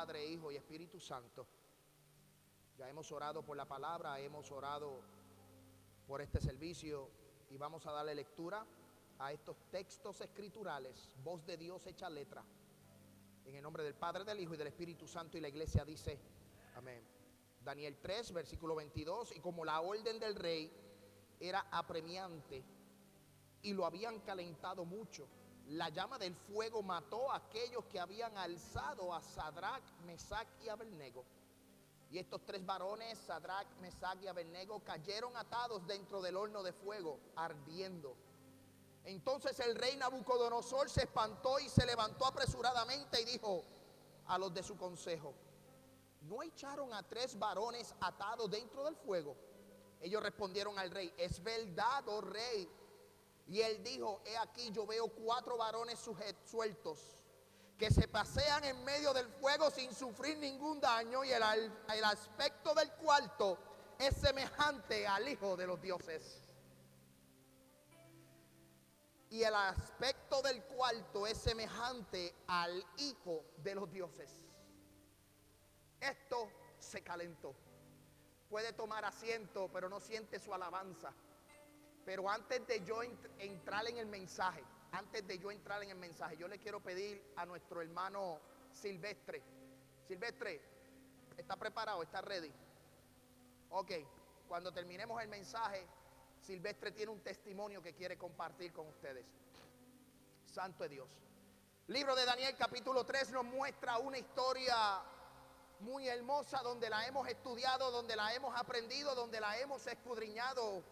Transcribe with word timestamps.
Padre, 0.00 0.26
Hijo 0.26 0.50
y 0.50 0.56
Espíritu 0.56 0.98
Santo. 0.98 1.46
Ya 2.78 2.88
hemos 2.88 3.12
orado 3.12 3.44
por 3.44 3.54
la 3.54 3.66
palabra, 3.66 4.18
hemos 4.18 4.50
orado 4.50 5.02
por 6.06 6.22
este 6.22 6.40
servicio 6.40 7.10
y 7.50 7.58
vamos 7.58 7.86
a 7.86 7.92
darle 7.92 8.14
lectura 8.14 8.66
a 9.18 9.30
estos 9.30 9.58
textos 9.70 10.22
escriturales, 10.22 11.14
voz 11.22 11.44
de 11.44 11.58
Dios 11.58 11.86
hecha 11.86 12.08
letra. 12.08 12.42
En 13.44 13.54
el 13.54 13.62
nombre 13.62 13.82
del 13.82 13.94
Padre, 13.94 14.24
del 14.24 14.40
Hijo 14.40 14.54
y 14.54 14.56
del 14.56 14.68
Espíritu 14.68 15.06
Santo 15.06 15.36
y 15.36 15.42
la 15.42 15.48
iglesia 15.48 15.84
dice, 15.84 16.18
amén. 16.76 17.06
Daniel 17.62 17.98
3, 18.00 18.32
versículo 18.32 18.76
22, 18.76 19.36
y 19.36 19.40
como 19.40 19.66
la 19.66 19.82
orden 19.82 20.18
del 20.18 20.34
rey 20.34 20.72
era 21.38 21.66
apremiante 21.70 22.64
y 23.60 23.74
lo 23.74 23.84
habían 23.84 24.20
calentado 24.20 24.86
mucho, 24.86 25.28
la 25.70 25.88
llama 25.88 26.18
del 26.18 26.34
fuego 26.34 26.82
mató 26.82 27.30
a 27.30 27.36
aquellos 27.36 27.84
que 27.84 28.00
habían 28.00 28.36
alzado 28.36 29.14
a 29.14 29.22
Sadrach, 29.22 29.84
Mesach 30.04 30.48
y 30.64 30.68
Abednego. 30.68 31.24
Y 32.10 32.18
estos 32.18 32.44
tres 32.44 32.66
varones, 32.66 33.16
Sadrach, 33.18 33.68
Mesach 33.80 34.20
y 34.20 34.26
Abednego, 34.26 34.82
cayeron 34.82 35.36
atados 35.36 35.86
dentro 35.86 36.20
del 36.20 36.36
horno 36.36 36.64
de 36.64 36.72
fuego, 36.72 37.20
ardiendo. 37.36 38.16
Entonces 39.04 39.60
el 39.60 39.76
rey 39.76 39.96
Nabucodonosor 39.96 40.90
se 40.90 41.02
espantó 41.02 41.60
y 41.60 41.68
se 41.68 41.86
levantó 41.86 42.26
apresuradamente 42.26 43.22
y 43.22 43.26
dijo 43.26 43.64
a 44.26 44.38
los 44.38 44.52
de 44.52 44.64
su 44.64 44.76
consejo, 44.76 45.34
¿no 46.22 46.42
echaron 46.42 46.92
a 46.92 47.04
tres 47.04 47.38
varones 47.38 47.94
atados 48.00 48.50
dentro 48.50 48.84
del 48.84 48.96
fuego? 48.96 49.36
Ellos 50.00 50.20
respondieron 50.20 50.76
al 50.80 50.90
rey, 50.90 51.14
es 51.16 51.40
verdad, 51.40 52.02
oh 52.08 52.22
rey. 52.22 52.68
Y 53.50 53.60
él 53.60 53.82
dijo, 53.82 54.22
he 54.24 54.38
aquí 54.38 54.70
yo 54.70 54.86
veo 54.86 55.08
cuatro 55.08 55.58
varones 55.58 55.98
sueltos 56.44 56.98
que 57.76 57.90
se 57.90 58.08
pasean 58.08 58.64
en 58.64 58.82
medio 58.84 59.12
del 59.12 59.28
fuego 59.28 59.70
sin 59.70 59.94
sufrir 59.94 60.38
ningún 60.38 60.80
daño 60.80 61.24
y 61.24 61.32
el, 61.32 61.42
el 61.42 62.04
aspecto 62.04 62.72
del 62.74 62.90
cuarto 62.92 63.58
es 63.98 64.16
semejante 64.16 65.06
al 65.06 65.28
Hijo 65.28 65.56
de 65.56 65.66
los 65.66 65.82
dioses 65.82 66.44
y 69.30 69.44
el 69.44 69.54
aspecto 69.54 70.42
del 70.42 70.62
cuarto 70.64 71.26
es 71.26 71.38
semejante 71.38 72.34
al 72.48 72.84
hijo 72.96 73.44
de 73.58 73.76
los 73.76 73.90
dioses. 73.90 74.28
Esto 76.00 76.50
se 76.80 77.02
calentó. 77.02 77.54
Puede 78.48 78.72
tomar 78.72 79.04
asiento, 79.04 79.70
pero 79.72 79.88
no 79.88 80.00
siente 80.00 80.40
su 80.40 80.52
alabanza. 80.52 81.14
Pero 82.04 82.28
antes 82.28 82.66
de 82.66 82.84
yo 82.84 83.02
entrar 83.38 83.86
en 83.88 83.98
el 83.98 84.06
mensaje, 84.06 84.64
antes 84.92 85.26
de 85.26 85.38
yo 85.38 85.50
entrar 85.50 85.82
en 85.82 85.90
el 85.90 85.98
mensaje, 85.98 86.36
yo 86.36 86.48
le 86.48 86.58
quiero 86.58 86.80
pedir 86.80 87.22
a 87.36 87.46
nuestro 87.46 87.82
hermano 87.82 88.40
Silvestre. 88.72 89.42
Silvestre, 90.06 90.60
¿está 91.36 91.56
preparado? 91.56 92.02
¿Está 92.02 92.20
ready? 92.20 92.52
Ok, 93.70 93.92
cuando 94.48 94.72
terminemos 94.72 95.22
el 95.22 95.28
mensaje, 95.28 95.86
Silvestre 96.40 96.90
tiene 96.92 97.12
un 97.12 97.20
testimonio 97.20 97.82
que 97.82 97.94
quiere 97.94 98.16
compartir 98.18 98.72
con 98.72 98.88
ustedes. 98.88 99.24
Santo 100.46 100.84
es 100.84 100.90
Dios. 100.90 101.08
Libro 101.86 102.16
de 102.16 102.24
Daniel 102.24 102.56
capítulo 102.56 103.04
3 103.04 103.30
nos 103.30 103.44
muestra 103.44 103.98
una 103.98 104.18
historia 104.18 105.02
muy 105.80 106.08
hermosa 106.08 106.62
donde 106.62 106.90
la 106.90 107.06
hemos 107.06 107.26
estudiado, 107.28 107.90
donde 107.90 108.16
la 108.16 108.34
hemos 108.34 108.58
aprendido, 108.58 109.14
donde 109.14 109.40
la 109.40 109.58
hemos 109.58 109.86
escudriñado. 109.86 110.82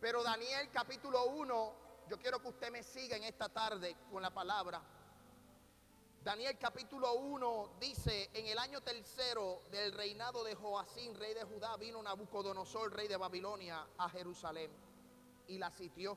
Pero 0.00 0.22
Daniel 0.22 0.70
capítulo 0.72 1.26
1, 1.26 1.72
yo 2.08 2.18
quiero 2.18 2.40
que 2.40 2.48
usted 2.48 2.70
me 2.70 2.82
siga 2.82 3.16
en 3.16 3.24
esta 3.24 3.50
tarde 3.50 3.94
con 4.10 4.22
la 4.22 4.30
palabra. 4.30 4.80
Daniel 6.24 6.56
capítulo 6.58 7.12
1 7.16 7.72
dice, 7.78 8.30
en 8.32 8.46
el 8.46 8.58
año 8.58 8.80
tercero 8.80 9.60
del 9.70 9.92
reinado 9.92 10.42
de 10.42 10.54
Joacín, 10.54 11.14
rey 11.14 11.34
de 11.34 11.44
Judá, 11.44 11.76
vino 11.76 12.02
Nabucodonosor, 12.02 12.94
rey 12.94 13.08
de 13.08 13.18
Babilonia, 13.18 13.86
a 13.98 14.08
Jerusalén 14.08 14.70
y 15.48 15.58
la 15.58 15.70
sitió. 15.70 16.16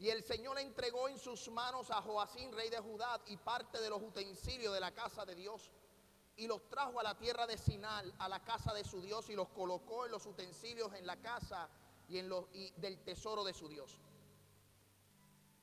Y 0.00 0.08
el 0.08 0.24
Señor 0.24 0.58
entregó 0.58 1.08
en 1.08 1.18
sus 1.18 1.48
manos 1.48 1.92
a 1.92 2.02
Joacín, 2.02 2.50
rey 2.52 2.70
de 2.70 2.80
Judá, 2.80 3.20
y 3.26 3.36
parte 3.36 3.80
de 3.80 3.90
los 3.90 4.02
utensilios 4.02 4.74
de 4.74 4.80
la 4.80 4.92
casa 4.92 5.24
de 5.24 5.36
Dios. 5.36 5.70
Y 6.36 6.48
los 6.48 6.68
trajo 6.68 6.98
a 6.98 7.04
la 7.04 7.16
tierra 7.16 7.46
de 7.46 7.56
Sinal, 7.56 8.12
a 8.18 8.28
la 8.28 8.42
casa 8.42 8.74
de 8.74 8.82
su 8.82 9.00
Dios, 9.00 9.28
y 9.30 9.36
los 9.36 9.48
colocó 9.50 10.06
en 10.06 10.12
los 10.12 10.26
utensilios 10.26 10.92
en 10.94 11.06
la 11.06 11.16
casa 11.16 11.68
y 12.10 12.18
en 12.18 12.28
los, 12.28 12.44
y 12.52 12.72
del 12.72 12.98
tesoro 12.98 13.44
de 13.44 13.54
su 13.54 13.68
Dios. 13.68 14.00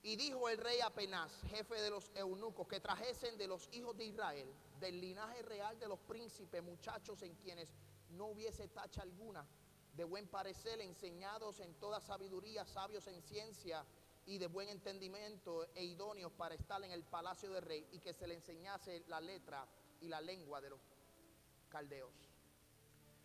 Y 0.01 0.15
dijo 0.15 0.47
el 0.47 0.57
rey 0.57 0.79
Apenas, 0.79 1.29
jefe 1.49 1.75
de 1.81 1.89
los 1.89 2.09
eunucos, 2.15 2.67
que 2.67 2.79
trajesen 2.79 3.37
de 3.37 3.47
los 3.47 3.67
hijos 3.73 3.97
de 3.97 4.05
Israel, 4.05 4.49
del 4.79 5.01
linaje 5.01 5.41
real 5.41 5.77
de 5.77 5.89
los 5.89 5.99
príncipes, 5.99 6.63
muchachos 6.63 7.21
en 7.23 7.35
quienes 7.35 7.67
no 8.11 8.27
hubiese 8.27 8.69
tacha 8.69 9.01
alguna, 9.01 9.45
de 9.93 10.05
buen 10.05 10.27
parecer, 10.27 10.79
enseñados 10.79 11.59
en 11.59 11.73
toda 11.73 11.99
sabiduría, 11.99 12.65
sabios 12.65 13.05
en 13.07 13.21
ciencia 13.21 13.85
y 14.25 14.37
de 14.37 14.47
buen 14.47 14.69
entendimiento 14.69 15.67
e 15.75 15.83
idóneos 15.83 16.31
para 16.31 16.55
estar 16.55 16.81
en 16.81 16.91
el 16.91 17.03
palacio 17.03 17.51
del 17.51 17.63
rey, 17.63 17.85
y 17.91 17.99
que 17.99 18.13
se 18.13 18.25
le 18.25 18.35
enseñase 18.35 19.03
la 19.07 19.19
letra 19.19 19.67
y 19.99 20.07
la 20.07 20.21
lengua 20.21 20.61
de 20.61 20.69
los 20.69 20.79
caldeos. 21.67 22.13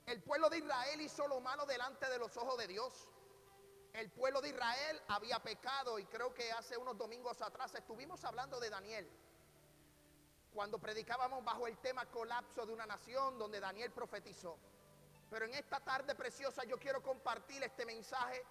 El 0.07 0.21
pueblo 0.21 0.51
de 0.51 0.59
Israel 0.59 1.01
hizo 1.01 1.29
lo 1.29 1.41
malo 1.41 1.65
delante 1.65 2.09
de 2.09 2.19
los 2.19 2.37
ojos 2.37 2.59
de 2.59 2.67
Dios 2.67 3.09
el 3.93 4.11
pueblo 4.11 4.41
de 4.41 4.49
Israel 4.51 5.03
había 5.09 5.39
pecado 5.41 5.99
y 5.99 6.07
creo 6.07 6.33
que 6.33 6.51
hace 6.53 6.77
unos 6.77 6.97
domingos 6.97 7.41
atrás 7.43 7.75
estuvimos 7.75 8.25
hablando 8.25 8.59
de 8.59 8.71
Daniel. 8.71 9.09
Cuando 10.55 10.79
predicábamos 10.79 11.45
bajo 11.45 11.67
el 11.67 11.79
tema 11.79 12.07
colapso 12.07 12.65
de 12.65 12.73
una 12.73 12.87
nación 12.87 13.39
donde 13.39 13.61
Daniel 13.61 13.91
profetizó. 13.91 14.59
Pero 15.31 15.47
en 15.47 15.55
esta 15.55 15.81
tarde 15.81 16.15
preciosa 16.15 16.65
yo 16.65 16.79
quiero 16.79 17.03
compartir 17.03 17.63
este 17.63 17.87
mensaje. 17.87 18.45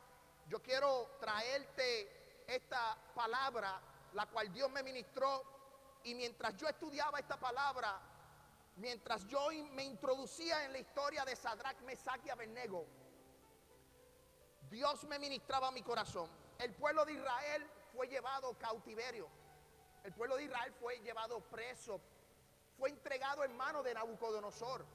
Yo 0.47 0.61
quiero 0.61 1.17
traerte 1.19 2.43
esta 2.47 2.97
palabra, 3.13 3.79
la 4.13 4.25
cual 4.27 4.51
Dios 4.51 4.69
me 4.71 4.83
ministró. 4.83 5.43
Y 6.03 6.15
mientras 6.15 6.57
yo 6.57 6.67
estudiaba 6.67 7.19
esta 7.19 7.39
palabra, 7.39 7.99
mientras 8.77 9.27
yo 9.27 9.49
me 9.71 9.83
introducía 9.83 10.65
en 10.65 10.71
la 10.71 10.79
historia 10.79 11.23
de 11.23 11.35
Sadrach, 11.35 11.79
Mesach 11.81 12.25
y 12.25 12.29
Abednego, 12.31 12.87
Dios 14.71 15.03
me 15.03 15.19
ministraba 15.19 15.69
mi 15.71 15.83
corazón. 15.83 16.29
El 16.57 16.73
pueblo 16.73 17.03
de 17.03 17.13
Israel 17.13 17.69
fue 17.93 18.07
llevado 18.07 18.57
cautiverio. 18.57 19.27
El 20.01 20.13
pueblo 20.13 20.37
de 20.37 20.45
Israel 20.45 20.73
fue 20.79 20.97
llevado 21.01 21.41
preso. 21.41 21.99
Fue 22.77 22.89
entregado 22.89 23.43
en 23.43 23.55
manos 23.57 23.83
de 23.83 23.93
Nabucodonosor. 23.93 24.85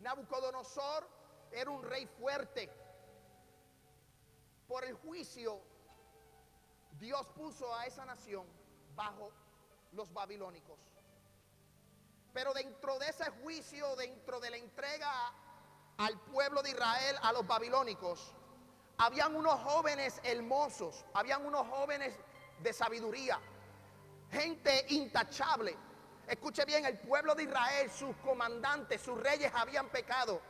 Nabucodonosor 0.00 1.08
era 1.52 1.70
un 1.70 1.84
rey 1.84 2.06
fuerte. 2.06 2.68
Por 4.66 4.84
el 4.84 4.94
juicio, 4.94 5.60
Dios 6.98 7.24
puso 7.28 7.72
a 7.76 7.86
esa 7.86 8.04
nación 8.04 8.44
bajo 8.96 9.30
los 9.92 10.12
babilónicos. 10.12 10.80
Pero 12.32 12.52
dentro 12.52 12.98
de 12.98 13.08
ese 13.08 13.30
juicio, 13.30 13.94
dentro 13.94 14.40
de 14.40 14.50
la 14.50 14.56
entrega 14.56 15.32
al 15.96 16.18
pueblo 16.22 16.60
de 16.60 16.70
Israel 16.70 17.16
a 17.22 17.32
los 17.32 17.46
babilónicos, 17.46 18.34
habían 18.98 19.34
unos 19.34 19.60
jóvenes 19.60 20.20
hermosos, 20.22 21.04
habían 21.14 21.44
unos 21.44 21.66
jóvenes 21.68 22.14
de 22.60 22.72
sabiduría, 22.72 23.38
gente 24.30 24.86
intachable. 24.90 25.76
Escuche 26.26 26.64
bien, 26.64 26.84
el 26.86 26.98
pueblo 26.98 27.34
de 27.34 27.44
Israel, 27.44 27.90
sus 27.90 28.16
comandantes, 28.16 29.00
sus 29.02 29.20
reyes 29.20 29.52
habían 29.54 29.88
pecado. 29.88 30.40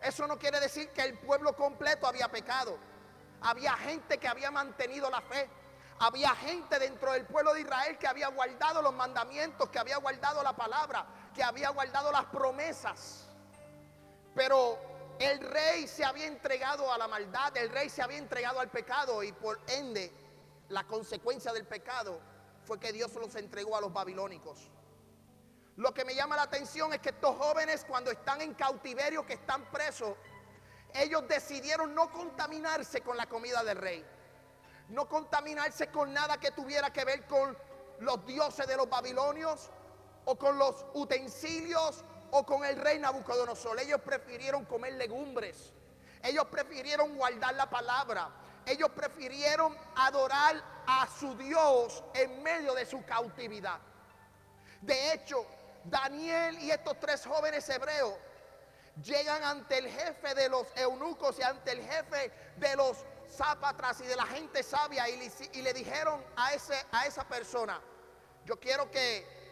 Eso 0.00 0.26
no 0.26 0.38
quiere 0.38 0.60
decir 0.60 0.88
que 0.90 1.02
el 1.02 1.18
pueblo 1.18 1.54
completo 1.54 2.06
había 2.06 2.28
pecado. 2.28 2.76
Había 3.40 3.74
gente 3.76 4.18
que 4.18 4.26
había 4.26 4.50
mantenido 4.50 5.08
la 5.10 5.20
fe. 5.20 5.48
Había 6.00 6.30
gente 6.34 6.78
dentro 6.78 7.12
del 7.12 7.24
pueblo 7.24 7.54
de 7.54 7.60
Israel 7.60 7.96
que 7.98 8.08
había 8.08 8.28
guardado 8.28 8.82
los 8.82 8.92
mandamientos, 8.92 9.68
que 9.68 9.78
había 9.78 9.98
guardado 9.98 10.42
la 10.42 10.54
palabra, 10.54 11.06
que 11.34 11.42
había 11.42 11.70
guardado 11.70 12.10
las 12.10 12.24
promesas. 12.26 13.28
Pero 14.34 14.78
el 15.18 15.40
rey 15.40 15.86
se 15.86 16.04
había 16.04 16.26
entregado 16.26 16.92
a 16.92 16.98
la 16.98 17.08
maldad, 17.08 17.56
el 17.56 17.70
rey 17.70 17.88
se 17.88 18.02
había 18.02 18.18
entregado 18.18 18.60
al 18.60 18.70
pecado 18.70 19.22
y 19.22 19.32
por 19.32 19.60
ende 19.68 20.12
la 20.68 20.84
consecuencia 20.86 21.52
del 21.52 21.66
pecado 21.66 22.20
fue 22.64 22.80
que 22.80 22.92
Dios 22.92 23.12
los 23.14 23.34
entregó 23.36 23.76
a 23.76 23.80
los 23.80 23.92
babilónicos. 23.92 24.70
Lo 25.76 25.92
que 25.92 26.04
me 26.04 26.14
llama 26.14 26.36
la 26.36 26.42
atención 26.42 26.92
es 26.92 27.00
que 27.00 27.10
estos 27.10 27.36
jóvenes 27.36 27.84
cuando 27.84 28.10
están 28.10 28.40
en 28.40 28.54
cautiverio, 28.54 29.26
que 29.26 29.34
están 29.34 29.64
presos, 29.70 30.16
ellos 30.94 31.26
decidieron 31.26 31.94
no 31.94 32.10
contaminarse 32.12 33.00
con 33.00 33.16
la 33.16 33.26
comida 33.26 33.64
del 33.64 33.78
rey, 33.78 34.04
no 34.88 35.08
contaminarse 35.08 35.88
con 35.88 36.12
nada 36.12 36.38
que 36.38 36.52
tuviera 36.52 36.92
que 36.92 37.04
ver 37.04 37.26
con 37.26 37.56
los 38.00 38.24
dioses 38.24 38.66
de 38.66 38.76
los 38.76 38.88
babilonios 38.88 39.70
o 40.24 40.36
con 40.36 40.58
los 40.58 40.86
utensilios 40.94 42.04
o 42.36 42.44
con 42.44 42.64
el 42.64 42.76
rey 42.76 42.98
Nabucodonosor. 42.98 43.78
Ellos 43.78 44.00
prefirieron 44.00 44.64
comer 44.64 44.94
legumbres. 44.94 45.72
Ellos 46.20 46.46
prefirieron 46.50 47.14
guardar 47.16 47.54
la 47.54 47.70
palabra. 47.70 48.28
Ellos 48.66 48.90
prefirieron 48.90 49.76
adorar 49.94 50.60
a 50.84 51.06
su 51.18 51.36
Dios 51.36 52.02
en 52.12 52.42
medio 52.42 52.74
de 52.74 52.86
su 52.86 53.04
cautividad. 53.04 53.78
De 54.80 55.12
hecho, 55.12 55.46
Daniel 55.84 56.58
y 56.58 56.72
estos 56.72 56.98
tres 56.98 57.24
jóvenes 57.24 57.68
hebreos 57.68 58.14
llegan 59.00 59.44
ante 59.44 59.78
el 59.78 59.88
jefe 59.88 60.34
de 60.34 60.48
los 60.48 60.66
eunucos 60.74 61.38
y 61.38 61.42
ante 61.42 61.70
el 61.70 61.82
jefe 61.82 62.32
de 62.56 62.74
los 62.74 62.96
zapatras 63.30 64.00
y 64.00 64.06
de 64.06 64.16
la 64.16 64.26
gente 64.26 64.64
sabia 64.64 65.08
y 65.08 65.18
le, 65.18 65.30
y 65.52 65.62
le 65.62 65.72
dijeron 65.72 66.20
a, 66.36 66.52
ese, 66.52 66.74
a 66.90 67.06
esa 67.06 67.28
persona, 67.28 67.80
yo 68.44 68.58
quiero 68.58 68.90
que 68.90 69.43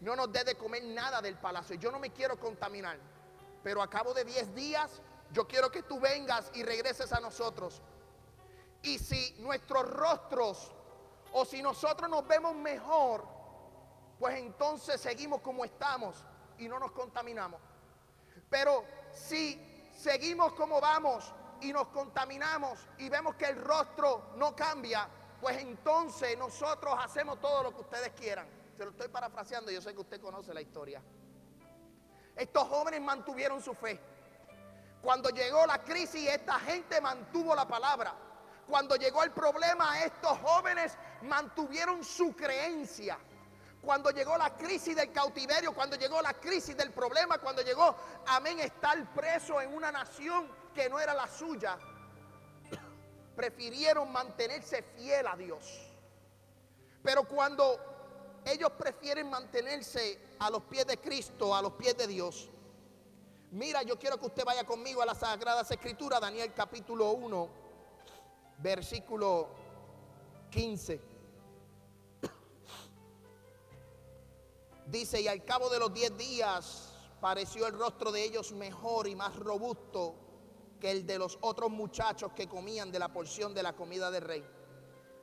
no 0.00 0.16
nos 0.16 0.32
dé 0.32 0.44
de 0.44 0.56
comer 0.56 0.84
nada 0.84 1.20
del 1.20 1.36
palacio, 1.36 1.76
yo 1.76 1.90
no 1.90 1.98
me 1.98 2.10
quiero 2.10 2.38
contaminar, 2.38 2.98
pero 3.62 3.82
a 3.82 3.88
cabo 3.88 4.12
de 4.14 4.24
10 4.24 4.54
días 4.54 5.00
yo 5.32 5.46
quiero 5.46 5.70
que 5.70 5.82
tú 5.82 5.98
vengas 5.98 6.50
y 6.54 6.62
regreses 6.62 7.12
a 7.12 7.20
nosotros. 7.20 7.82
Y 8.82 8.98
si 8.98 9.34
nuestros 9.38 9.88
rostros 9.90 10.72
o 11.32 11.44
si 11.44 11.62
nosotros 11.62 12.08
nos 12.08 12.26
vemos 12.26 12.54
mejor, 12.54 13.26
pues 14.18 14.38
entonces 14.38 15.00
seguimos 15.00 15.40
como 15.40 15.64
estamos 15.64 16.24
y 16.58 16.68
no 16.68 16.78
nos 16.78 16.92
contaminamos. 16.92 17.60
Pero 18.48 18.84
si 19.12 19.90
seguimos 19.94 20.52
como 20.52 20.80
vamos 20.80 21.32
y 21.60 21.72
nos 21.72 21.88
contaminamos 21.88 22.78
y 22.98 23.08
vemos 23.08 23.34
que 23.34 23.46
el 23.46 23.56
rostro 23.56 24.30
no 24.36 24.54
cambia, 24.54 25.08
pues 25.40 25.58
entonces 25.58 26.38
nosotros 26.38 26.94
hacemos 26.98 27.40
todo 27.40 27.64
lo 27.64 27.74
que 27.74 27.80
ustedes 27.80 28.12
quieran. 28.12 28.55
Se 28.76 28.84
lo 28.84 28.90
estoy 28.90 29.08
parafraseando, 29.08 29.70
yo 29.70 29.80
sé 29.80 29.94
que 29.94 30.00
usted 30.00 30.20
conoce 30.20 30.52
la 30.52 30.60
historia. 30.60 31.00
Estos 32.36 32.68
jóvenes 32.68 33.00
mantuvieron 33.00 33.62
su 33.62 33.72
fe. 33.72 33.98
Cuando 35.00 35.30
llegó 35.30 35.64
la 35.66 35.82
crisis, 35.82 36.28
esta 36.28 36.60
gente 36.60 37.00
mantuvo 37.00 37.54
la 37.54 37.66
palabra. 37.66 38.14
Cuando 38.66 38.96
llegó 38.96 39.22
el 39.22 39.30
problema, 39.30 40.02
estos 40.02 40.38
jóvenes 40.40 40.98
mantuvieron 41.22 42.04
su 42.04 42.36
creencia. 42.36 43.18
Cuando 43.80 44.10
llegó 44.10 44.36
la 44.36 44.54
crisis 44.54 44.94
del 44.94 45.10
cautiverio, 45.10 45.72
cuando 45.72 45.96
llegó 45.96 46.20
la 46.20 46.34
crisis 46.34 46.76
del 46.76 46.90
problema, 46.90 47.38
cuando 47.38 47.62
llegó, 47.62 47.96
amén, 48.26 48.60
estar 48.60 49.14
preso 49.14 49.58
en 49.60 49.72
una 49.72 49.90
nación 49.90 50.50
que 50.74 50.90
no 50.90 51.00
era 51.00 51.14
la 51.14 51.28
suya, 51.28 51.78
prefirieron 53.36 54.12
mantenerse 54.12 54.82
fiel 54.82 55.26
a 55.28 55.36
Dios. 55.36 55.94
Pero 57.02 57.24
cuando 57.24 57.95
ellos 58.46 58.70
prefieren 58.78 59.28
mantenerse 59.28 60.18
a 60.38 60.48
los 60.50 60.62
pies 60.62 60.86
de 60.86 60.98
Cristo, 60.98 61.54
a 61.54 61.60
los 61.60 61.72
pies 61.72 61.96
de 61.96 62.06
Dios, 62.06 62.48
mira, 63.50 63.82
yo 63.82 63.98
quiero 63.98 64.18
que 64.18 64.26
usted 64.26 64.44
vaya 64.44 64.64
conmigo 64.64 65.02
a 65.02 65.06
las 65.06 65.18
Sagradas 65.18 65.68
Escrituras, 65.70 66.20
Daniel 66.20 66.52
capítulo 66.54 67.10
1, 67.10 67.48
versículo 68.58 69.48
15. 70.50 71.00
Dice, 74.86 75.20
y 75.20 75.26
al 75.26 75.44
cabo 75.44 75.68
de 75.68 75.80
los 75.80 75.92
diez 75.92 76.16
días 76.16 76.92
pareció 77.20 77.66
el 77.66 77.76
rostro 77.76 78.12
de 78.12 78.22
ellos 78.22 78.52
mejor 78.52 79.08
y 79.08 79.16
más 79.16 79.34
robusto 79.34 80.14
que 80.80 80.92
el 80.92 81.04
de 81.04 81.18
los 81.18 81.36
otros 81.40 81.70
muchachos 81.70 82.30
que 82.32 82.48
comían 82.48 82.92
de 82.92 83.00
la 83.00 83.12
porción 83.12 83.52
de 83.52 83.64
la 83.64 83.72
comida 83.72 84.12
del 84.12 84.22
rey. 84.22 84.46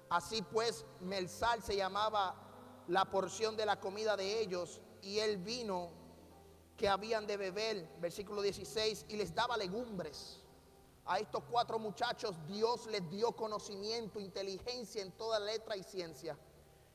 Así 0.10 0.42
pues, 0.42 0.86
Melzal 1.00 1.64
se 1.64 1.78
llamaba 1.78 2.43
la 2.88 3.06
porción 3.06 3.56
de 3.56 3.66
la 3.66 3.80
comida 3.80 4.18
de 4.18 4.42
ellos 4.42 4.82
y 5.02 5.20
el 5.20 5.38
vino 5.38 5.92
que 6.78 6.88
habían 6.88 7.28
de 7.28 7.38
beber, 7.38 7.88
versículo 8.00 8.42
16, 8.42 9.06
y 9.10 9.18
les 9.18 9.34
daba 9.34 9.58
legumbres. 9.58 10.40
A 11.06 11.20
estos 11.20 11.44
cuatro 11.50 11.80
muchachos 11.80 12.36
Dios 12.48 12.88
les 12.88 13.10
dio 13.10 13.34
conocimiento, 13.34 14.20
inteligencia 14.20 15.02
en 15.02 15.12
toda 15.12 15.40
letra 15.40 15.76
y 15.76 15.84
ciencia 15.84 16.38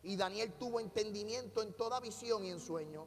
y 0.02 0.17
Daniel 0.17 0.52
tuvo 0.55 0.81
entendimiento 0.81 1.62
en 1.62 1.73
toda 1.75 2.00
visión 2.00 2.44
y 2.44 2.50
en 2.50 2.61
sueño. 2.61 3.06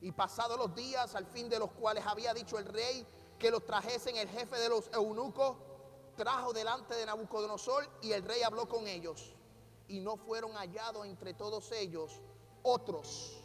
Y 0.00 0.12
pasados 0.12 0.58
los 0.58 0.74
días, 0.74 1.14
al 1.14 1.26
fin 1.26 1.48
de 1.48 1.58
los 1.58 1.70
cuales 1.72 2.04
había 2.06 2.34
dicho 2.34 2.58
el 2.58 2.66
rey 2.66 3.06
que 3.38 3.50
los 3.50 3.64
trajesen 3.64 4.16
el 4.16 4.28
jefe 4.28 4.56
de 4.58 4.68
los 4.68 4.90
eunucos, 4.92 5.56
trajo 6.16 6.52
delante 6.52 6.94
de 6.94 7.06
Nabucodonosor 7.06 7.88
y 8.02 8.12
el 8.12 8.22
rey 8.22 8.42
habló 8.42 8.68
con 8.68 8.86
ellos. 8.86 9.34
Y 9.88 10.00
no 10.00 10.16
fueron 10.16 10.52
hallados 10.52 11.06
entre 11.06 11.34
todos 11.34 11.70
ellos 11.72 12.20
otros, 12.62 13.42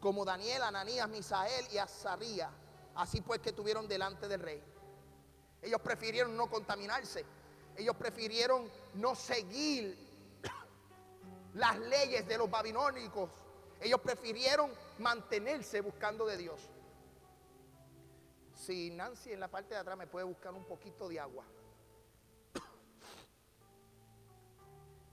como 0.00 0.24
Daniel, 0.24 0.62
Ananías, 0.62 1.08
Misael 1.08 1.66
y 1.72 1.78
Azaría. 1.78 2.50
Así 2.94 3.20
pues 3.20 3.40
que 3.40 3.52
tuvieron 3.52 3.88
delante 3.88 4.28
del 4.28 4.40
rey. 4.40 4.62
Ellos 5.60 5.80
prefirieron 5.80 6.36
no 6.36 6.48
contaminarse. 6.48 7.24
Ellos 7.76 7.96
prefirieron 7.96 8.70
no 8.94 9.14
seguir 9.14 9.98
las 11.54 11.78
leyes 11.78 12.26
de 12.28 12.38
los 12.38 12.48
babilónicos. 12.48 13.30
Ellos 13.80 14.00
prefirieron 14.00 14.72
mantenerse 14.98 15.80
buscando 15.80 16.26
de 16.26 16.36
Dios. 16.36 16.60
Si 18.54 18.90
Nancy 18.90 19.32
en 19.32 19.40
la 19.40 19.48
parte 19.48 19.74
de 19.74 19.80
atrás 19.80 19.98
me 19.98 20.06
puede 20.06 20.24
buscar 20.24 20.54
un 20.54 20.64
poquito 20.64 21.08
de 21.08 21.18
agua. 21.18 21.44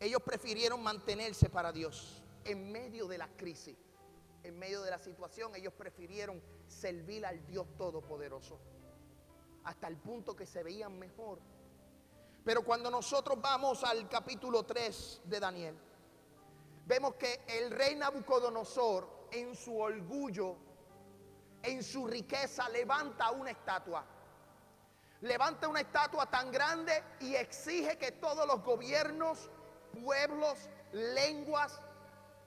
Ellos 0.02 0.24
prefirieron 0.24 0.82
mantenerse 0.82 1.48
para 1.48 1.72
Dios 1.72 2.24
en 2.44 2.72
medio 2.72 3.08
de 3.08 3.20
la 3.20 3.28
crisis, 3.38 3.78
en 4.42 4.58
medio 4.58 4.82
de 4.82 4.90
la 4.90 4.98
situación. 4.98 5.56
Ellos 5.56 5.74
prefirieron 5.74 6.42
servir 6.68 7.24
al 7.24 7.46
Dios 7.46 7.68
Todopoderoso 7.78 8.60
hasta 9.64 9.88
el 9.88 9.98
punto 9.98 10.36
que 10.36 10.48
se 10.48 10.64
veían 10.64 10.98
mejor. 10.98 11.38
Pero 12.44 12.64
cuando 12.64 12.90
nosotros 12.90 13.40
vamos 13.40 13.84
al 13.84 14.10
capítulo 14.10 14.64
3 14.64 15.22
de 15.26 15.40
Daniel, 15.40 15.78
vemos 16.88 17.14
que 17.14 17.42
el 17.48 17.70
rey 17.70 17.94
Nabucodonosor 17.94 19.28
en 19.32 19.56
su 19.56 19.80
orgullo, 19.80 20.58
en 21.62 21.84
su 21.84 22.08
riqueza, 22.08 22.68
levanta 22.70 23.30
una 23.30 23.52
estatua. 23.52 24.04
Levanta 25.22 25.68
una 25.68 25.82
estatua 25.82 26.26
tan 26.26 26.52
grande 26.52 27.04
y 27.20 27.36
exige 27.36 28.00
que 28.00 28.14
todos 28.14 28.48
los 28.48 28.64
gobiernos, 28.64 29.52
pueblos, 29.92 30.58
lenguas, 30.92 31.80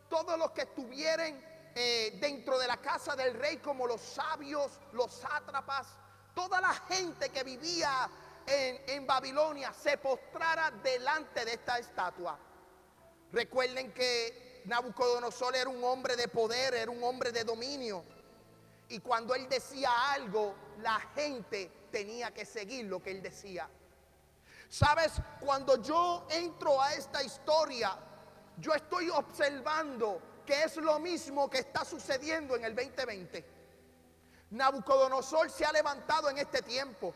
todos 0.09 0.39
los 0.39 0.51
que 0.53 0.63
estuvieran 0.63 1.43
eh, 1.75 2.17
dentro 2.21 2.59
de 2.59 2.67
la 2.67 2.77
casa 2.77 3.17
del 3.17 3.35
rey, 3.35 3.57
como 3.59 3.87
los 3.87 4.01
sabios, 4.01 4.79
los 4.93 5.13
sátrapas, 5.13 5.87
toda 6.35 6.61
la 6.61 6.73
gente 6.73 7.31
que 7.31 7.43
vivía 7.43 8.09
en, 8.47 8.81
en 8.89 9.07
Babilonia, 9.07 9.73
se 9.73 9.99
postrara 9.99 10.71
delante 10.71 11.45
de 11.45 11.55
esta 11.55 11.79
estatua. 11.79 12.39
Recuerden 13.33 13.93
que 13.93 14.63
Nabucodonosor 14.67 15.57
era 15.57 15.69
un 15.69 15.83
hombre 15.83 16.17
de 16.17 16.29
poder, 16.29 16.75
era 16.75 16.91
un 16.91 17.03
hombre 17.03 17.33
de 17.33 17.45
dominio. 17.45 18.05
Y 18.89 19.01
cuando 19.01 19.35
él 19.35 19.49
decía 19.49 19.91
algo, 20.13 20.55
la 20.81 21.01
gente 21.15 21.71
tenía 21.91 22.33
que 22.33 22.45
seguir 22.45 22.87
lo 22.87 23.03
que 23.03 23.11
él 23.11 23.23
decía. 23.23 23.69
Sabes, 24.75 25.13
cuando 25.39 25.81
yo 25.81 26.27
entro 26.29 26.83
a 26.83 26.95
esta 26.95 27.23
historia, 27.23 27.97
yo 28.57 28.75
estoy 28.75 29.09
observando 29.09 30.21
que 30.45 30.65
es 30.65 30.77
lo 30.79 30.99
mismo 30.99 31.49
que 31.49 31.59
está 31.59 31.85
sucediendo 31.85 32.57
en 32.57 32.65
el 32.65 32.75
2020. 32.75 33.45
Nabucodonosor 34.51 35.49
se 35.49 35.65
ha 35.65 35.71
levantado 35.71 36.29
en 36.29 36.39
este 36.39 36.61
tiempo. 36.63 37.15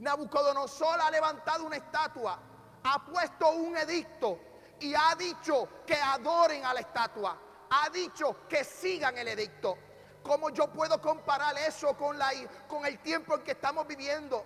Nabucodonosor 0.00 1.00
ha 1.00 1.10
levantado 1.10 1.64
una 1.64 1.76
estatua, 1.76 2.38
ha 2.84 3.04
puesto 3.06 3.52
un 3.52 3.74
edicto 3.78 4.38
y 4.78 4.92
ha 4.94 5.14
dicho 5.18 5.66
que 5.86 5.94
adoren 5.94 6.62
a 6.66 6.74
la 6.74 6.80
estatua. 6.80 7.38
Ha 7.70 7.88
dicho 7.88 8.46
que 8.46 8.64
sigan 8.64 9.16
el 9.16 9.28
edicto. 9.28 9.78
¿Cómo 10.22 10.50
yo 10.50 10.70
puedo 10.70 11.00
comparar 11.00 11.56
eso 11.56 11.96
con, 11.96 12.18
la, 12.18 12.32
con 12.68 12.84
el 12.84 12.98
tiempo 12.98 13.34
en 13.34 13.44
que 13.44 13.52
estamos 13.52 13.86
viviendo? 13.86 14.44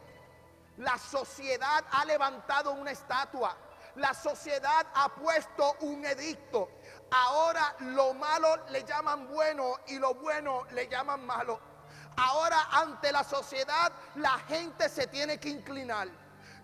La 0.81 0.97
sociedad 0.97 1.85
ha 1.91 2.05
levantado 2.07 2.73
una 2.73 2.91
estatua. 2.91 3.55
La 3.97 4.15
sociedad 4.15 4.87
ha 4.95 5.11
puesto 5.11 5.77
un 5.81 6.07
edicto. 6.07 6.71
Ahora 7.11 7.77
lo 7.81 8.15
malo 8.15 8.67
le 8.71 8.85
llaman 8.85 9.29
bueno 9.29 9.81
y 9.89 9.99
lo 9.99 10.15
bueno 10.15 10.65
le 10.71 10.89
llaman 10.89 11.27
malo. 11.27 11.61
Ahora 12.17 12.69
ante 12.73 13.13
la 13.13 13.23
sociedad 13.25 13.93
la 14.15 14.39
gente 14.49 14.89
se 14.89 15.07
tiene 15.07 15.39
que 15.39 15.51
inclinar. 15.51 16.09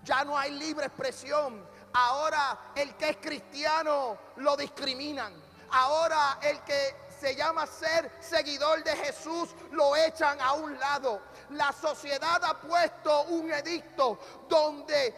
Ya 0.03 0.25
no 0.25 0.39
hay 0.39 0.53
libre 0.53 0.87
expresión. 0.87 1.69
Ahora 1.93 2.73
el 2.75 2.97
que 2.97 3.11
es 3.11 3.17
cristiano 3.19 4.17
lo 4.37 4.57
discriminan. 4.57 5.35
Ahora 5.73 6.39
el 6.41 6.63
que 6.63 7.07
se 7.21 7.37
llama 7.37 7.67
ser 7.67 8.11
seguidor 8.21 8.83
de 8.83 8.97
Jesús 8.97 9.55
lo 9.73 9.95
echan 9.95 10.41
a 10.41 10.53
un 10.53 10.79
lado. 10.79 11.21
La 11.51 11.73
sociedad 11.73 12.43
ha 12.45 12.61
puesto 12.61 13.23
un 13.25 13.51
edicto 13.53 14.19
donde 14.49 15.15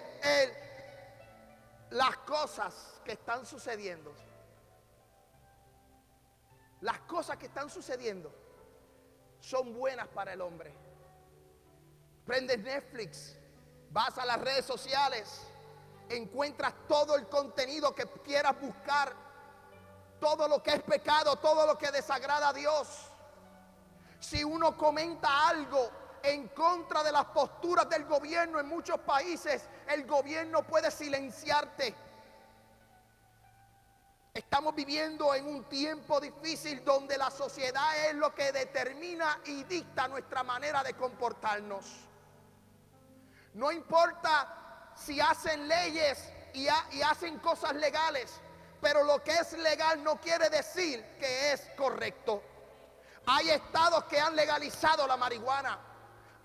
las 1.91 2.19
cosas 2.19 3.01
que 3.05 3.13
están 3.13 3.47
sucediendo, 3.47 4.15
las 6.81 7.01
cosas 7.01 7.37
que 7.37 7.47
están 7.47 7.71
sucediendo 7.71 8.33
son 9.41 9.73
buenas 9.75 10.09
para 10.09 10.33
el 10.33 10.41
hombre. 10.41 10.75
Prendes 12.27 12.59
Netflix, 12.59 13.37
vas 13.91 14.19
a 14.19 14.27
las 14.27 14.41
redes 14.41 14.67
sociales 14.67 15.47
encuentras 16.09 16.73
todo 16.87 17.17
el 17.17 17.29
contenido 17.29 17.95
que 17.95 18.07
quieras 18.25 18.59
buscar, 18.61 19.13
todo 20.21 20.49
lo 20.49 20.63
que 20.63 20.73
es 20.73 20.83
pecado, 20.83 21.37
todo 21.37 21.67
lo 21.67 21.77
que 21.77 21.91
desagrada 21.91 22.49
a 22.49 22.53
Dios. 22.53 22.89
Si 24.21 24.43
uno 24.43 24.77
comenta 24.77 25.49
algo 25.49 25.91
en 26.23 26.49
contra 26.49 27.03
de 27.03 27.13
las 27.13 27.27
posturas 27.27 27.89
del 27.89 28.05
gobierno 28.05 28.61
en 28.61 28.67
muchos 28.67 29.01
países, 29.01 29.69
el 29.89 30.07
gobierno 30.07 30.63
puede 30.63 30.91
silenciarte. 30.91 31.95
Estamos 34.35 34.75
viviendo 34.75 35.35
en 35.35 35.47
un 35.47 35.65
tiempo 35.65 36.21
difícil 36.21 36.85
donde 36.85 37.19
la 37.19 37.31
sociedad 37.31 38.07
es 38.07 38.15
lo 38.15 38.35
que 38.35 38.53
determina 38.53 39.41
y 39.45 39.65
dicta 39.65 40.07
nuestra 40.07 40.45
manera 40.45 40.83
de 40.85 40.95
comportarnos. 40.95 41.85
No 43.55 43.73
importa 43.73 44.93
si 44.95 45.21
hacen 45.21 45.67
leyes 45.67 46.33
y, 46.55 46.69
hacen 47.03 47.39
cosas 47.41 47.75
legales, 47.75 48.33
pero 48.81 49.03
lo 49.03 49.23
que 49.23 49.33
es 49.33 49.53
legal 49.55 50.03
no 50.05 50.21
quiere 50.21 50.49
decir 50.51 51.05
que 51.19 51.53
es 51.53 51.63
correcto. 51.77 52.43
Hay 53.27 53.51
estados 53.51 54.05
que 54.05 54.21
han 54.21 54.37
legalizado 54.37 55.07
la 55.07 55.17
marihuana. 55.17 55.79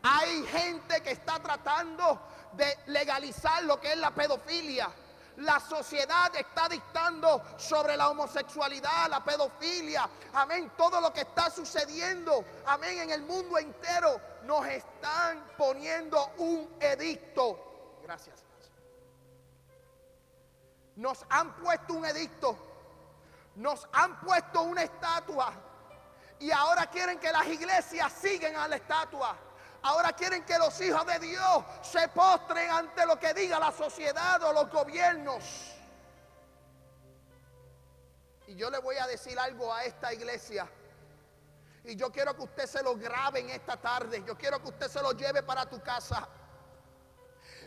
Hay 0.04 0.46
gente 0.48 1.02
que 1.02 1.12
está 1.12 1.40
tratando 1.40 2.20
de 2.52 2.78
legalizar 2.88 3.64
lo 3.64 3.80
que 3.80 3.94
es 3.94 3.98
la 3.98 4.12
pedofilia. 4.12 4.90
La 5.38 5.60
sociedad 5.60 6.36
está 6.36 6.70
dictando 6.70 7.42
sobre 7.58 7.98
la 7.98 8.10
homosexualidad, 8.10 9.10
la 9.10 9.24
pedofilia. 9.24 10.08
Amén. 10.34 10.72
Todo 10.78 11.02
lo 11.02 11.12
que 11.12 11.22
está 11.22 11.50
sucediendo. 11.50 12.44
Amén. 12.66 13.00
En 13.00 13.10
el 13.12 13.24
mundo 13.24 13.58
entero 13.58 14.20
nos 14.44 14.66
están 14.68 15.44
poniendo 15.58 16.34
un 16.38 16.70
edicto. 16.80 17.98
Gracias. 18.04 18.44
Nos 20.98 21.26
han 21.30 21.56
puesto 21.56 21.94
un 21.94 22.06
edicto. 22.06 22.58
Nos 23.56 23.88
han 23.94 24.20
puesto 24.20 24.62
una 24.64 24.84
estatua. 24.84 25.54
Y 26.40 26.52
ahora 26.52 26.88
quieren 26.88 27.20
que 27.20 27.32
las 27.32 27.48
iglesias 27.48 28.12
sigan 28.22 28.56
a 28.58 28.68
la 28.68 28.76
estatua. 28.76 29.36
Ahora 29.84 30.14
quieren 30.14 30.46
que 30.46 30.58
los 30.58 30.80
hijos 30.80 31.06
de 31.06 31.20
Dios 31.20 31.64
se 31.82 32.08
postren 32.08 32.72
ante 32.72 33.06
lo 33.06 33.20
que 33.20 33.34
diga 33.34 33.60
la 33.60 33.72
sociedad 33.72 34.42
o 34.44 34.54
los 34.54 34.70
gobiernos. 34.72 35.44
Y 38.48 38.56
yo 38.56 38.70
le 38.70 38.80
voy 38.80 38.96
a 38.96 39.08
decir 39.08 39.38
algo 39.38 39.74
a 39.74 39.84
esta 39.84 40.14
iglesia. 40.14 40.70
Y 41.84 41.98
yo 41.98 42.12
quiero 42.14 42.34
que 42.34 42.44
usted 42.44 42.66
se 42.66 42.82
lo 42.82 42.96
grabe 42.96 43.42
en 43.42 43.50
esta 43.50 43.76
tarde. 43.76 44.24
Yo 44.26 44.38
quiero 44.38 44.62
que 44.62 44.70
usted 44.70 44.88
se 44.88 45.02
lo 45.02 45.12
lleve 45.12 45.44
para 45.44 45.66
tu 45.66 45.82
casa. 45.82 46.30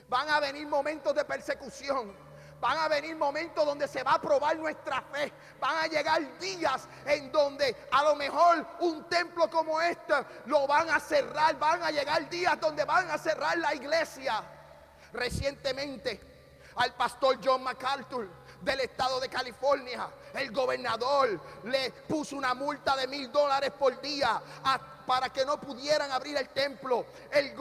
Van 0.09 0.31
a 0.31 0.41
venir 0.41 0.67
momentos 0.67 1.15
de 1.15 1.25
persecución. 1.25 2.17
Van 2.61 2.79
a 2.79 2.89
venir 2.89 3.17
momentos 3.17 3.65
donde 3.65 3.87
se 3.87 4.03
va 4.03 4.15
a 4.15 4.21
probar 4.21 4.57
nuestra 4.57 5.03
fe. 5.03 5.33
Van 5.61 5.77
a 5.77 5.87
llegar 5.87 6.39
días 6.39 6.89
en 7.05 7.31
donde 7.31 7.77
a 7.91 8.03
lo 8.03 8.15
mejor 8.15 8.67
un 8.81 9.05
templo 9.09 9.51
como 9.51 9.81
este 9.81 10.15
lo 10.47 10.67
van 10.67 10.89
a 10.91 10.99
cerrar. 10.99 11.59
Van 11.59 11.83
a 11.83 11.91
llegar 11.91 12.29
días 12.29 12.59
donde 12.61 12.85
van 12.85 13.11
a 13.11 13.19
cerrar 13.19 13.59
la 13.59 13.75
iglesia. 13.75 14.43
Recientemente 15.13 16.21
al 16.77 16.95
pastor 16.95 17.39
John 17.43 17.63
MacArthur 17.63 18.29
del 18.61 18.81
estado 18.81 19.21
de 19.21 19.29
California, 19.29 20.09
el 20.35 20.51
gobernador 20.51 21.41
le 21.65 21.91
puso 22.09 22.37
una 22.37 22.55
multa 22.55 22.97
de 22.97 23.07
mil 23.07 23.31
dólares 23.31 23.71
por 23.79 24.01
día 24.01 24.41
para 25.07 25.31
que 25.31 25.45
no 25.45 25.61
pudieran 25.61 26.11
abrir 26.11 26.37
el 26.37 26.49
templo. 26.51 27.07
El, 27.31 27.55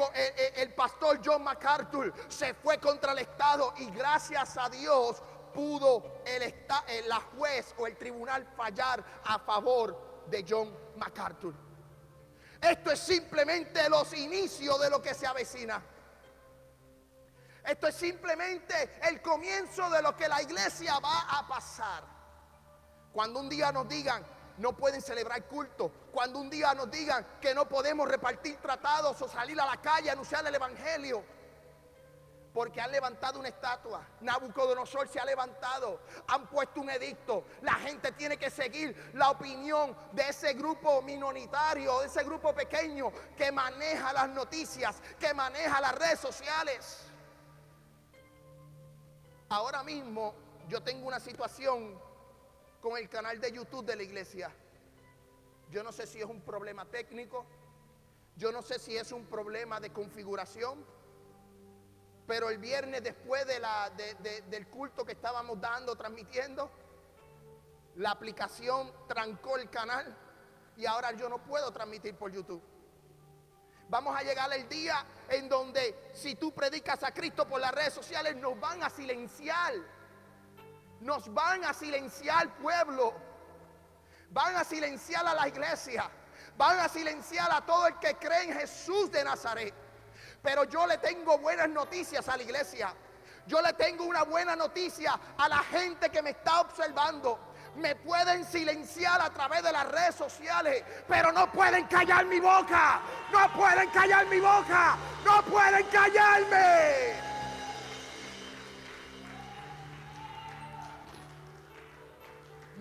el, 0.55 0.73
pastor 0.73 1.21
John 1.23 1.43
MacArthur 1.43 2.13
se 2.27 2.53
fue 2.53 2.79
contra 2.79 3.11
el 3.11 3.19
estado 3.19 3.73
y 3.77 3.89
gracias 3.91 4.57
a 4.57 4.69
Dios 4.69 5.21
pudo 5.53 6.21
el, 6.25 6.43
eh, 6.43 7.03
la 7.07 7.21
juez 7.21 7.73
o 7.77 7.87
el 7.87 7.95
tribunal 7.95 8.45
fallar 8.57 9.03
a 9.23 9.39
favor 9.39 10.25
de 10.27 10.45
John 10.47 10.75
MacArthur. 10.97 11.53
Esto 12.61 12.91
es 12.91 12.99
simplemente 12.99 13.87
los 13.89 14.13
inicios 14.13 14.79
de 14.81 14.89
lo 14.89 15.01
que 15.01 15.13
se 15.13 15.27
avecina. 15.27 15.81
Esto 17.63 17.87
es 17.87 17.95
simplemente 17.95 18.99
el 19.03 19.21
comienzo 19.21 19.89
de 19.89 20.01
lo 20.01 20.15
que 20.15 20.27
la 20.27 20.41
iglesia 20.41 20.99
va 20.99 21.21
a 21.29 21.47
pasar. 21.47 22.03
Cuando 23.11 23.39
un 23.39 23.49
día 23.49 23.71
nos 23.71 23.87
digan, 23.87 24.25
no 24.57 24.75
pueden 24.75 25.01
celebrar 25.01 25.43
culto. 25.45 25.91
Cuando 26.11 26.39
un 26.39 26.49
día 26.49 26.73
nos 26.73 26.89
digan 26.89 27.25
que 27.41 27.53
no 27.53 27.67
podemos 27.67 28.07
repartir 28.07 28.57
tratados 28.57 29.21
o 29.21 29.27
salir 29.27 29.59
a 29.59 29.65
la 29.65 29.77
calle 29.81 30.09
a 30.09 30.13
anunciar 30.13 30.45
el 30.45 30.55
Evangelio. 30.55 31.23
Porque 32.53 32.79
han 32.79 32.89
levantado 32.89 33.37
una 33.37 33.49
estatua. 33.49 34.07
Nabucodonosor 34.21 35.09
se 35.09 35.19
ha 35.19 35.25
levantado. 35.25 35.99
Han 36.27 36.47
puesto 36.47 36.79
un 36.79 36.89
edicto. 36.89 37.43
La 37.61 37.73
gente 37.73 38.13
tiene 38.13 38.37
que 38.37 38.49
seguir 38.49 39.11
la 39.13 39.29
opinión 39.31 39.95
de 40.13 40.29
ese 40.29 40.53
grupo 40.53 41.01
minoritario, 41.01 41.99
de 41.99 42.07
ese 42.07 42.23
grupo 42.23 42.55
pequeño 42.55 43.11
que 43.35 43.51
maneja 43.51 44.13
las 44.13 44.29
noticias, 44.29 45.01
que 45.19 45.33
maneja 45.33 45.81
las 45.81 45.95
redes 45.95 46.19
sociales. 46.19 47.11
Ahora 49.49 49.83
mismo 49.83 50.33
yo 50.69 50.81
tengo 50.81 51.07
una 51.07 51.19
situación 51.19 51.99
con 52.85 52.99
el 52.99 53.09
canal 53.09 53.41
de 53.41 53.51
YouTube 53.51 53.83
de 53.83 53.95
la 53.95 54.03
iglesia. 54.03 54.51
Yo 55.71 55.81
no 55.81 55.91
sé 55.91 56.05
si 56.05 56.19
es 56.19 56.25
un 56.25 56.41
problema 56.41 56.85
técnico, 56.85 57.43
yo 58.35 58.51
no 58.51 58.61
sé 58.61 58.77
si 58.77 58.95
es 58.95 59.11
un 59.11 59.25
problema 59.25 59.79
de 59.79 59.91
configuración, 59.91 60.85
pero 62.27 62.51
el 62.51 62.59
viernes 62.59 63.03
después 63.03 63.47
de 63.47 63.59
la, 63.59 63.89
del 63.89 64.67
culto 64.67 65.03
que 65.03 65.13
estábamos 65.13 65.59
dando, 65.59 65.95
transmitiendo, 65.95 66.69
la 67.95 68.11
aplicación 68.11 68.93
trancó 69.07 69.57
el 69.57 69.67
canal 69.71 70.15
y 70.77 70.85
ahora 70.85 71.11
yo 71.13 71.27
no 71.27 71.43
puedo 71.43 71.71
transmitir 71.71 72.13
por 72.13 72.31
YouTube. 72.31 72.61
Vamos 73.89 74.15
a 74.15 74.21
llegar 74.21 74.53
el 74.53 74.69
día 74.69 75.03
en 75.29 75.49
donde 75.49 76.11
si 76.13 76.35
tú 76.35 76.53
predicas 76.53 77.01
a 77.01 77.11
Cristo 77.11 77.47
por 77.47 77.59
las 77.59 77.71
redes 77.71 77.95
sociales 77.95 78.35
nos 78.35 78.59
van 78.59 78.83
a 78.83 78.91
silenciar. 78.91 79.73
Nos 81.05 81.31
van 81.31 81.63
a 81.63 81.71
silenciar 81.71 82.49
pueblo. 82.55 83.13
Van 84.31 84.55
a 84.55 84.63
silenciar 84.63 85.23
a 85.27 85.35
la 85.35 85.47
iglesia. 85.47 86.09
Van 86.57 86.79
a 86.79 86.89
silenciar 86.89 87.51
a 87.51 87.63
todo 87.63 87.85
el 87.85 87.99
que 87.99 88.15
cree 88.15 88.45
en 88.45 88.53
Jesús 88.53 89.11
de 89.11 89.23
Nazaret. 89.23 89.71
Pero 90.41 90.63
yo 90.63 90.87
le 90.87 90.97
tengo 90.97 91.37
buenas 91.37 91.69
noticias 91.69 92.27
a 92.27 92.35
la 92.35 92.41
iglesia. 92.41 92.91
Yo 93.45 93.61
le 93.61 93.73
tengo 93.73 94.05
una 94.05 94.23
buena 94.23 94.55
noticia 94.55 95.19
a 95.37 95.47
la 95.47 95.59
gente 95.59 96.09
que 96.09 96.23
me 96.23 96.31
está 96.31 96.61
observando 96.61 97.39
me 97.75 97.93
pueden 97.93 98.45
silenciar 98.45 99.19
a 99.19 99.29
través 99.31 99.61
de 99.61 99.69
las 99.69 99.85
redes 99.89 100.15
sociales, 100.15 100.81
pero 101.09 101.33
no 101.33 101.51
pueden 101.51 101.85
callar 101.87 102.25
mi 102.25 102.39
boca. 102.39 103.01
No 103.33 103.51
pueden 103.51 103.89
callar 103.89 104.25
mi 104.27 104.39
boca. 104.39 104.95
No 105.25 105.41
pueden 105.43 105.85
callarme. 105.87 107.34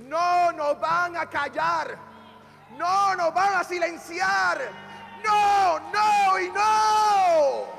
No 0.05 0.53
nos 0.53 0.79
van 0.81 1.17
a 1.17 1.27
callar. 1.27 1.97
No 2.77 3.15
nos 3.17 3.33
van 3.33 3.55
a 3.55 3.65
silenciar. 3.65 4.59
No, 5.25 5.81
no 5.81 6.39
y 6.39 6.49
no. 6.51 7.75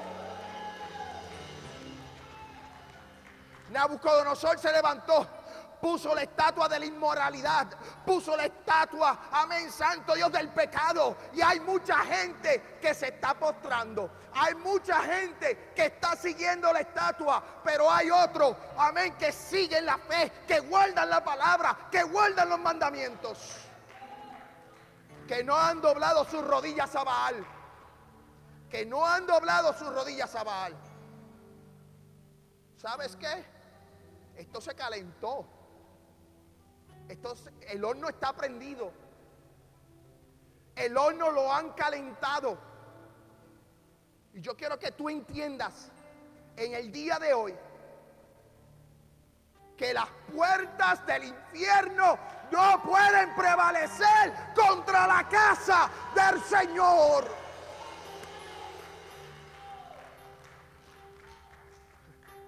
Nabucodonosor 3.69 4.57
se 4.57 4.71
levantó 4.71 5.27
puso 5.85 6.15
la 6.15 6.23
estatua 6.23 6.67
de 6.67 6.79
la 6.79 6.85
inmoralidad, 6.87 7.67
puso 8.03 8.35
la 8.35 8.45
estatua, 8.45 9.29
amén, 9.31 9.71
santo 9.71 10.15
Dios 10.15 10.31
del 10.31 10.49
pecado. 10.49 11.15
Y 11.31 11.43
hay 11.43 11.59
mucha 11.59 11.97
gente 11.99 12.79
que 12.81 12.91
se 12.95 13.09
está 13.09 13.35
postrando, 13.35 14.09
hay 14.33 14.55
mucha 14.55 15.03
gente 15.03 15.73
que 15.75 15.85
está 15.85 16.15
siguiendo 16.15 16.73
la 16.73 16.79
estatua, 16.79 17.61
pero 17.63 17.91
hay 17.91 18.09
otros, 18.09 18.55
amén, 18.79 19.15
que 19.15 19.31
siguen 19.31 19.85
la 19.85 19.99
fe, 19.99 20.31
que 20.47 20.59
guardan 20.61 21.07
la 21.07 21.23
palabra, 21.23 21.77
que 21.91 22.01
guardan 22.01 22.49
los 22.49 22.59
mandamientos, 22.59 23.37
que 25.27 25.43
no 25.43 25.55
han 25.55 25.81
doblado 25.81 26.25
sus 26.25 26.43
rodillas 26.43 26.95
a 26.95 27.03
Baal, 27.03 27.45
que 28.71 28.87
no 28.87 29.05
han 29.05 29.27
doblado 29.27 29.71
sus 29.73 29.93
rodillas 29.93 30.33
a 30.33 30.43
Baal. 30.43 30.75
¿Sabes 32.75 33.15
qué? 33.17 33.45
Esto 34.35 34.59
se 34.59 34.73
calentó 34.73 35.54
el 37.07 37.83
horno 37.83 38.09
está 38.09 38.33
prendido. 38.33 38.91
El 40.75 40.97
horno 40.97 41.31
lo 41.31 41.53
han 41.53 41.71
calentado. 41.71 42.57
Y 44.33 44.41
yo 44.41 44.55
quiero 44.55 44.77
que 44.77 44.91
tú 44.91 45.09
entiendas 45.09 45.91
en 46.57 46.73
el 46.73 46.91
día 46.91 47.17
de 47.19 47.33
hoy 47.33 47.55
que 49.77 49.93
las 49.93 50.07
puertas 50.33 51.05
del 51.05 51.25
infierno 51.25 52.17
no 52.51 52.81
pueden 52.83 53.35
prevalecer 53.35 54.33
contra 54.55 55.05
la 55.07 55.27
casa 55.27 55.89
del 56.15 56.41
Señor. 56.43 57.27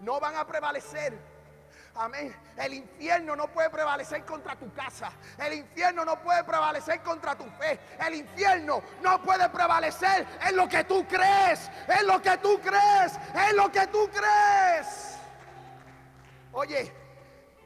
No 0.02 0.20
van 0.20 0.36
a 0.36 0.48
prevalecer. 0.48 1.27
Amén. 1.98 2.36
El 2.58 2.76
infierno 2.76 3.36
no 3.36 3.48
puede 3.48 3.72
prevalecer 3.72 4.24
contra 4.24 4.56
tu 4.56 4.72
casa. 4.74 5.12
El 5.40 5.54
infierno 5.54 6.06
no 6.06 6.22
puede 6.22 6.44
prevalecer 6.44 7.02
contra 7.02 7.36
tu 7.36 7.46
fe. 7.52 7.80
El 8.06 8.16
infierno 8.16 8.84
no 9.02 9.22
puede 9.24 9.50
prevalecer 9.50 10.28
en 10.48 10.56
lo 10.56 10.70
que 10.70 10.84
tú 10.84 11.08
crees. 11.08 11.72
En 11.88 12.06
lo 12.06 12.22
que 12.22 12.38
tú 12.38 12.60
crees. 12.62 13.14
En 13.34 13.56
lo 13.56 13.72
que 13.72 13.88
tú 13.88 14.10
crees. 14.12 15.18
Oye, 16.52 16.92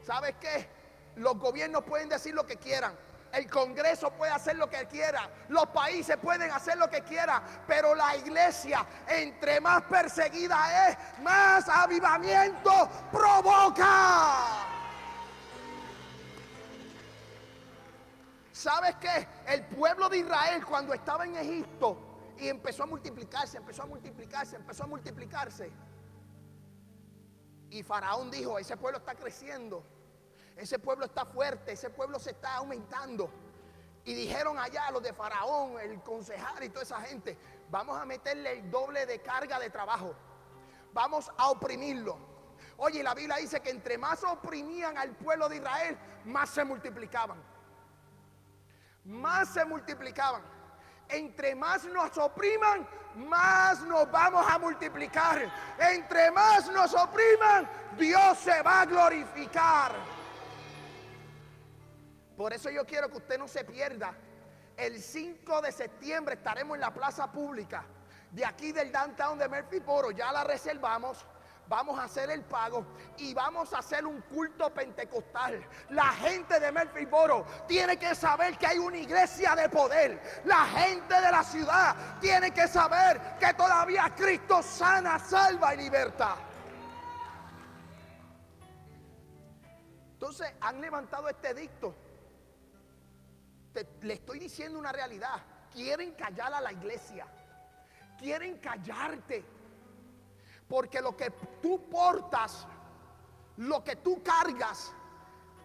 ¿sabes 0.06 0.36
qué? 0.40 0.68
Los 1.16 1.38
gobiernos 1.38 1.84
pueden 1.84 2.08
decir 2.08 2.34
lo 2.34 2.46
que 2.46 2.56
quieran. 2.56 2.96
El 3.34 3.50
Congreso 3.50 4.12
puede 4.12 4.32
hacer 4.32 4.58
lo 4.58 4.70
que 4.70 4.86
quiera, 4.88 5.30
los 5.48 5.68
países 5.68 6.18
pueden 6.18 6.52
hacer 6.52 6.78
lo 6.78 6.90
que 6.90 7.02
quieran, 7.02 7.42
pero 7.66 7.96
la 7.96 8.16
iglesia, 8.18 8.86
entre 9.08 9.62
más 9.62 9.84
perseguida 9.84 10.90
es, 10.90 10.98
más 11.22 11.68
avivamiento 11.70 12.90
provoca. 13.12 14.68
¿Sabes 18.52 18.96
qué? 18.98 19.28
El 19.48 19.64
pueblo 19.66 20.10
de 20.10 20.20
Israel 20.20 20.66
cuando 20.66 20.94
estaba 20.94 21.26
en 21.26 21.36
Egipto 21.38 21.98
y 22.38 22.50
empezó 22.50 22.84
a 22.84 22.86
multiplicarse, 22.86 23.58
empezó 23.58 23.84
a 23.84 23.86
multiplicarse, 23.86 24.56
empezó 24.58 24.84
a 24.84 24.88
multiplicarse. 24.88 25.72
Y 27.70 27.82
Faraón 27.82 28.30
dijo, 28.30 28.60
ese 28.60 28.76
pueblo 28.76 29.00
está 29.00 29.16
creciendo 29.16 29.84
ese 30.62 30.78
pueblo 30.78 31.06
está 31.06 31.26
fuerte, 31.26 31.72
ese 31.72 31.90
pueblo 31.90 32.20
se 32.20 32.32
está 32.32 32.58
aumentando. 32.58 33.32
Y 34.06 34.14
dijeron 34.14 34.60
allá 34.60 34.92
los 34.92 35.02
de 35.02 35.12
Faraón, 35.12 35.80
el 35.80 36.02
concejal 36.02 36.64
y 36.64 36.70
toda 36.70 36.84
esa 36.84 37.02
gente, 37.02 37.36
vamos 37.72 38.00
a 38.00 38.06
meterle 38.06 38.60
el 38.60 38.70
doble 38.70 39.08
de 39.08 39.20
carga 39.22 39.60
de 39.60 39.72
trabajo. 39.72 40.14
Vamos 40.94 41.32
a 41.36 41.50
oprimirlo. 41.50 42.18
Oye, 42.78 43.02
la 43.02 43.16
Biblia 43.16 43.38
dice 43.38 43.60
que 43.60 43.72
entre 43.72 43.98
más 43.98 44.24
oprimían 44.24 44.98
al 45.00 45.16
pueblo 45.16 45.50
de 45.50 45.58
Israel, 45.58 45.98
más 46.26 46.52
se 46.52 46.64
multiplicaban. 46.64 47.42
Más 49.06 49.50
se 49.50 49.66
multiplicaban. 49.66 50.44
Entre 51.10 51.56
más 51.56 51.86
nos 51.86 52.16
opriman, 52.20 52.88
más 53.16 53.82
nos 53.82 54.10
vamos 54.12 54.46
a 54.48 54.60
multiplicar. 54.60 55.52
Entre 55.80 56.30
más 56.30 56.72
nos 56.72 56.94
opriman, 56.94 57.68
Dios 57.98 58.38
se 58.38 58.62
va 58.62 58.82
a 58.82 58.86
glorificar. 58.86 60.21
Por 62.42 62.54
eso 62.54 62.72
yo 62.72 62.84
quiero 62.88 63.08
que 63.08 63.18
usted 63.18 63.38
no 63.38 63.48
se 63.48 63.64
pierda. 63.64 64.16
El 64.76 65.00
5 65.00 65.62
de 65.62 65.72
septiembre 65.72 66.34
estaremos 66.34 66.74
en 66.74 66.82
la 66.82 66.92
plaza 66.92 67.32
pública 67.32 67.86
de 68.32 68.44
aquí 68.44 68.72
del 68.72 68.92
downtown 68.92 69.38
de 69.38 69.48
Murphyboro. 69.48 70.10
Ya 70.10 70.32
la 70.32 70.44
reservamos. 70.44 71.24
Vamos 71.68 72.00
a 72.00 72.06
hacer 72.06 72.32
el 72.32 72.42
pago 72.42 72.84
y 73.18 73.36
vamos 73.36 73.72
a 73.74 73.78
hacer 73.78 74.08
un 74.08 74.22
culto 74.22 74.74
pentecostal. 74.74 75.64
La 75.92 76.08
gente 76.14 76.60
de 76.60 76.72
Murphyboro 76.72 77.46
tiene 77.68 77.98
que 77.98 78.16
saber 78.16 78.58
que 78.58 78.66
hay 78.66 78.80
una 78.80 78.98
iglesia 78.98 79.56
de 79.56 79.70
poder. 79.70 80.42
La 80.44 80.66
gente 80.66 81.14
de 81.14 81.32
la 81.32 81.44
ciudad 81.44 81.96
tiene 82.20 82.50
que 82.50 82.68
saber 82.68 83.38
que 83.40 83.54
todavía 83.54 84.12
Cristo 84.18 84.64
sana, 84.64 85.20
salva 85.20 85.76
y 85.76 85.78
liberta. 85.78 86.38
Entonces 90.14 90.52
han 90.60 90.82
levantado 90.82 91.30
este 91.30 91.54
dicto 91.54 91.94
le 94.02 94.14
estoy 94.14 94.40
diciendo 94.40 94.80
una 94.80 94.92
realidad. 94.92 95.42
Quieren 95.72 96.14
callar 96.14 96.54
a 96.54 96.62
la 96.62 96.72
iglesia. 96.72 97.28
Quieren 98.18 98.58
callarte. 98.60 99.44
Porque 100.68 101.02
lo 101.02 101.16
que 101.16 101.32
tú 101.62 101.90
portas, 101.90 102.66
lo 103.58 103.84
que 103.84 103.98
tú 103.98 104.22
cargas, 104.24 104.94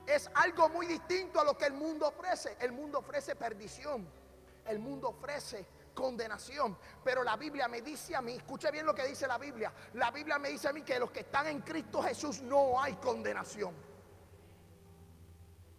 es 0.07 0.31
algo 0.35 0.69
muy 0.69 0.87
distinto 0.87 1.41
a 1.41 1.45
lo 1.45 1.57
que 1.57 1.67
el 1.67 1.75
mundo 1.75 2.09
ofrece. 2.09 2.57
El 2.61 2.73
mundo 2.73 2.99
ofrece 2.99 3.35
perdición. 3.35 4.09
El 4.65 4.79
mundo 4.79 5.09
ofrece 5.09 5.67
condenación. 5.95 6.79
Pero 7.03 7.25
la 7.25 7.37
Biblia 7.37 7.67
me 7.69 7.83
dice 7.83 8.15
a 8.15 8.23
mí, 8.23 8.35
escuche 8.35 8.71
bien 8.71 8.87
lo 8.87 8.95
que 8.95 9.07
dice 9.07 9.27
la 9.27 9.39
Biblia. 9.39 9.73
La 9.95 10.11
Biblia 10.11 10.39
me 10.39 10.51
dice 10.51 10.69
a 10.69 10.73
mí 10.73 10.83
que 10.83 10.99
los 10.99 11.11
que 11.11 11.21
están 11.21 11.47
en 11.49 11.61
Cristo 11.63 12.03
Jesús 12.03 12.43
no 12.43 12.81
hay 12.81 12.95
condenación. 12.95 13.75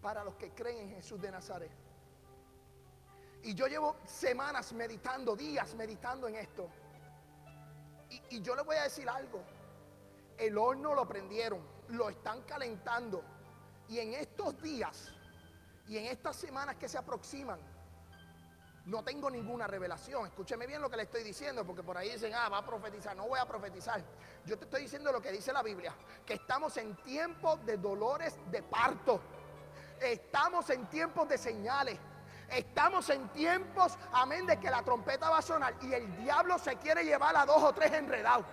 Para 0.01 0.23
los 0.23 0.35
que 0.35 0.51
creen 0.51 0.89
en 0.89 0.95
Jesús 0.95 1.21
de 1.21 1.31
Nazaret. 1.31 1.86
Y 3.47 3.53
yo 3.53 3.65
llevo 3.67 3.95
semanas 4.05 4.73
meditando, 4.73 5.33
días 5.33 5.73
meditando 5.75 6.27
en 6.27 6.35
esto. 6.35 6.69
Y, 8.29 8.41
yo 8.41 8.53
le 8.57 8.61
voy 8.61 8.75
a 8.75 8.83
decir 8.83 9.07
algo. 9.07 9.41
El 10.37 10.57
horno 10.57 10.93
lo 10.93 11.07
prendieron, 11.07 11.65
lo 11.87 12.09
están 12.09 12.41
calentando. 12.41 13.23
Y 13.87 13.99
en 13.99 14.15
estos 14.15 14.61
días 14.61 15.13
y 15.87 15.97
en 15.97 16.07
estas 16.07 16.35
semanas 16.35 16.75
que 16.75 16.89
se 16.89 16.97
aproximan, 16.97 17.57
no 18.83 19.01
tengo 19.05 19.29
ninguna 19.29 19.65
revelación. 19.65 20.25
Escúcheme 20.25 20.67
bien 20.67 20.81
lo 20.81 20.89
que 20.89 20.97
le 20.97 21.03
estoy 21.03 21.23
diciendo, 21.23 21.65
porque 21.65 21.83
por 21.83 21.95
ahí 21.95 22.09
dicen, 22.11 22.33
ah, 22.35 22.49
va 22.49 22.57
a 22.57 22.65
profetizar. 22.65 23.15
No 23.15 23.29
voy 23.29 23.39
a 23.39 23.45
profetizar. 23.45 24.03
Yo 24.45 24.57
te 24.57 24.65
estoy 24.65 24.81
diciendo 24.81 25.09
lo 25.09 25.21
que 25.21 25.31
dice 25.31 25.53
la 25.53 25.63
Biblia, 25.63 25.95
que 26.25 26.33
estamos 26.33 26.75
en 26.75 26.97
tiempos 26.97 27.65
de 27.65 27.77
dolores 27.77 28.37
de 28.51 28.61
parto. 28.61 29.21
Estamos 30.01 30.69
en 30.69 30.85
tiempos 30.87 31.29
de 31.29 31.37
señales. 31.37 31.97
Estamos 32.49 33.09
en 33.09 33.27
tiempos, 33.29 33.97
amén, 34.13 34.45
de 34.45 34.57
que 34.57 34.69
la 34.69 34.81
trompeta 34.81 35.29
va 35.29 35.39
a 35.39 35.41
sonar 35.41 35.75
y 35.81 35.93
el 35.93 36.17
diablo 36.17 36.57
se 36.57 36.75
quiere 36.77 37.03
llevar 37.03 37.35
a 37.35 37.45
dos 37.45 37.61
o 37.61 37.73
tres 37.73 37.91
enredados. 37.91 38.45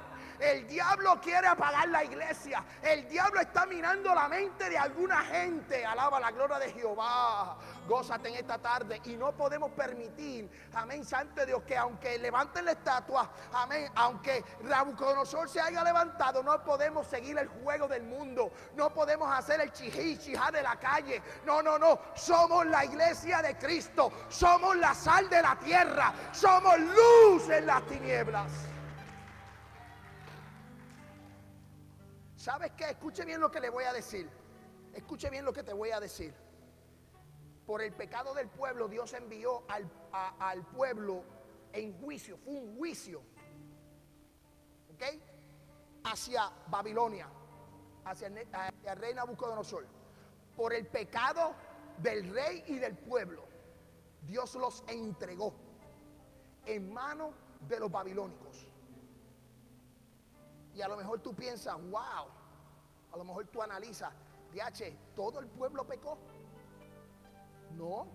El 0.44 0.66
diablo 0.66 1.18
quiere 1.22 1.46
apagar 1.46 1.88
la 1.88 2.04
iglesia. 2.04 2.62
El 2.82 3.08
diablo 3.08 3.40
está 3.40 3.64
mirando 3.64 4.14
la 4.14 4.28
mente 4.28 4.68
de 4.68 4.76
alguna 4.76 5.22
gente. 5.22 5.86
Alaba 5.86 6.20
la 6.20 6.30
gloria 6.32 6.58
de 6.58 6.70
Jehová. 6.70 7.56
Gózate 7.88 8.28
en 8.28 8.34
esta 8.34 8.58
tarde. 8.58 9.00
Y 9.04 9.16
no 9.16 9.32
podemos 9.32 9.70
permitir, 9.70 10.50
amén, 10.74 11.02
santo 11.02 11.46
Dios, 11.46 11.62
que 11.62 11.78
aunque 11.78 12.18
levanten 12.18 12.66
la 12.66 12.72
estatua, 12.72 13.30
amén, 13.54 13.90
aunque 13.94 14.44
Rabuconosor 14.64 15.48
se 15.48 15.62
haya 15.62 15.82
levantado, 15.82 16.42
no 16.42 16.62
podemos 16.62 17.06
seguir 17.06 17.38
el 17.38 17.48
juego 17.48 17.88
del 17.88 18.02
mundo. 18.02 18.52
No 18.74 18.92
podemos 18.92 19.32
hacer 19.32 19.62
el 19.62 19.72
chijí, 19.72 20.18
chijá 20.18 20.50
de 20.50 20.62
la 20.62 20.76
calle. 20.76 21.22
No, 21.46 21.62
no, 21.62 21.78
no. 21.78 21.98
Somos 22.14 22.66
la 22.66 22.84
iglesia 22.84 23.40
de 23.40 23.56
Cristo. 23.56 24.12
Somos 24.28 24.76
la 24.76 24.92
sal 24.94 25.30
de 25.30 25.40
la 25.40 25.56
tierra. 25.56 26.12
Somos 26.32 26.78
luz 26.78 27.48
en 27.48 27.64
las 27.64 27.82
tinieblas. 27.86 28.73
¿Sabes 32.44 32.72
qué? 32.72 32.90
Escuche 32.90 33.24
bien 33.24 33.40
lo 33.40 33.50
que 33.50 33.58
le 33.58 33.70
voy 33.70 33.84
a 33.84 33.92
decir. 33.94 34.28
Escuche 34.92 35.30
bien 35.30 35.46
lo 35.46 35.52
que 35.54 35.62
te 35.62 35.72
voy 35.72 35.92
a 35.92 35.98
decir. 35.98 36.34
Por 37.64 37.80
el 37.80 37.94
pecado 37.94 38.34
del 38.34 38.50
pueblo, 38.50 38.86
Dios 38.86 39.14
envió 39.14 39.62
al, 39.66 40.66
pueblo 40.66 41.24
en 41.72 41.98
juicio. 41.98 42.36
Fue 42.36 42.52
un 42.52 42.76
juicio. 42.76 43.22
¿Ok? 44.92 45.02
Hacia 46.04 46.52
Babilonia. 46.66 47.30
Hacia 48.04 48.28
hacia 48.52 48.92
el 48.92 48.98
rey 48.98 49.14
Nabucodonosor. 49.14 49.86
Por 50.54 50.74
el 50.74 50.86
pecado 50.86 51.54
del 51.96 52.28
rey 52.30 52.62
y 52.66 52.78
del 52.78 52.94
pueblo. 52.94 53.42
Dios 54.20 54.54
los 54.56 54.84
entregó 54.88 55.54
en 56.66 56.92
manos 56.92 57.34
de 57.66 57.80
los 57.80 57.90
babilónicos. 57.90 58.68
Y 60.74 60.82
a 60.82 60.88
lo 60.88 60.96
mejor 60.96 61.20
tú 61.20 61.34
piensas, 61.34 61.74
wow, 61.90 62.26
a 63.12 63.16
lo 63.16 63.24
mejor 63.24 63.46
tú 63.46 63.62
analizas, 63.62 64.12
DH, 64.52 65.14
¿todo 65.14 65.38
el 65.38 65.46
pueblo 65.46 65.86
pecó? 65.86 66.18
No, 67.76 68.06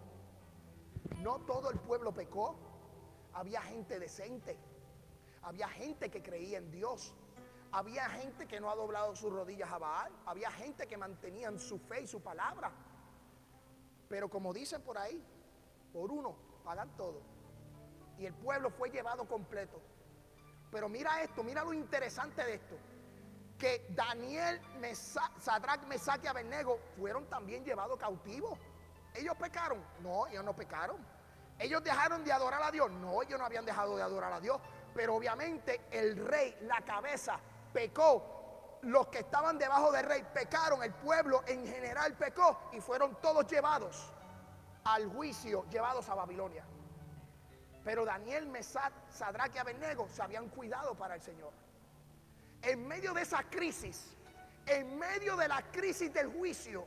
no 1.21 1.39
todo 1.39 1.71
el 1.71 1.79
pueblo 1.79 2.13
pecó. 2.13 2.55
Había 3.33 3.61
gente 3.61 3.99
decente, 3.99 4.57
había 5.41 5.69
gente 5.69 6.09
que 6.09 6.21
creía 6.21 6.57
en 6.57 6.71
Dios, 6.71 7.13
había 7.71 8.09
gente 8.09 8.47
que 8.47 8.59
no 8.59 8.69
ha 8.69 8.75
doblado 8.75 9.15
sus 9.15 9.31
rodillas 9.31 9.71
a 9.71 9.77
Baal, 9.77 10.11
había 10.25 10.51
gente 10.51 10.87
que 10.87 10.97
mantenían 10.97 11.59
su 11.59 11.77
fe 11.77 12.01
y 12.01 12.07
su 12.07 12.21
palabra. 12.21 12.71
Pero 14.09 14.29
como 14.29 14.51
dicen 14.53 14.81
por 14.81 14.97
ahí, 14.97 15.23
por 15.93 16.11
uno 16.11 16.35
pagan 16.63 16.95
todo. 16.97 17.21
Y 18.17 18.25
el 18.25 18.33
pueblo 18.33 18.69
fue 18.71 18.89
llevado 18.89 19.27
completo. 19.27 19.79
Pero 20.71 20.87
mira 20.87 21.21
esto, 21.21 21.43
mira 21.43 21.63
lo 21.63 21.73
interesante 21.73 22.43
de 22.43 22.53
esto. 22.55 22.75
Que 23.57 23.87
Daniel, 23.89 24.61
Sadrach, 25.39 25.81
Mesach 25.87 26.23
y 26.23 26.27
Abednego 26.27 26.79
fueron 26.97 27.25
también 27.25 27.63
llevados 27.65 27.99
cautivos. 27.99 28.57
¿Ellos 29.13 29.35
pecaron? 29.37 29.83
No, 30.01 30.27
ellos 30.27 30.43
no 30.43 30.55
pecaron. 30.55 30.97
¿Ellos 31.57 31.83
dejaron 31.83 32.23
de 32.23 32.31
adorar 32.31 32.63
a 32.63 32.71
Dios? 32.71 32.89
No, 32.89 33.21
ellos 33.21 33.37
no 33.37 33.45
habían 33.45 33.65
dejado 33.65 33.97
de 33.97 34.03
adorar 34.03 34.31
a 34.31 34.39
Dios. 34.39 34.61
Pero 34.93 35.15
obviamente 35.15 35.81
el 35.91 36.15
rey, 36.25 36.55
la 36.61 36.81
cabeza, 36.81 37.39
pecó. 37.73 38.79
Los 38.83 39.07
que 39.07 39.19
estaban 39.19 39.57
debajo 39.57 39.91
del 39.91 40.05
rey 40.05 40.25
pecaron. 40.33 40.81
El 40.83 40.93
pueblo 40.93 41.43
en 41.47 41.67
general 41.67 42.13
pecó. 42.13 42.69
Y 42.71 42.79
fueron 42.79 43.19
todos 43.21 43.45
llevados 43.47 44.13
al 44.85 45.07
juicio, 45.09 45.65
llevados 45.69 46.07
a 46.07 46.15
Babilonia. 46.15 46.63
Pero 47.89 48.05
Daniel, 48.05 48.45
Mesat, 48.45 48.93
Sadrach 49.09 49.55
y 49.55 49.57
Abednego 49.57 50.07
se 50.09 50.21
habían 50.21 50.47
cuidado 50.49 50.93
para 50.93 51.15
el 51.15 51.23
Señor. 51.23 51.51
En 52.61 52.87
medio 52.87 53.15
de 53.15 53.23
esa 53.23 53.41
crisis, 53.49 54.15
En 54.67 54.99
medio 54.99 55.35
de 55.35 55.47
la 55.47 55.63
crisis 55.71 56.13
del 56.13 56.31
juicio, 56.31 56.85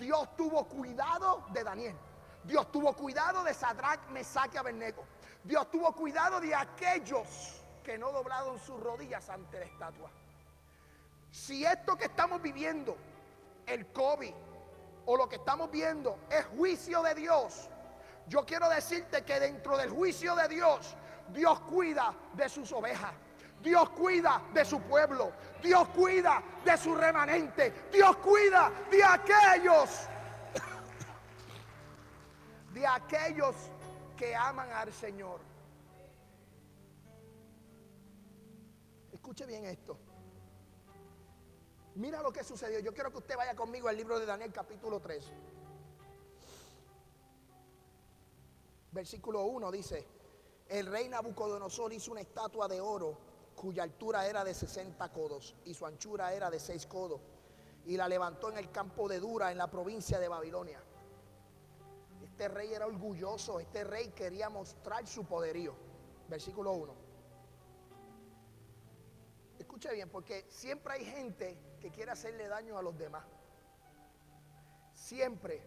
Dios 0.00 0.34
tuvo 0.36 0.64
cuidado 0.64 1.46
de 1.52 1.62
Daniel. 1.62 1.96
Dios 2.42 2.72
tuvo 2.72 2.92
cuidado 2.94 3.44
de 3.44 3.54
Sadrach, 3.54 4.08
Mesach 4.08 4.52
y 4.52 4.56
Abednego. 4.56 5.04
Dios 5.44 5.70
tuvo 5.70 5.92
cuidado 5.92 6.40
de 6.40 6.52
aquellos 6.52 7.62
que 7.84 7.96
no 7.96 8.10
doblaron 8.10 8.58
sus 8.58 8.80
rodillas 8.80 9.30
ante 9.30 9.60
la 9.60 9.66
estatua. 9.66 10.10
Si 11.30 11.64
esto 11.64 11.96
que 11.96 12.06
estamos 12.06 12.42
viviendo, 12.42 12.96
el 13.66 13.86
COVID 13.92 14.34
o 15.06 15.16
lo 15.16 15.28
que 15.28 15.36
estamos 15.36 15.70
viendo 15.70 16.18
es 16.28 16.44
juicio 16.46 17.04
de 17.04 17.14
Dios, 17.14 17.68
yo 18.32 18.46
quiero 18.46 18.66
decirte 18.70 19.26
que 19.26 19.38
dentro 19.38 19.76
del 19.76 19.90
juicio 19.90 20.34
de 20.34 20.48
Dios, 20.48 20.96
Dios 21.34 21.60
cuida 21.60 22.14
de 22.32 22.48
sus 22.48 22.72
ovejas. 22.72 23.12
Dios 23.62 23.90
cuida 23.90 24.42
de 24.54 24.64
su 24.64 24.80
pueblo. 24.80 25.32
Dios 25.62 25.86
cuida 25.88 26.42
de 26.64 26.78
su 26.78 26.94
remanente. 26.94 27.90
Dios 27.92 28.16
cuida 28.16 28.72
de 28.90 29.04
aquellos, 29.04 30.08
de 32.72 32.86
aquellos 32.86 33.54
que 34.16 34.34
aman 34.34 34.72
al 34.72 34.90
Señor. 34.94 35.38
Escuche 39.12 39.44
bien 39.44 39.66
esto. 39.66 39.98
Mira 41.96 42.22
lo 42.22 42.32
que 42.32 42.42
sucedió. 42.42 42.78
Yo 42.78 42.94
quiero 42.94 43.10
que 43.10 43.18
usted 43.18 43.36
vaya 43.36 43.54
conmigo 43.54 43.88
al 43.88 43.96
libro 43.98 44.18
de 44.18 44.24
Daniel 44.24 44.54
capítulo 44.54 45.00
3. 45.00 45.22
Versículo 48.92 49.44
1 49.44 49.72
dice, 49.72 50.06
el 50.68 50.86
rey 50.86 51.08
Nabucodonosor 51.08 51.92
hizo 51.92 52.12
una 52.12 52.20
estatua 52.20 52.68
de 52.68 52.80
oro 52.80 53.18
cuya 53.54 53.82
altura 53.82 54.26
era 54.26 54.44
de 54.44 54.54
60 54.54 55.12
codos 55.12 55.54
y 55.64 55.74
su 55.74 55.86
anchura 55.86 56.32
era 56.32 56.50
de 56.50 56.60
6 56.60 56.86
codos 56.86 57.20
y 57.86 57.96
la 57.96 58.08
levantó 58.08 58.50
en 58.50 58.58
el 58.58 58.70
campo 58.70 59.08
de 59.08 59.18
Dura 59.18 59.50
en 59.50 59.58
la 59.58 59.70
provincia 59.70 60.18
de 60.18 60.28
Babilonia. 60.28 60.82
Este 62.22 62.48
rey 62.48 62.72
era 62.72 62.86
orgulloso, 62.86 63.60
este 63.60 63.84
rey 63.84 64.08
quería 64.10 64.48
mostrar 64.48 65.06
su 65.06 65.24
poderío. 65.24 65.74
Versículo 66.28 66.72
1. 66.72 66.94
Escuche 69.58 69.92
bien, 69.92 70.08
porque 70.08 70.46
siempre 70.48 70.94
hay 70.94 71.04
gente 71.04 71.58
que 71.80 71.90
quiere 71.90 72.12
hacerle 72.12 72.48
daño 72.48 72.78
a 72.78 72.82
los 72.82 72.96
demás. 72.96 73.24
Siempre, 74.94 75.62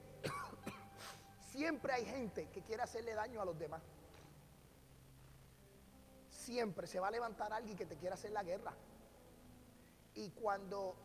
siempre 1.56 1.94
hay 1.94 2.06
gente 2.06 2.50
que 2.50 2.62
quiere 2.62 2.84
hacerle 2.84 3.14
daño 3.14 3.42
a 3.42 3.46
los 3.46 3.58
demás. 3.58 3.82
Siempre 6.30 6.86
se 6.86 7.00
va 7.00 7.08
a 7.08 7.12
levantar 7.12 7.54
alguien 7.54 7.78
que 7.78 7.86
te 7.86 7.96
quiera 7.96 8.16
hacer 8.16 8.32
la 8.32 8.44
guerra. 8.44 8.74
Y 10.16 10.32
cuando 10.32 10.96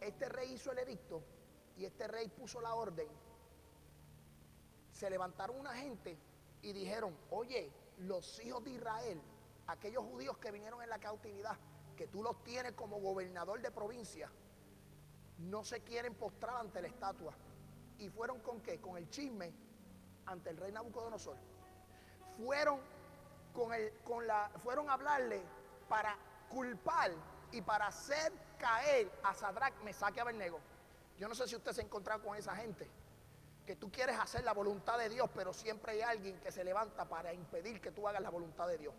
este 0.00 0.28
rey 0.28 0.52
hizo 0.52 0.72
el 0.72 0.78
edicto 0.78 1.22
y 1.78 1.86
este 1.86 2.06
rey 2.06 2.28
puso 2.28 2.60
la 2.60 2.74
orden, 2.74 3.08
se 4.92 5.08
levantaron 5.08 5.58
una 5.58 5.74
gente 5.74 6.18
y 6.62 6.72
dijeron, 6.72 7.16
oye, 7.30 7.72
los 7.98 8.38
hijos 8.44 8.62
de 8.64 8.70
Israel, 8.72 9.20
aquellos 9.66 10.04
judíos 10.04 10.36
que 10.36 10.50
vinieron 10.50 10.82
en 10.82 10.90
la 10.90 10.98
cautividad, 10.98 11.56
que 11.96 12.08
tú 12.08 12.22
los 12.22 12.42
tienes 12.44 12.72
como 12.72 13.00
gobernador 13.00 13.60
de 13.62 13.70
provincia, 13.70 14.30
no 15.38 15.64
se 15.64 15.80
quieren 15.82 16.14
postrar 16.14 16.56
ante 16.56 16.82
la 16.82 16.88
estatua. 16.88 17.34
¿Y 17.98 18.08
fueron 18.10 18.40
con 18.40 18.60
qué? 18.60 18.80
Con 18.80 18.96
el 18.96 19.08
chisme 19.08 19.52
ante 20.26 20.50
el 20.50 20.56
rey 20.56 20.72
Nabucodonosor. 20.72 21.36
Fueron, 22.38 22.80
con 23.52 23.72
el, 23.72 23.92
con 24.04 24.26
la, 24.26 24.50
fueron 24.62 24.90
a 24.90 24.94
hablarle 24.94 25.42
para 25.88 26.16
culpar 26.48 27.12
y 27.52 27.62
para 27.62 27.86
hacer 27.86 28.32
caer 28.58 29.10
a 29.22 29.34
Sadrach, 29.34 29.74
Mesach 29.82 30.16
y 30.16 30.20
Abednego. 30.20 30.60
Yo 31.18 31.28
no 31.28 31.34
sé 31.34 31.46
si 31.46 31.56
usted 31.56 31.72
se 31.72 31.80
ha 31.80 31.84
encontrado 31.84 32.22
con 32.22 32.36
esa 32.36 32.56
gente 32.56 32.88
que 33.64 33.76
tú 33.76 33.90
quieres 33.90 34.18
hacer 34.18 34.44
la 34.44 34.52
voluntad 34.52 34.98
de 34.98 35.08
Dios, 35.08 35.30
pero 35.34 35.52
siempre 35.52 35.92
hay 35.92 36.00
alguien 36.02 36.38
que 36.40 36.52
se 36.52 36.64
levanta 36.64 37.08
para 37.08 37.32
impedir 37.32 37.80
que 37.80 37.92
tú 37.92 38.06
hagas 38.06 38.20
la 38.20 38.30
voluntad 38.30 38.68
de 38.68 38.78
Dios. 38.78 38.94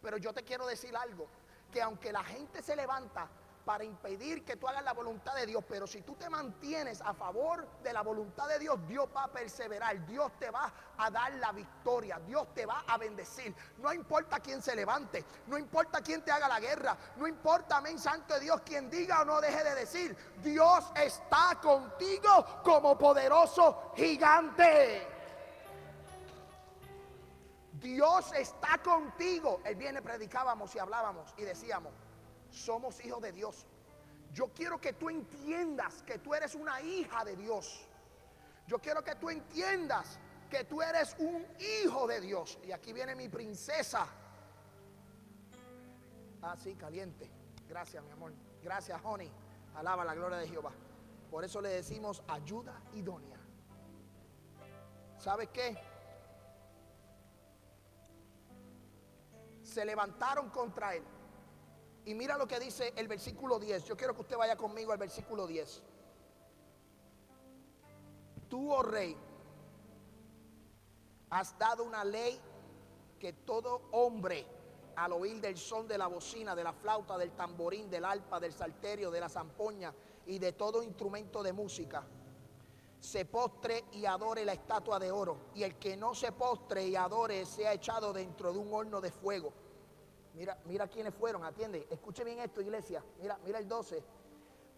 Pero 0.00 0.16
yo 0.18 0.32
te 0.32 0.44
quiero 0.44 0.66
decir 0.66 0.96
algo, 0.96 1.26
que 1.72 1.82
aunque 1.82 2.12
la 2.12 2.22
gente 2.22 2.62
se 2.62 2.76
levanta 2.76 3.28
para 3.64 3.84
impedir 3.84 4.44
que 4.44 4.56
tú 4.56 4.66
hagas 4.66 4.82
la 4.82 4.92
voluntad 4.92 5.34
de 5.34 5.46
Dios, 5.46 5.64
pero 5.68 5.86
si 5.86 6.02
tú 6.02 6.14
te 6.14 6.28
mantienes 6.28 7.00
a 7.00 7.14
favor 7.14 7.66
de 7.82 7.92
la 7.92 8.02
voluntad 8.02 8.48
de 8.48 8.58
Dios, 8.58 8.78
Dios 8.88 9.08
va 9.14 9.24
a 9.24 9.32
perseverar, 9.32 10.04
Dios 10.06 10.32
te 10.38 10.50
va 10.50 10.72
a 10.98 11.10
dar 11.10 11.32
la 11.34 11.52
victoria, 11.52 12.18
Dios 12.26 12.52
te 12.54 12.66
va 12.66 12.84
a 12.86 12.98
bendecir. 12.98 13.54
No 13.78 13.92
importa 13.92 14.40
quién 14.40 14.62
se 14.62 14.74
levante, 14.74 15.24
no 15.46 15.56
importa 15.56 16.00
quién 16.00 16.22
te 16.22 16.32
haga 16.32 16.48
la 16.48 16.60
guerra, 16.60 16.96
no 17.16 17.26
importa, 17.26 17.76
amén, 17.76 17.98
santo 17.98 18.34
de 18.34 18.40
Dios, 18.40 18.60
quien 18.62 18.90
diga 18.90 19.22
o 19.22 19.24
no 19.24 19.40
deje 19.40 19.62
de 19.62 19.74
decir, 19.74 20.16
Dios 20.42 20.84
está 20.96 21.58
contigo 21.60 22.62
como 22.64 22.98
poderoso 22.98 23.92
gigante. 23.96 25.08
Dios 27.82 28.32
está 28.32 28.78
contigo. 28.78 29.60
El 29.64 29.74
viene 29.74 30.00
predicábamos 30.00 30.74
y 30.76 30.78
hablábamos 30.78 31.34
y 31.36 31.42
decíamos, 31.42 31.92
somos 32.52 33.04
hijos 33.04 33.20
de 33.22 33.32
Dios. 33.32 33.66
Yo 34.32 34.52
quiero 34.52 34.80
que 34.80 34.92
tú 34.92 35.10
entiendas 35.10 36.02
que 36.02 36.18
tú 36.18 36.34
eres 36.34 36.54
una 36.54 36.80
hija 36.80 37.24
de 37.24 37.36
Dios. 37.36 37.88
Yo 38.66 38.78
quiero 38.78 39.02
que 39.02 39.14
tú 39.16 39.28
entiendas 39.28 40.18
que 40.48 40.64
tú 40.64 40.80
eres 40.80 41.16
un 41.18 41.46
hijo 41.58 42.06
de 42.06 42.20
Dios. 42.20 42.58
Y 42.64 42.72
aquí 42.72 42.92
viene 42.92 43.14
mi 43.14 43.28
princesa. 43.28 44.06
Ah, 46.42 46.56
sí, 46.56 46.74
caliente. 46.74 47.30
Gracias, 47.68 48.02
mi 48.04 48.10
amor. 48.10 48.32
Gracias, 48.62 49.00
honey. 49.02 49.30
Alaba 49.74 50.04
la 50.04 50.14
gloria 50.14 50.38
de 50.38 50.48
Jehová. 50.48 50.72
Por 51.30 51.44
eso 51.44 51.60
le 51.60 51.70
decimos 51.70 52.22
ayuda 52.28 52.80
idónea. 52.94 53.38
¿Sabes 55.18 55.48
qué? 55.48 55.78
Se 59.62 59.84
levantaron 59.84 60.50
contra 60.50 60.94
él. 60.94 61.04
Y 62.04 62.14
mira 62.14 62.36
lo 62.36 62.48
que 62.48 62.58
dice 62.58 62.92
el 62.96 63.06
versículo 63.06 63.58
10. 63.58 63.84
Yo 63.84 63.96
quiero 63.96 64.14
que 64.14 64.22
usted 64.22 64.36
vaya 64.36 64.56
conmigo 64.56 64.92
al 64.92 64.98
versículo 64.98 65.46
10. 65.46 65.82
Tú, 68.48 68.72
oh 68.72 68.82
rey, 68.82 69.16
has 71.30 71.56
dado 71.58 71.84
una 71.84 72.04
ley 72.04 72.38
que 73.18 73.32
todo 73.32 73.82
hombre, 73.92 74.44
al 74.96 75.12
oír 75.12 75.40
del 75.40 75.56
son 75.56 75.86
de 75.86 75.96
la 75.96 76.08
bocina, 76.08 76.54
de 76.54 76.64
la 76.64 76.72
flauta, 76.72 77.16
del 77.16 77.30
tamborín, 77.32 77.88
del 77.88 78.04
arpa, 78.04 78.40
del 78.40 78.52
salterio, 78.52 79.10
de 79.10 79.20
la 79.20 79.28
zampoña 79.28 79.94
y 80.26 80.38
de 80.38 80.52
todo 80.52 80.82
instrumento 80.82 81.42
de 81.42 81.52
música, 81.52 82.04
se 82.98 83.24
postre 83.24 83.84
y 83.92 84.06
adore 84.06 84.44
la 84.44 84.52
estatua 84.52 84.98
de 84.98 85.10
oro. 85.10 85.38
Y 85.54 85.62
el 85.62 85.78
que 85.78 85.96
no 85.96 86.14
se 86.14 86.32
postre 86.32 86.86
y 86.86 86.96
adore 86.96 87.46
sea 87.46 87.72
echado 87.72 88.12
dentro 88.12 88.52
de 88.52 88.58
un 88.58 88.72
horno 88.72 89.00
de 89.00 89.10
fuego. 89.10 89.52
Mira, 90.34 90.58
mira 90.64 90.88
quiénes 90.88 91.14
fueron, 91.14 91.44
atiende. 91.44 91.86
Escuche 91.90 92.24
bien 92.24 92.38
esto, 92.38 92.60
iglesia. 92.60 93.04
Mira, 93.20 93.38
mira 93.44 93.58
el 93.58 93.68
12. 93.68 94.02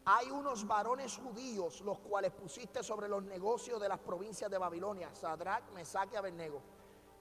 Hay 0.07 0.31
unos 0.31 0.67
varones 0.67 1.17
judíos 1.17 1.81
los 1.81 1.99
cuales 2.01 2.33
pusiste 2.33 2.83
sobre 2.83 3.09
los 3.09 3.23
negocios 3.23 3.81
de 3.81 3.89
las 3.89 3.99
provincias 3.99 4.51
de 4.51 4.59
Babilonia, 4.59 5.15
Sadrach, 5.15 5.71
Mesach 5.73 6.13
y 6.13 6.17
Abednego. 6.17 6.61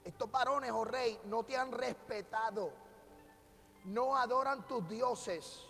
Estos 0.04 0.30
varones, 0.30 0.70
oh 0.70 0.84
rey, 0.84 1.18
no 1.24 1.44
te 1.44 1.56
han 1.56 1.72
respetado, 1.72 2.72
no 3.84 4.16
adoran 4.18 4.66
tus 4.66 4.86
dioses, 4.86 5.66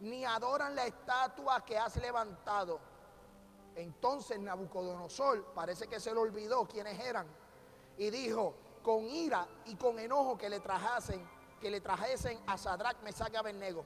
ni 0.00 0.24
adoran 0.24 0.74
la 0.74 0.84
estatua 0.84 1.64
que 1.64 1.78
has 1.78 1.96
levantado. 1.96 2.78
Entonces 3.74 4.38
Nabucodonosor 4.38 5.54
parece 5.54 5.86
que 5.86 5.98
se 5.98 6.12
le 6.12 6.20
olvidó 6.20 6.66
quiénes 6.66 6.98
eran 7.00 7.26
y 7.96 8.10
dijo 8.10 8.54
con 8.82 9.04
ira 9.04 9.46
y 9.66 9.76
con 9.76 9.98
enojo 9.98 10.36
que 10.36 10.50
le 10.50 10.60
trajasen 10.60 11.26
que 11.60 11.70
le 11.70 11.80
trajesen 11.80 12.40
a 12.46 12.56
Sadrach, 12.56 13.00
Mesach 13.02 13.32
y 13.32 13.36
Abednego. 13.36 13.84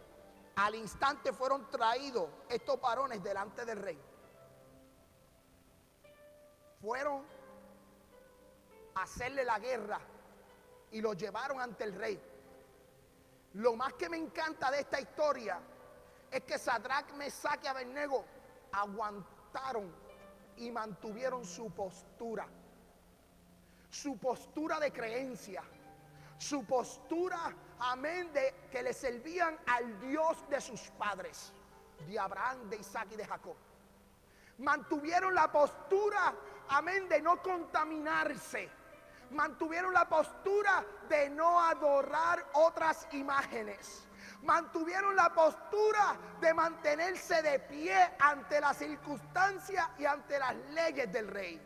Al 0.57 0.77
instante 0.77 1.33
fueron 1.33 1.69
traídos 1.71 2.29
estos 2.49 2.81
varones 2.81 3.23
delante 3.23 3.65
del 3.65 3.79
rey. 3.79 4.01
Fueron 6.81 7.25
a 8.95 9.03
hacerle 9.03 9.45
la 9.45 9.59
guerra 9.59 10.01
y 10.93 11.01
los 11.01 11.17
llevaron 11.17 11.61
ante 11.61 11.85
el 11.85 11.95
rey. 11.95 12.23
Lo 13.55 13.75
más 13.75 13.95
que 13.95 14.09
me 14.09 14.17
encanta 14.17 14.71
de 14.71 14.81
esta 14.81 15.01
historia 15.01 15.59
es 16.31 16.43
que 16.43 16.59
Sadrach, 16.59 17.13
Mesach 17.15 17.63
y 17.65 17.67
Abednego 17.67 18.25
aguantaron 18.73 19.93
y 20.57 20.71
mantuvieron 20.71 21.45
su 21.45 21.71
postura. 21.73 22.47
Su 23.91 24.19
postura 24.19 24.79
de 24.79 24.93
creencia 24.93 25.63
su 26.39 26.65
postura, 26.65 27.55
amén, 27.81 28.33
de 28.33 28.55
que 28.71 28.83
le 28.83 28.93
servían 28.93 29.59
al 29.67 30.01
Dios 30.01 30.37
de 30.49 30.61
sus 30.61 30.81
padres, 30.99 31.53
de 32.07 32.19
Abraham, 32.19 32.69
de 32.71 32.77
Isaac 32.77 33.09
y 33.13 33.17
de 33.17 33.27
Jacob. 33.27 33.57
Mantuvieron 34.59 35.35
la 35.35 35.51
postura, 35.51 36.35
amén, 36.69 37.09
de 37.09 37.21
no 37.21 37.43
contaminarse. 37.43 38.69
Mantuvieron 39.31 39.93
la 39.93 40.09
postura 40.09 40.85
de 41.09 41.31
no 41.31 41.61
adorar 41.61 42.47
otras 42.53 43.07
imágenes. 43.13 44.07
mantuvieron 44.43 45.17
la 45.17 45.33
postura 45.33 46.19
de 46.41 46.53
mantenerse 46.53 47.41
de 47.43 47.61
pie 47.61 47.97
ante 48.19 48.61
las 48.61 48.77
circunstancias 48.77 49.89
y 49.99 50.05
ante 50.05 50.39
las 50.39 50.55
leyes 50.73 51.11
del 51.11 51.29
rey. 51.29 51.59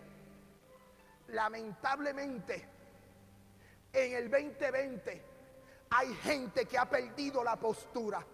Lamentablemente, 1.28 2.68
en 3.92 4.12
el 4.14 4.30
2020 4.30 5.37
hay 5.90 6.14
gente 6.16 6.66
que 6.66 6.78
ha 6.78 6.88
perdido 6.88 7.42
la 7.42 7.56
postura. 7.56 8.24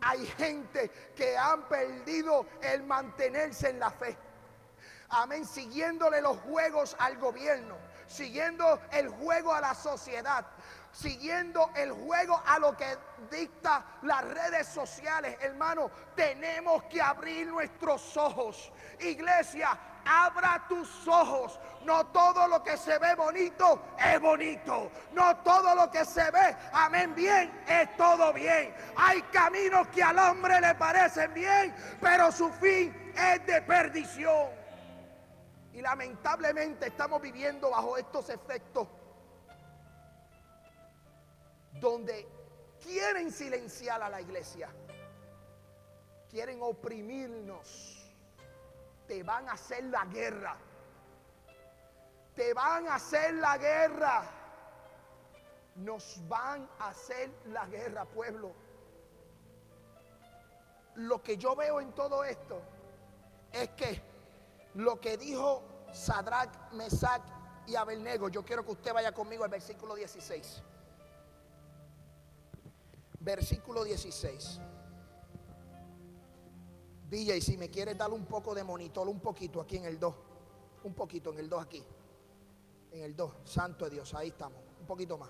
Hay 0.00 0.24
gente 0.26 0.90
que 1.16 1.36
han 1.36 1.68
perdido 1.68 2.46
el 2.62 2.84
mantenerse 2.84 3.70
en 3.70 3.80
la 3.80 3.90
fe. 3.90 4.16
Amén, 5.10 5.46
siguiéndole 5.46 6.20
los 6.20 6.36
juegos 6.38 6.94
al 6.98 7.16
gobierno, 7.18 7.76
siguiendo 8.06 8.80
el 8.92 9.08
juego 9.08 9.54
a 9.54 9.60
la 9.60 9.74
sociedad, 9.74 10.46
siguiendo 11.00 11.70
el 11.76 11.92
juego 11.92 12.42
a 12.44 12.58
lo 12.58 12.76
que 12.76 12.98
dicta 13.30 13.84
las 14.02 14.24
redes 14.24 14.66
sociales. 14.66 15.36
Hermano, 15.40 15.90
tenemos 16.16 16.82
que 16.84 17.00
abrir 17.00 17.46
nuestros 17.46 18.16
ojos. 18.16 18.72
Iglesia, 18.98 19.78
abra 20.04 20.64
tus 20.68 21.06
ojos. 21.06 21.60
No 21.84 22.06
todo 22.06 22.48
lo 22.48 22.64
que 22.64 22.76
se 22.76 22.98
ve 22.98 23.14
bonito 23.14 23.80
es 23.96 24.20
bonito. 24.20 24.90
No 25.12 25.36
todo 25.38 25.74
lo 25.76 25.88
que 25.88 26.04
se 26.04 26.28
ve, 26.32 26.56
amén, 26.72 27.14
bien, 27.14 27.62
es 27.68 27.96
todo 27.96 28.32
bien. 28.32 28.74
Hay 28.96 29.22
caminos 29.32 29.86
que 29.88 30.02
al 30.02 30.18
hombre 30.18 30.60
le 30.60 30.74
parecen 30.74 31.32
bien, 31.32 31.74
pero 32.00 32.32
su 32.32 32.50
fin 32.54 33.12
es 33.16 33.46
de 33.46 33.62
perdición. 33.62 34.48
Y 35.72 35.80
lamentablemente 35.80 36.88
estamos 36.88 37.22
viviendo 37.22 37.70
bajo 37.70 37.96
estos 37.96 38.28
efectos 38.30 38.88
donde 41.80 42.26
quieren 42.82 43.30
silenciar 43.32 44.02
a 44.02 44.08
la 44.08 44.20
iglesia, 44.20 44.68
quieren 46.30 46.58
oprimirnos 46.62 47.98
te 49.08 49.22
van 49.22 49.48
a 49.48 49.52
hacer 49.52 49.84
la 49.84 50.04
guerra. 50.04 50.56
Te 52.36 52.52
van 52.54 52.86
a 52.86 52.96
hacer 52.96 53.34
la 53.34 53.56
guerra. 53.56 54.22
Nos 55.76 56.20
van 56.28 56.68
a 56.78 56.88
hacer 56.88 57.30
la 57.46 57.66
guerra, 57.66 58.04
pueblo. 58.04 58.52
Lo 60.96 61.22
que 61.22 61.36
yo 61.36 61.56
veo 61.56 61.80
en 61.80 61.92
todo 61.92 62.22
esto 62.22 62.60
es 63.52 63.70
que 63.70 64.02
lo 64.74 65.00
que 65.00 65.16
dijo 65.16 65.62
Sadrach, 65.92 66.72
Mesach 66.72 67.22
y 67.66 67.76
Abelnego, 67.76 68.28
yo 68.28 68.44
quiero 68.44 68.64
que 68.64 68.72
usted 68.72 68.92
vaya 68.92 69.12
conmigo 69.12 69.44
al 69.44 69.50
versículo 69.50 69.94
16. 69.94 70.62
Versículo 73.28 73.84
16. 73.84 74.58
DJ, 77.10 77.42
si 77.42 77.58
me 77.58 77.68
quieres 77.68 77.98
dar 77.98 78.10
un 78.10 78.24
poco 78.24 78.54
de 78.54 78.64
monitor, 78.64 79.06
un 79.06 79.20
poquito 79.20 79.60
aquí 79.60 79.76
en 79.76 79.84
el 79.84 80.00
2. 80.00 80.14
Un 80.84 80.94
poquito 80.94 81.30
en 81.34 81.40
el 81.40 81.46
2 81.50 81.62
aquí. 81.62 81.84
En 82.90 83.02
el 83.02 83.14
2. 83.14 83.34
Santo 83.44 83.84
de 83.84 83.90
Dios, 83.90 84.14
ahí 84.14 84.28
estamos. 84.28 84.58
Un 84.80 84.86
poquito 84.86 85.18
más. 85.18 85.28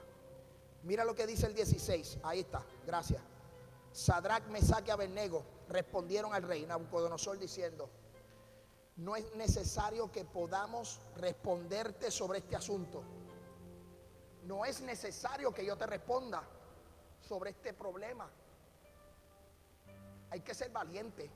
Mira 0.84 1.04
lo 1.04 1.12
que 1.12 1.26
dice 1.26 1.48
el 1.48 1.54
16. 1.54 2.18
Ahí 2.22 2.38
está. 2.38 2.64
Gracias. 2.87 3.20
Sadrach, 3.90 4.46
Mesach 4.46 4.87
y 4.87 4.92
Abednego 4.92 5.42
respondieron 5.68 6.32
al 6.32 6.44
rey 6.44 6.64
Nabucodonosor 6.66 7.37
diciendo: 7.37 7.90
No 8.94 9.16
es 9.16 9.34
necesario 9.34 10.12
que 10.12 10.24
podamos 10.24 11.00
responderte 11.16 12.12
sobre 12.12 12.38
este 12.38 12.54
asunto. 12.54 13.02
No 14.44 14.64
es 14.64 14.82
necesario 14.82 15.52
que 15.52 15.66
yo 15.66 15.76
te 15.76 15.87
responda 15.87 16.48
sobre 17.29 17.51
este 17.51 17.75
problema. 17.75 18.29
Hay 20.31 20.41
que 20.41 20.55
ser 20.55 20.71
valiente. 20.71 21.31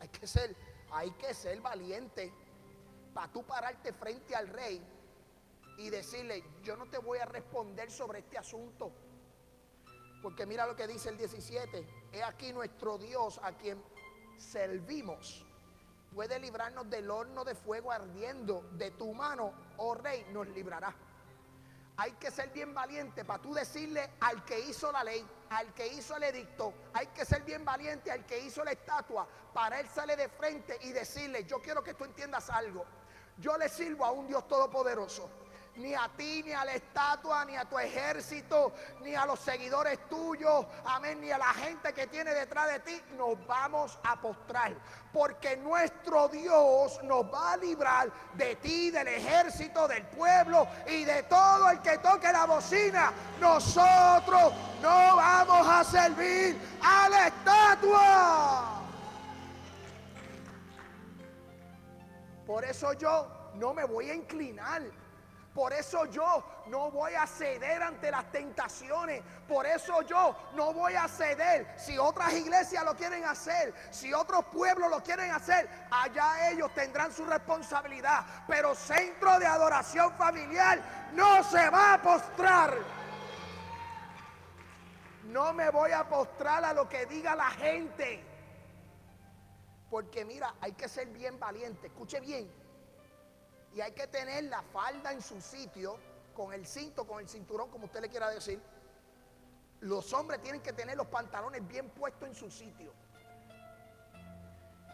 Hay 0.00 0.08
que 0.08 0.26
ser, 0.26 0.54
hay 0.92 1.10
que 1.12 1.32
ser 1.34 1.60
valiente 1.60 2.32
para 3.14 3.32
tú 3.32 3.42
pararte 3.44 3.92
frente 3.92 4.34
al 4.34 4.48
rey 4.48 4.80
y 5.78 5.90
decirle, 5.90 6.44
yo 6.62 6.76
no 6.76 6.86
te 6.86 6.98
voy 6.98 7.18
a 7.18 7.24
responder 7.24 7.90
sobre 7.90 8.20
este 8.20 8.38
asunto. 8.38 8.92
Porque 10.22 10.44
mira 10.44 10.66
lo 10.66 10.76
que 10.76 10.86
dice 10.86 11.08
el 11.08 11.16
17. 11.16 11.86
He 12.12 12.22
aquí 12.22 12.52
nuestro 12.52 12.98
Dios 12.98 13.40
a 13.42 13.52
quien 13.52 13.82
servimos. 14.36 15.46
Puede 16.14 16.38
librarnos 16.38 16.90
del 16.90 17.10
horno 17.10 17.44
de 17.44 17.54
fuego 17.54 17.90
ardiendo. 17.90 18.62
De 18.72 18.90
tu 18.90 19.14
mano, 19.14 19.52
oh 19.78 19.94
rey, 19.94 20.26
nos 20.30 20.46
librará. 20.48 20.94
Hay 22.00 22.12
que 22.12 22.30
ser 22.30 22.48
bien 22.48 22.72
valiente 22.72 23.26
para 23.26 23.42
tú 23.42 23.52
decirle 23.52 24.12
al 24.20 24.42
que 24.46 24.58
hizo 24.58 24.90
la 24.90 25.04
ley, 25.04 25.22
al 25.50 25.74
que 25.74 25.86
hizo 25.86 26.16
el 26.16 26.22
edicto, 26.22 26.72
hay 26.94 27.08
que 27.08 27.26
ser 27.26 27.42
bien 27.42 27.62
valiente 27.62 28.10
al 28.10 28.24
que 28.24 28.38
hizo 28.38 28.64
la 28.64 28.72
estatua, 28.72 29.28
para 29.52 29.80
él 29.80 29.86
sale 29.86 30.16
de 30.16 30.30
frente 30.30 30.78
y 30.80 30.92
decirle, 30.92 31.44
yo 31.44 31.60
quiero 31.60 31.84
que 31.84 31.92
tú 31.92 32.04
entiendas 32.04 32.48
algo. 32.48 32.86
Yo 33.36 33.58
le 33.58 33.68
sirvo 33.68 34.06
a 34.06 34.12
un 34.12 34.26
Dios 34.26 34.48
todopoderoso 34.48 35.28
ni 35.76 35.94
a 35.94 36.08
ti, 36.16 36.42
ni 36.42 36.52
a 36.52 36.64
la 36.64 36.74
estatua, 36.74 37.44
ni 37.44 37.56
a 37.56 37.64
tu 37.64 37.78
ejército, 37.78 38.72
ni 39.02 39.14
a 39.14 39.24
los 39.24 39.40
seguidores 39.40 39.98
tuyos, 40.08 40.66
amén, 40.84 41.20
ni 41.20 41.30
a 41.30 41.38
la 41.38 41.52
gente 41.54 41.92
que 41.92 42.06
tiene 42.06 42.34
detrás 42.34 42.68
de 42.68 42.80
ti, 42.80 43.02
nos 43.16 43.46
vamos 43.46 43.98
a 44.02 44.20
postrar. 44.20 44.74
Porque 45.12 45.56
nuestro 45.56 46.28
Dios 46.28 47.02
nos 47.04 47.24
va 47.32 47.52
a 47.52 47.56
librar 47.56 48.10
de 48.34 48.56
ti, 48.56 48.90
del 48.90 49.08
ejército, 49.08 49.88
del 49.88 50.04
pueblo 50.06 50.66
y 50.86 51.04
de 51.04 51.22
todo 51.24 51.70
el 51.70 51.80
que 51.80 51.98
toque 51.98 52.30
la 52.32 52.46
bocina. 52.46 53.12
Nosotros 53.40 54.52
no 54.82 55.16
vamos 55.16 55.66
a 55.66 55.84
servir 55.84 56.58
a 56.82 57.08
la 57.08 57.26
estatua. 57.28 58.76
Por 62.46 62.64
eso 62.64 62.92
yo 62.94 63.28
no 63.54 63.72
me 63.72 63.84
voy 63.84 64.10
a 64.10 64.14
inclinar 64.14 64.82
por 65.54 65.72
eso 65.72 66.04
yo 66.06 66.44
no 66.66 66.92
voy 66.92 67.14
a 67.14 67.26
ceder 67.26 67.82
ante 67.82 68.10
las 68.10 68.30
tentaciones. 68.30 69.22
Por 69.48 69.66
eso 69.66 70.02
yo 70.02 70.36
no 70.54 70.72
voy 70.72 70.94
a 70.94 71.08
ceder. 71.08 71.74
Si 71.76 71.98
otras 71.98 72.32
iglesias 72.34 72.84
lo 72.84 72.94
quieren 72.94 73.24
hacer, 73.24 73.74
si 73.90 74.14
otros 74.14 74.44
pueblos 74.46 74.88
lo 74.88 75.02
quieren 75.02 75.32
hacer, 75.32 75.68
allá 75.90 76.50
ellos 76.50 76.72
tendrán 76.72 77.12
su 77.12 77.24
responsabilidad. 77.24 78.24
Pero 78.46 78.76
centro 78.76 79.40
de 79.40 79.46
adoración 79.46 80.12
familiar 80.12 81.10
no 81.14 81.42
se 81.42 81.68
va 81.68 81.94
a 81.94 82.02
postrar. 82.02 82.76
No 85.24 85.52
me 85.52 85.68
voy 85.70 85.90
a 85.90 86.08
postrar 86.08 86.64
a 86.64 86.72
lo 86.72 86.88
que 86.88 87.06
diga 87.06 87.34
la 87.34 87.50
gente. 87.50 88.24
Porque 89.90 90.24
mira, 90.24 90.54
hay 90.60 90.72
que 90.72 90.88
ser 90.88 91.08
bien 91.08 91.40
valiente. 91.40 91.88
Escuche 91.88 92.20
bien 92.20 92.59
y 93.74 93.80
hay 93.80 93.92
que 93.92 94.06
tener 94.06 94.44
la 94.44 94.62
falda 94.62 95.12
en 95.12 95.22
su 95.22 95.40
sitio, 95.40 95.98
con 96.34 96.52
el 96.52 96.66
cinto, 96.66 97.06
con 97.06 97.20
el 97.20 97.28
cinturón, 97.28 97.70
como 97.70 97.84
usted 97.84 98.00
le 98.00 98.08
quiera 98.08 98.28
decir. 98.30 98.60
Los 99.80 100.12
hombres 100.12 100.42
tienen 100.42 100.60
que 100.60 100.72
tener 100.72 100.96
los 100.96 101.06
pantalones 101.06 101.66
bien 101.66 101.88
puestos 101.90 102.28
en 102.28 102.34
su 102.34 102.50
sitio. 102.50 102.92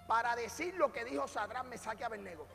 Para 0.07 0.37
decir 0.37 0.75
lo 0.75 0.93
que 0.93 1.05
dijo 1.05 1.27
Sadrán, 1.27 1.69
me 1.69 1.79
saque 1.79 2.05
a 2.05 2.09
Bernego. 2.09 2.47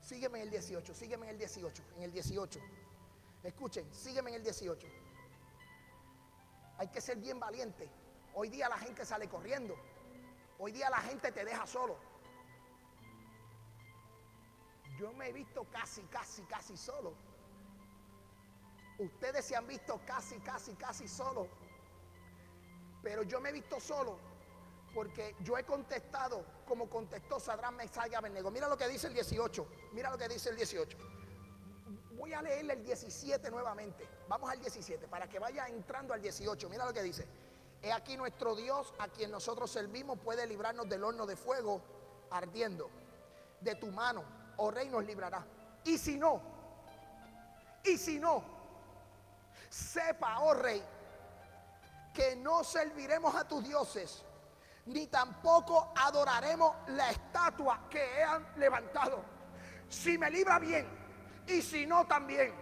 Sígueme 0.00 0.38
en 0.38 0.44
el 0.44 0.50
18, 0.50 0.94
sígueme 0.94 1.26
en 1.26 1.30
el 1.32 1.38
18, 1.38 1.82
en 1.96 2.02
el 2.02 2.12
18. 2.12 2.60
Escuchen, 3.42 3.94
sígueme 3.94 4.30
en 4.30 4.36
el 4.36 4.42
18. 4.42 4.86
Hay 6.78 6.88
que 6.88 7.00
ser 7.00 7.18
bien 7.18 7.38
valiente. 7.38 7.88
Hoy 8.34 8.48
día 8.48 8.68
la 8.68 8.78
gente 8.78 9.04
sale 9.04 9.28
corriendo. 9.28 9.76
Hoy 10.62 10.72
día 10.72 10.90
la 10.90 11.00
gente 11.00 11.32
te 11.32 11.42
deja 11.42 11.66
solo. 11.66 11.96
Yo 14.98 15.10
me 15.14 15.30
he 15.30 15.32
visto 15.32 15.66
casi, 15.72 16.02
casi, 16.02 16.42
casi 16.42 16.76
solo. 16.76 17.14
Ustedes 18.98 19.46
se 19.46 19.56
han 19.56 19.66
visto 19.66 19.98
casi, 20.06 20.38
casi, 20.40 20.74
casi 20.74 21.08
solo. 21.08 21.48
Pero 23.02 23.22
yo 23.22 23.40
me 23.40 23.48
he 23.48 23.52
visto 23.52 23.80
solo 23.80 24.18
porque 24.94 25.34
yo 25.40 25.56
he 25.56 25.64
contestado 25.64 26.44
como 26.66 26.90
contestó 26.90 27.40
Sadrán 27.40 27.76
Mesaya 27.76 28.18
Abednego. 28.18 28.50
Mira 28.50 28.68
lo 28.68 28.76
que 28.76 28.86
dice 28.86 29.06
el 29.06 29.14
18. 29.14 29.66
Mira 29.92 30.10
lo 30.10 30.18
que 30.18 30.28
dice 30.28 30.50
el 30.50 30.56
18. 30.56 30.98
Voy 32.18 32.34
a 32.34 32.42
leerle 32.42 32.74
el 32.74 32.84
17 32.84 33.50
nuevamente. 33.50 34.06
Vamos 34.28 34.50
al 34.50 34.60
17 34.60 35.08
para 35.08 35.26
que 35.26 35.38
vaya 35.38 35.68
entrando 35.68 36.12
al 36.12 36.20
18. 36.20 36.68
Mira 36.68 36.84
lo 36.84 36.92
que 36.92 37.02
dice. 37.02 37.26
He 37.82 37.92
aquí 37.92 38.16
nuestro 38.16 38.54
Dios 38.54 38.92
a 38.98 39.08
quien 39.08 39.30
nosotros 39.30 39.70
servimos 39.70 40.18
puede 40.18 40.46
librarnos 40.46 40.88
del 40.88 41.02
horno 41.02 41.26
de 41.26 41.36
fuego 41.36 41.82
ardiendo. 42.30 42.90
De 43.60 43.74
tu 43.74 43.90
mano, 43.90 44.22
oh 44.56 44.70
rey, 44.70 44.88
nos 44.88 45.04
librará. 45.04 45.44
Y 45.84 45.98
si 45.98 46.18
no, 46.18 46.40
y 47.84 47.96
si 47.96 48.18
no, 48.18 48.42
sepa, 49.68 50.40
oh 50.40 50.54
rey, 50.54 50.82
que 52.14 52.36
no 52.36 52.64
serviremos 52.64 53.34
a 53.34 53.46
tus 53.46 53.64
dioses, 53.64 54.22
ni 54.86 55.06
tampoco 55.06 55.92
adoraremos 55.96 56.74
la 56.88 57.10
estatua 57.10 57.88
que 57.88 58.22
han 58.22 58.46
levantado. 58.56 59.22
Si 59.88 60.18
me 60.18 60.30
libra 60.30 60.58
bien, 60.58 60.86
y 61.46 61.62
si 61.62 61.86
no 61.86 62.06
también 62.06 62.54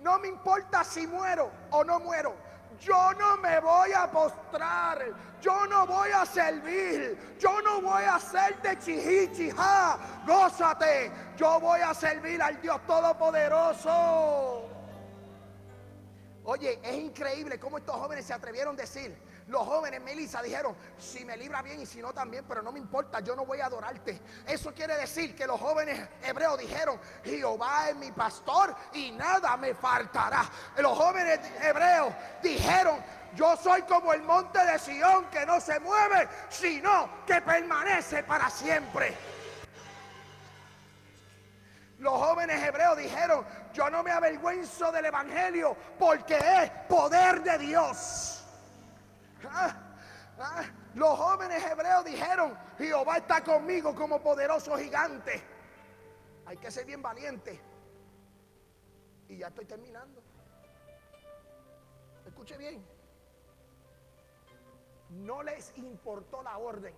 No 0.00 0.18
me 0.18 0.28
importa 0.28 0.82
si 0.82 1.06
muero 1.06 1.50
o 1.70 1.84
no 1.84 2.00
muero. 2.00 2.34
Yo 2.78 3.12
no 3.14 3.36
me 3.38 3.60
voy 3.60 3.92
a 3.92 4.10
postrar, 4.10 5.04
yo 5.40 5.66
no 5.66 5.86
voy 5.86 6.10
a 6.10 6.24
servir, 6.24 7.36
yo 7.38 7.60
no 7.62 7.80
voy 7.82 8.04
a 8.04 8.14
hacer 8.14 8.60
de 8.62 8.78
chihichija, 8.78 9.98
gózate, 10.26 11.10
yo 11.36 11.60
voy 11.60 11.80
a 11.80 11.92
servir 11.92 12.40
al 12.40 12.60
Dios 12.60 12.80
Todopoderoso. 12.86 14.68
Oye, 16.44 16.80
es 16.82 16.96
increíble 16.96 17.58
cómo 17.58 17.78
estos 17.78 17.96
jóvenes 17.96 18.24
se 18.24 18.32
atrevieron 18.32 18.74
a 18.74 18.78
decir, 18.78 19.14
los 19.50 19.66
jóvenes, 19.66 20.00
Melissa, 20.00 20.40
dijeron, 20.42 20.76
si 20.96 21.24
me 21.24 21.36
libra 21.36 21.60
bien 21.60 21.80
y 21.80 21.86
si 21.86 22.00
no 22.00 22.12
también, 22.12 22.44
pero 22.46 22.62
no 22.62 22.70
me 22.70 22.78
importa, 22.78 23.18
yo 23.18 23.34
no 23.34 23.44
voy 23.44 23.58
a 23.58 23.66
adorarte. 23.66 24.20
Eso 24.46 24.72
quiere 24.72 24.96
decir 24.96 25.34
que 25.34 25.44
los 25.44 25.60
jóvenes 25.60 26.08
hebreos 26.22 26.56
dijeron, 26.56 27.00
Jehová 27.24 27.88
es 27.88 27.96
mi 27.96 28.12
pastor 28.12 28.74
y 28.92 29.10
nada 29.10 29.56
me 29.56 29.74
faltará. 29.74 30.48
Los 30.76 30.96
jóvenes 30.96 31.40
hebreos 31.60 32.14
dijeron, 32.40 33.02
yo 33.34 33.56
soy 33.56 33.82
como 33.82 34.12
el 34.12 34.22
monte 34.22 34.64
de 34.64 34.78
Sión 34.78 35.26
que 35.26 35.44
no 35.44 35.60
se 35.60 35.80
mueve, 35.80 36.28
sino 36.48 37.24
que 37.26 37.40
permanece 37.40 38.22
para 38.22 38.48
siempre. 38.50 39.16
Los 41.98 42.14
jóvenes 42.14 42.62
hebreos 42.62 42.96
dijeron, 42.96 43.44
yo 43.74 43.90
no 43.90 44.04
me 44.04 44.12
avergüenzo 44.12 44.92
del 44.92 45.06
Evangelio 45.06 45.76
porque 45.98 46.36
es 46.36 46.70
poder 46.88 47.42
de 47.42 47.58
Dios. 47.58 48.39
Ah, 49.48 49.76
ah, 50.38 50.64
los 50.94 51.18
jóvenes 51.18 51.64
hebreos 51.64 52.04
dijeron, 52.04 52.56
Jehová 52.78 53.18
está 53.18 53.42
conmigo 53.42 53.94
como 53.94 54.20
poderoso 54.20 54.76
gigante. 54.76 55.42
Hay 56.46 56.56
que 56.56 56.70
ser 56.70 56.84
bien 56.84 57.00
valiente. 57.00 57.60
Y 59.28 59.38
ya 59.38 59.48
estoy 59.48 59.66
terminando. 59.66 60.20
Escuche 62.26 62.56
bien. 62.56 62.84
No 65.10 65.42
les 65.42 65.76
importó 65.78 66.42
la 66.42 66.58
orden. 66.58 66.94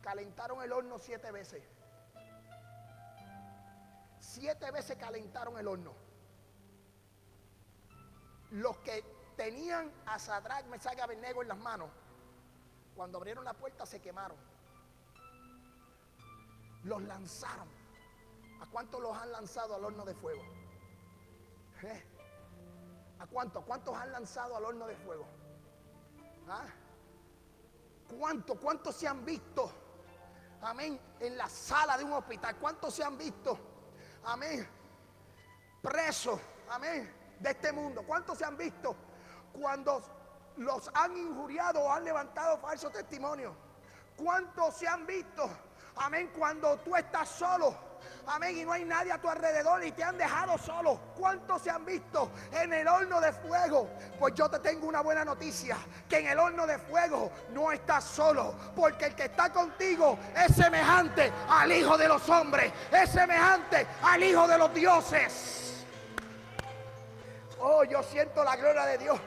Calentaron 0.00 0.62
el 0.62 0.72
horno 0.72 0.98
siete 0.98 1.32
veces. 1.32 1.62
Siete 4.20 4.70
veces 4.70 4.96
calentaron 4.96 5.58
el 5.58 5.66
horno. 5.66 5.92
Los 8.50 8.78
que 8.78 9.04
tenían 9.36 9.92
a 10.06 10.18
Sadrach, 10.18 10.64
Mesach 10.66 10.96
y 10.96 11.40
en 11.40 11.48
las 11.48 11.58
manos. 11.58 11.90
Cuando 12.94 13.18
abrieron 13.18 13.44
la 13.44 13.54
puerta 13.54 13.84
se 13.86 14.00
quemaron. 14.00 14.36
Los 16.84 17.02
lanzaron. 17.02 17.68
¿A 18.60 18.66
cuántos 18.66 19.00
los 19.00 19.16
han 19.16 19.32
lanzado 19.32 19.74
al 19.74 19.84
horno 19.84 20.04
de 20.04 20.14
fuego? 20.14 20.42
¿Eh? 21.82 22.04
¿A 23.18 23.26
cuántos? 23.26 23.64
¿Cuántos 23.64 23.96
han 23.96 24.12
lanzado 24.12 24.56
al 24.56 24.64
horno 24.64 24.86
de 24.86 24.96
fuego? 24.96 25.26
¿Ah? 26.48 26.66
¿Cuántos? 28.18 28.58
¿Cuántos 28.58 28.94
se 28.94 29.08
han 29.08 29.24
visto? 29.24 29.70
Amén. 30.62 30.98
En 31.20 31.36
la 31.36 31.48
sala 31.48 31.98
de 31.98 32.04
un 32.04 32.12
hospital. 32.12 32.56
¿Cuántos 32.56 32.94
se 32.94 33.02
han 33.02 33.18
visto? 33.18 33.58
Amén. 34.24 34.68
Presos. 35.82 36.40
Amén. 36.70 37.12
De 37.40 37.50
este 37.50 37.72
mundo. 37.72 38.02
¿Cuántos 38.06 38.38
se 38.38 38.44
han 38.44 38.56
visto? 38.56 38.96
Cuando 39.60 40.02
los 40.56 40.90
han 40.94 41.16
injuriado 41.16 41.80
o 41.80 41.92
han 41.92 42.04
levantado 42.04 42.58
falsos 42.58 42.92
testimonios. 42.92 43.54
¿Cuántos 44.16 44.74
se 44.74 44.86
han 44.86 45.06
visto? 45.06 45.48
Amén, 45.96 46.30
cuando 46.36 46.76
tú 46.78 46.94
estás 46.96 47.28
solo. 47.28 47.74
Amén, 48.26 48.56
y 48.56 48.64
no 48.64 48.72
hay 48.72 48.84
nadie 48.84 49.12
a 49.12 49.20
tu 49.20 49.28
alrededor 49.28 49.84
y 49.84 49.92
te 49.92 50.02
han 50.02 50.16
dejado 50.16 50.56
solo. 50.58 50.98
¿Cuántos 51.16 51.62
se 51.62 51.70
han 51.70 51.84
visto 51.84 52.30
en 52.52 52.72
el 52.72 52.88
horno 52.88 53.20
de 53.20 53.32
fuego? 53.32 53.88
Pues 54.18 54.34
yo 54.34 54.48
te 54.48 54.58
tengo 54.60 54.86
una 54.86 55.02
buena 55.02 55.24
noticia, 55.24 55.76
que 56.08 56.18
en 56.18 56.28
el 56.28 56.38
horno 56.38 56.66
de 56.66 56.78
fuego 56.78 57.30
no 57.50 57.70
estás 57.70 58.04
solo, 58.04 58.54
porque 58.74 59.06
el 59.06 59.14
que 59.14 59.24
está 59.24 59.52
contigo 59.52 60.18
es 60.36 60.54
semejante 60.54 61.32
al 61.48 61.70
Hijo 61.72 61.96
de 61.98 62.08
los 62.08 62.28
hombres, 62.28 62.72
es 62.90 63.10
semejante 63.10 63.86
al 64.02 64.22
Hijo 64.22 64.48
de 64.48 64.58
los 64.58 64.72
dioses. 64.72 65.84
Oh, 67.60 67.84
yo 67.84 68.02
siento 68.02 68.42
la 68.42 68.56
gloria 68.56 68.84
de 68.86 68.98
Dios. 68.98 69.20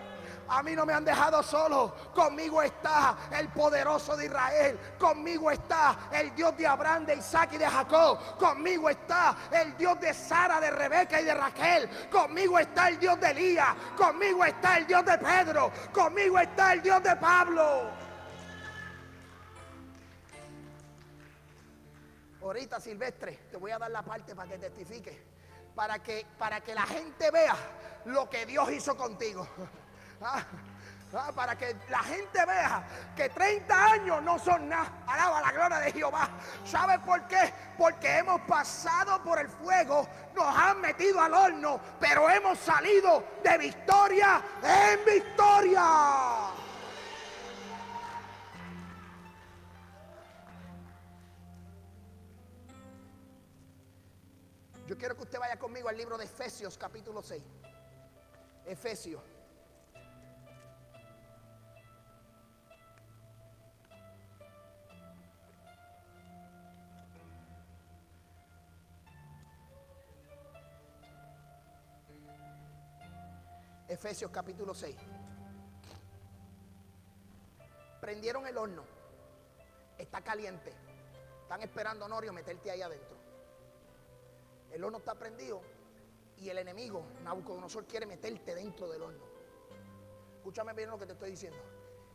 A 0.49 0.63
mí 0.63 0.75
no 0.75 0.85
me 0.85 0.93
han 0.93 1.03
dejado 1.03 1.43
solo. 1.43 1.93
Conmigo 2.13 2.61
está 2.61 3.17
el 3.31 3.49
poderoso 3.49 4.15
de 4.15 4.25
Israel. 4.25 4.79
Conmigo 4.97 5.51
está 5.51 6.09
el 6.11 6.33
Dios 6.35 6.55
de 6.57 6.65
Abraham, 6.65 7.05
de 7.05 7.15
Isaac 7.15 7.51
y 7.53 7.57
de 7.57 7.67
Jacob. 7.67 8.37
Conmigo 8.37 8.89
está 8.89 9.35
el 9.51 9.75
Dios 9.77 9.99
de 9.99 10.13
Sara, 10.13 10.59
de 10.59 10.71
Rebeca 10.71 11.19
y 11.19 11.25
de 11.25 11.33
Raquel. 11.33 12.09
Conmigo 12.09 12.59
está 12.59 12.89
el 12.89 12.99
Dios 12.99 13.19
de 13.19 13.31
Elías. 13.31 13.75
Conmigo 13.97 14.45
está 14.45 14.77
el 14.77 14.87
Dios 14.87 15.05
de 15.05 15.17
Pedro. 15.17 15.71
Conmigo 15.91 16.39
está 16.39 16.73
el 16.73 16.81
Dios 16.81 17.03
de 17.03 17.15
Pablo. 17.17 18.07
Ahorita, 22.41 22.79
Silvestre, 22.79 23.39
te 23.51 23.57
voy 23.57 23.71
a 23.71 23.77
dar 23.77 23.91
la 23.91 24.03
parte 24.03 24.33
para 24.33 24.49
que 24.49 24.57
testifique. 24.57 25.37
Para 25.75 26.01
que, 26.01 26.25
para 26.39 26.61
que 26.61 26.73
la 26.73 26.87
gente 26.87 27.29
vea 27.29 27.55
lo 28.05 28.29
que 28.29 28.45
Dios 28.45 28.71
hizo 28.71 28.95
contigo. 28.95 29.45
Ah, 30.21 30.43
ah, 31.13 31.31
para 31.35 31.55
que 31.55 31.75
la 31.89 31.99
gente 31.99 32.45
vea 32.45 32.83
que 33.15 33.29
30 33.29 33.85
años 33.85 34.23
no 34.23 34.39
son 34.39 34.67
nada. 34.67 35.03
Alaba 35.05 35.41
la 35.41 35.51
gloria 35.51 35.79
de 35.79 35.91
Jehová. 35.91 36.29
¿Sabe 36.65 36.99
por 36.99 37.27
qué? 37.27 37.53
Porque 37.77 38.17
hemos 38.17 38.41
pasado 38.41 39.21
por 39.23 39.39
el 39.39 39.47
fuego, 39.47 40.07
nos 40.35 40.57
han 40.57 40.81
metido 40.81 41.21
al 41.21 41.33
horno, 41.33 41.79
pero 41.99 42.29
hemos 42.29 42.57
salido 42.59 43.23
de 43.43 43.57
victoria 43.57 44.41
en 44.63 45.05
victoria. 45.05 45.83
Yo 54.87 54.97
quiero 54.97 55.15
que 55.15 55.23
usted 55.23 55.37
vaya 55.37 55.59
conmigo 55.59 55.89
al 55.89 55.97
libro 55.97 56.17
de 56.17 56.23
Efesios 56.23 56.77
capítulo 56.77 57.21
6. 57.21 57.43
Efesios. 58.65 59.36
Efesios 73.97 74.29
capítulo 74.29 74.75
6. 74.75 74.95
Prendieron 77.99 78.45
el 78.45 78.55
horno. 78.55 78.83
Está 79.97 80.21
caliente. 80.21 80.71
Están 81.41 81.63
esperando, 81.63 82.07
Norio, 82.07 82.31
meterte 82.31 82.69
ahí 82.69 82.83
adentro. 82.83 83.17
El 84.71 84.83
horno 84.83 84.99
está 84.99 85.15
prendido 85.15 85.61
y 86.37 86.47
el 86.47 86.59
enemigo, 86.59 87.07
Nabucodonosor, 87.23 87.87
quiere 87.87 88.05
meterte 88.05 88.53
dentro 88.53 88.87
del 88.87 89.01
horno. 89.01 89.25
Escúchame 90.35 90.73
bien 90.73 90.91
lo 90.91 90.99
que 90.99 91.07
te 91.07 91.13
estoy 91.13 91.31
diciendo. 91.31 91.57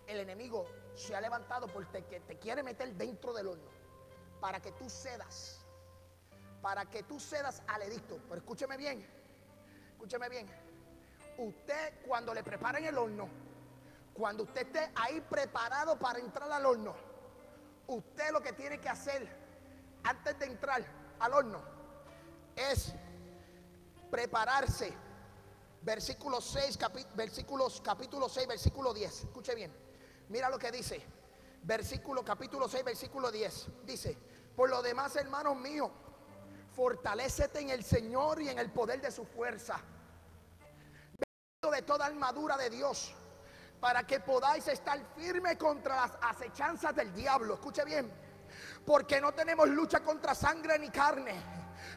El 0.07 0.21
enemigo 0.21 0.65
se 0.95 1.17
ha 1.17 1.21
levantado 1.21 1.67
porque 1.67 2.01
te 2.01 2.39
quiere 2.39 2.63
meter 2.63 2.95
dentro 2.95 3.33
del 3.33 3.49
horno 3.49 3.71
para 4.41 4.63
que 4.63 4.71
tú 4.71 4.89
cedas. 4.89 5.67
Para 6.61 6.85
que 6.85 7.03
tú 7.03 7.19
cedas 7.19 7.61
al 7.67 7.83
edicto. 7.83 8.21
Pero 8.29 8.37
escúcheme 8.37 8.77
bien. 8.77 9.05
Escúcheme 9.97 10.29
bien 10.29 10.62
usted 11.39 12.05
cuando 12.07 12.35
le 12.35 12.43
preparen 12.43 12.85
el 12.85 12.97
horno, 12.97 13.29
cuando 14.13 14.45
usted 14.45 14.67
esté 14.67 14.91
ahí 14.95 15.21
preparado 15.21 15.99
para 15.99 16.19
entrar 16.19 16.51
al 16.51 16.67
horno, 16.67 16.95
usted 17.87 18.31
lo 18.31 18.41
que 18.41 18.53
tiene 18.53 18.79
que 18.79 18.89
hacer 18.89 19.27
antes 20.05 20.39
de 20.39 20.47
entrar 20.47 20.85
al 21.19 21.33
horno 21.33 21.63
es 22.57 22.93
prepararse. 24.11 24.93
Versículo 25.83 26.41
6, 26.41 26.79
versículos, 27.15 27.81
capítulo 27.81 28.29
6, 28.29 28.47
versículo 28.47 28.95
10. 28.95 29.25
Escuche 29.25 29.55
bien. 29.55 29.73
Mira 30.29 30.49
lo 30.49 30.59
que 30.59 30.71
dice. 30.71 31.05
Versículo, 31.65 32.25
capítulo 32.25 32.69
6, 32.69 32.85
versículo 32.85 33.33
10. 33.33 33.67
Dice, 33.85 34.17
por 34.55 34.71
lo 34.71 34.81
demás, 34.81 35.17
hermanos 35.17 35.57
míos, 35.57 35.91
fortalécete 36.73 37.61
en 37.61 37.71
el 37.71 37.83
Señor 37.83 38.41
y 38.43 38.49
en 38.49 38.61
el 38.61 38.71
poder 38.71 39.01
de 39.01 39.11
su 39.11 39.25
fuerza 39.25 39.83
de 41.73 41.83
toda 41.83 42.07
armadura 42.07 42.57
de 42.57 42.71
Dios 42.71 43.15
para 43.83 44.05
que 44.05 44.21
podáis 44.21 44.69
estar 44.69 44.97
firme 45.17 45.59
contra 45.59 45.97
las 45.97 46.13
acechanzas 46.23 46.95
del 46.95 47.13
diablo. 47.13 47.55
Escuche 47.55 47.85
bien, 47.85 48.13
porque 48.87 49.21
no 49.21 49.33
tenemos 49.33 49.69
lucha 49.69 49.99
contra 49.99 50.37
sangre 50.37 50.79
ni 50.79 50.89
carne, 50.89 51.35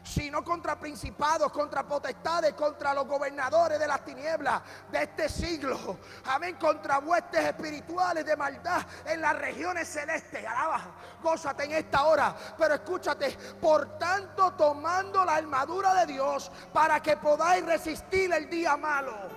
sino 0.02 0.42
contra 0.42 0.80
principados, 0.80 1.52
contra 1.52 1.86
potestades, 1.86 2.54
contra 2.54 2.92
los 2.92 3.06
gobernadores 3.06 3.78
de 3.78 3.86
las 3.86 4.04
tinieblas 4.04 4.62
de 4.90 5.04
este 5.04 5.28
siglo. 5.28 5.98
Amén, 6.24 6.56
contra 6.56 6.98
huestes 6.98 7.44
espirituales 7.44 8.26
de 8.26 8.36
maldad 8.36 8.82
en 9.04 9.20
las 9.20 9.38
regiones 9.38 9.86
celestes. 9.86 10.44
Alaba, 10.44 10.80
gózate 11.22 11.66
en 11.66 11.72
esta 11.72 12.02
hora. 12.02 12.34
Pero 12.58 12.74
escúchate, 12.74 13.30
por 13.60 13.96
tanto, 13.96 14.54
tomando 14.54 15.24
la 15.24 15.36
armadura 15.36 15.94
de 15.94 16.14
Dios 16.14 16.50
para 16.72 17.00
que 17.00 17.16
podáis 17.16 17.64
resistir 17.64 18.32
el 18.32 18.50
día 18.50 18.76
malo. 18.76 19.35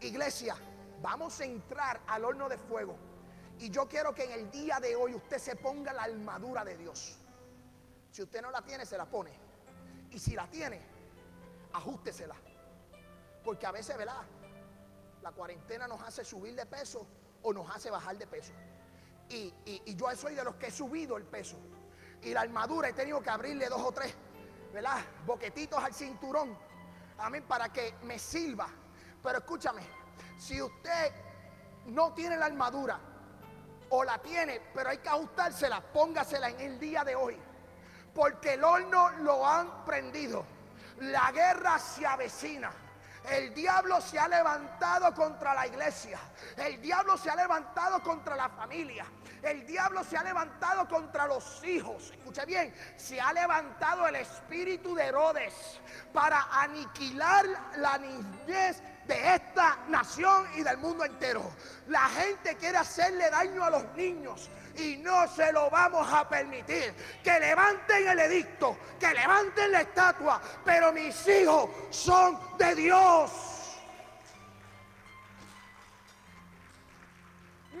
Iglesia, 0.00 0.56
vamos 1.02 1.40
a 1.40 1.44
entrar 1.44 2.00
al 2.06 2.24
horno 2.24 2.48
de 2.48 2.58
fuego. 2.58 2.96
Y 3.58 3.70
yo 3.70 3.88
quiero 3.88 4.14
que 4.14 4.24
en 4.24 4.32
el 4.32 4.50
día 4.50 4.78
de 4.80 4.94
hoy 4.94 5.14
usted 5.14 5.38
se 5.38 5.56
ponga 5.56 5.92
la 5.92 6.04
armadura 6.04 6.64
de 6.64 6.76
Dios. 6.76 7.18
Si 8.10 8.22
usted 8.22 8.40
no 8.40 8.50
la 8.50 8.62
tiene, 8.62 8.86
se 8.86 8.96
la 8.96 9.06
pone. 9.06 9.32
Y 10.10 10.18
si 10.18 10.34
la 10.34 10.48
tiene, 10.48 10.80
ajústesela. 11.72 12.36
Porque 13.44 13.66
a 13.66 13.72
veces, 13.72 13.96
¿verdad? 13.96 14.22
La 15.22 15.32
cuarentena 15.32 15.88
nos 15.88 16.00
hace 16.02 16.24
subir 16.24 16.54
de 16.54 16.66
peso 16.66 17.06
o 17.42 17.52
nos 17.52 17.68
hace 17.74 17.90
bajar 17.90 18.16
de 18.16 18.26
peso. 18.26 18.52
Y, 19.28 19.52
y 19.66 19.94
yo 19.94 20.06
soy 20.16 20.34
de 20.34 20.44
los 20.44 20.54
que 20.54 20.68
he 20.68 20.70
subido 20.70 21.16
el 21.16 21.24
peso. 21.24 21.56
Y 22.22 22.32
la 22.32 22.42
armadura 22.42 22.88
he 22.88 22.92
tenido 22.92 23.20
que 23.20 23.30
abrirle 23.30 23.68
dos 23.68 23.82
o 23.82 23.92
tres, 23.92 24.14
¿verdad? 24.72 25.00
Boquetitos 25.26 25.82
al 25.82 25.92
cinturón. 25.92 26.56
Amén, 27.18 27.44
para 27.46 27.72
que 27.72 27.94
me 28.04 28.18
sirva. 28.18 28.68
Pero 29.22 29.38
escúchame, 29.38 29.82
si 30.38 30.60
usted 30.62 31.12
no 31.86 32.12
tiene 32.14 32.36
la 32.36 32.46
armadura, 32.46 33.00
o 33.90 34.04
la 34.04 34.18
tiene, 34.18 34.60
pero 34.74 34.90
hay 34.90 34.98
que 34.98 35.08
ajustársela, 35.08 35.80
póngasela 35.80 36.50
en 36.50 36.60
el 36.60 36.78
día 36.78 37.04
de 37.04 37.14
hoy. 37.14 37.38
Porque 38.14 38.54
el 38.54 38.64
horno 38.64 39.10
lo 39.20 39.46
han 39.46 39.84
prendido. 39.84 40.44
La 41.00 41.30
guerra 41.32 41.78
se 41.78 42.06
avecina. 42.06 42.70
El 43.30 43.54
diablo 43.54 44.00
se 44.00 44.18
ha 44.18 44.26
levantado 44.28 45.14
contra 45.14 45.54
la 45.54 45.66
iglesia. 45.66 46.18
El 46.56 46.80
diablo 46.80 47.16
se 47.16 47.30
ha 47.30 47.36
levantado 47.36 48.02
contra 48.02 48.36
la 48.36 48.48
familia. 48.48 49.06
El 49.42 49.66
diablo 49.66 50.02
se 50.04 50.16
ha 50.16 50.22
levantado 50.22 50.88
contra 50.88 51.26
los 51.26 51.62
hijos. 51.64 52.10
Escuche 52.10 52.44
bien, 52.44 52.74
se 52.96 53.20
ha 53.20 53.32
levantado 53.32 54.06
el 54.08 54.16
espíritu 54.16 54.94
de 54.94 55.04
Herodes 55.04 55.80
para 56.12 56.42
aniquilar 56.60 57.46
la 57.76 57.98
niñez 57.98 58.82
de 59.06 59.34
esta 59.34 59.78
nación 59.88 60.46
y 60.56 60.62
del 60.62 60.78
mundo 60.78 61.04
entero. 61.04 61.50
La 61.86 62.08
gente 62.08 62.56
quiere 62.56 62.78
hacerle 62.78 63.30
daño 63.30 63.64
a 63.64 63.70
los 63.70 63.84
niños 63.94 64.50
y 64.76 64.96
no 64.98 65.26
se 65.28 65.52
lo 65.52 65.70
vamos 65.70 66.06
a 66.12 66.28
permitir. 66.28 66.94
Que 67.22 67.40
levanten 67.40 68.06
el 68.06 68.18
edicto, 68.18 68.76
que 69.00 69.12
levanten 69.12 69.72
la 69.72 69.80
estatua, 69.80 70.40
pero 70.64 70.92
mis 70.92 71.26
hijos 71.26 71.70
son 71.90 72.38
de 72.58 72.74
Dios. 72.74 73.57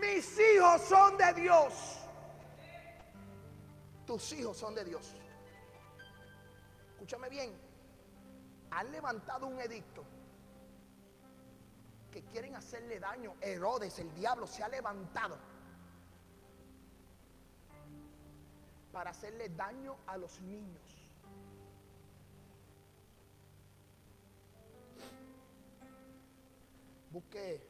Mis 0.00 0.38
hijos 0.38 0.82
son 0.82 1.16
de 1.16 1.34
Dios. 1.34 1.98
Tus 4.06 4.32
hijos 4.32 4.56
son 4.56 4.74
de 4.74 4.84
Dios. 4.84 5.14
Escúchame 6.92 7.28
bien. 7.28 7.52
Han 8.70 8.92
levantado 8.92 9.46
un 9.46 9.60
edicto 9.60 10.04
que 12.10 12.22
quieren 12.22 12.54
hacerle 12.54 13.00
daño. 13.00 13.34
Herodes, 13.40 13.98
el 13.98 14.12
diablo, 14.14 14.46
se 14.46 14.62
ha 14.62 14.68
levantado 14.68 15.38
para 18.92 19.10
hacerle 19.10 19.48
daño 19.50 19.96
a 20.06 20.16
los 20.16 20.40
niños. 20.40 20.82
Busque 27.10 27.66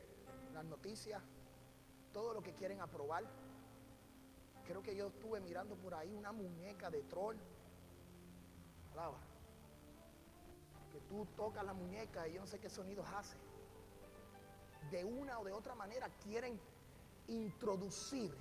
las 0.53 0.65
noticias, 0.65 1.23
todo 2.19 2.35
lo 2.35 2.43
que 2.43 2.53
quieren 2.53 2.81
aprobar. 2.81 3.23
Creo 4.67 4.83
que 4.83 4.97
yo 4.97 5.07
estuve 5.07 5.39
mirando 5.39 5.77
por 5.77 5.95
ahí 5.95 6.13
una 6.13 6.33
muñeca 6.33 6.91
de 6.91 7.05
troll. 7.05 7.37
Que 10.91 11.01
tú 11.03 11.25
tocas 11.37 11.65
la 11.65 11.73
muñeca 11.73 12.27
y 12.27 12.33
yo 12.33 12.41
no 12.41 12.47
sé 12.49 12.59
qué 12.59 12.69
sonidos 12.69 13.07
hace 13.15 13.37
de 14.91 15.05
una 15.05 15.39
o 15.39 15.45
de 15.45 15.53
otra 15.53 15.77
manera 15.77 16.09
quieren 16.25 16.59
introducir 17.29 18.35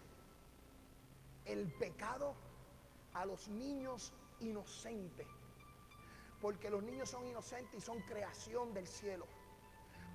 el 1.46 1.72
pecado 1.74 2.34
a 3.14 3.26
los 3.26 3.48
niños 3.48 4.12
inocentes. 4.40 5.28
Porque 6.42 6.72
los 6.72 6.82
niños 6.82 7.12
son 7.12 7.28
inocentes 7.28 7.76
y 7.76 7.82
son 7.82 8.00
creación 8.02 8.74
del 8.74 8.88
cielo. 8.88 9.28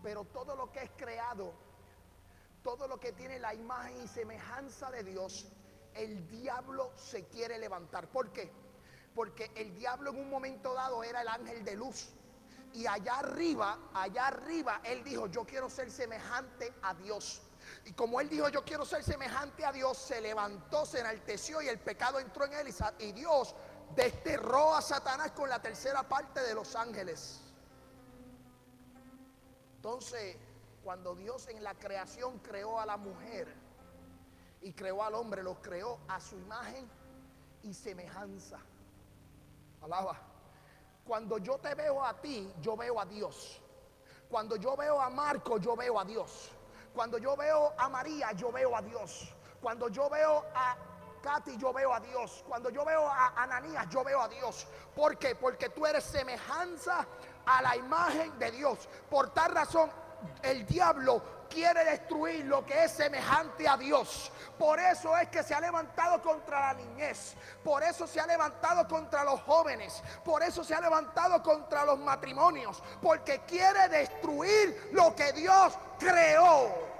Pero 0.02 0.24
todo 0.24 0.56
lo 0.56 0.72
que 0.72 0.80
es 0.82 0.90
creado, 0.96 1.54
todo 2.62 2.86
lo 2.86 2.98
que 2.98 3.12
tiene 3.12 3.38
la 3.38 3.54
imagen 3.54 4.00
y 4.00 4.08
semejanza 4.08 4.90
de 4.90 5.02
Dios, 5.02 5.46
el 5.94 6.26
diablo 6.28 6.92
se 6.96 7.26
quiere 7.26 7.58
levantar. 7.58 8.08
¿Por 8.08 8.32
qué? 8.32 8.50
Porque 9.14 9.50
el 9.54 9.74
diablo 9.74 10.10
en 10.10 10.18
un 10.18 10.30
momento 10.30 10.72
dado 10.74 11.02
era 11.04 11.22
el 11.22 11.28
ángel 11.28 11.64
de 11.64 11.74
luz. 11.74 12.10
Y 12.74 12.86
allá 12.86 13.18
arriba, 13.18 13.78
allá 13.92 14.28
arriba, 14.28 14.80
él 14.84 15.04
dijo, 15.04 15.26
yo 15.26 15.44
quiero 15.44 15.68
ser 15.68 15.90
semejante 15.90 16.72
a 16.82 16.94
Dios. 16.94 17.42
Y 17.84 17.92
como 17.92 18.20
él 18.20 18.28
dijo, 18.28 18.48
yo 18.48 18.64
quiero 18.64 18.84
ser 18.84 19.04
semejante 19.04 19.64
a 19.64 19.72
Dios, 19.72 19.98
se 19.98 20.20
levantó, 20.20 20.86
se 20.86 21.00
enalteció 21.00 21.60
y 21.60 21.68
el 21.68 21.78
pecado 21.78 22.18
entró 22.18 22.46
en 22.46 22.54
él. 22.54 22.74
Y 22.98 23.12
Dios 23.12 23.54
desterró 23.94 24.74
a 24.74 24.80
Satanás 24.80 25.32
con 25.32 25.48
la 25.50 25.60
tercera 25.60 26.02
parte 26.08 26.40
de 26.40 26.54
los 26.54 26.74
ángeles. 26.74 27.40
Entonces, 29.76 30.36
cuando 30.82 31.14
Dios 31.14 31.48
en 31.48 31.62
la 31.62 31.74
creación 31.74 32.38
creó 32.38 32.80
a 32.80 32.86
la 32.86 32.96
mujer 32.96 33.54
y 34.60 34.72
creó 34.72 35.02
al 35.02 35.14
hombre, 35.14 35.42
los 35.42 35.58
creó 35.58 35.98
a 36.08 36.20
su 36.20 36.36
imagen 36.36 36.88
y 37.62 37.72
semejanza. 37.72 38.58
Alaba. 39.80 40.16
Cuando 41.04 41.38
yo 41.38 41.58
te 41.58 41.74
veo 41.74 42.04
a 42.04 42.20
ti, 42.20 42.52
yo 42.60 42.76
veo 42.76 43.00
a 43.00 43.04
Dios. 43.04 43.60
Cuando 44.28 44.56
yo 44.56 44.76
veo 44.76 45.00
a 45.00 45.10
Marco, 45.10 45.58
yo 45.58 45.76
veo 45.76 45.98
a 45.98 46.04
Dios. 46.04 46.50
Cuando 46.94 47.18
yo 47.18 47.36
veo 47.36 47.74
a 47.76 47.88
María, 47.88 48.32
yo 48.32 48.52
veo 48.52 48.76
a 48.76 48.82
Dios. 48.82 49.34
Cuando 49.60 49.88
yo 49.88 50.08
veo 50.08 50.44
a 50.54 50.76
Katy, 51.22 51.56
yo 51.56 51.72
veo 51.72 51.92
a 51.92 52.00
Dios. 52.00 52.44
Cuando 52.48 52.70
yo 52.70 52.84
veo 52.84 53.06
a 53.06 53.42
Ananías, 53.42 53.88
yo 53.88 54.02
veo 54.04 54.20
a 54.20 54.28
Dios. 54.28 54.66
¿Por 54.94 55.16
qué? 55.18 55.34
Porque 55.34 55.68
tú 55.68 55.86
eres 55.86 56.04
semejanza 56.04 57.06
a 57.46 57.62
la 57.62 57.76
imagen 57.76 58.38
de 58.38 58.50
Dios. 58.50 58.88
Por 59.08 59.30
tal 59.30 59.52
razón, 59.52 59.90
el 60.42 60.66
diablo 60.66 61.22
quiere 61.52 61.84
destruir 61.84 62.44
lo 62.46 62.64
que 62.64 62.84
es 62.84 62.92
semejante 62.92 63.68
a 63.68 63.76
Dios. 63.76 64.32
Por 64.58 64.80
eso 64.80 65.16
es 65.16 65.28
que 65.28 65.42
se 65.42 65.54
ha 65.54 65.60
levantado 65.60 66.20
contra 66.22 66.60
la 66.60 66.74
niñez. 66.74 67.34
Por 67.62 67.82
eso 67.82 68.06
se 68.06 68.20
ha 68.20 68.26
levantado 68.26 68.88
contra 68.88 69.24
los 69.24 69.40
jóvenes. 69.42 70.02
Por 70.24 70.42
eso 70.42 70.64
se 70.64 70.74
ha 70.74 70.80
levantado 70.80 71.42
contra 71.42 71.84
los 71.84 71.98
matrimonios. 71.98 72.82
Porque 73.00 73.40
quiere 73.40 73.88
destruir 73.88 74.90
lo 74.92 75.14
que 75.14 75.32
Dios 75.32 75.78
creó. 75.98 76.92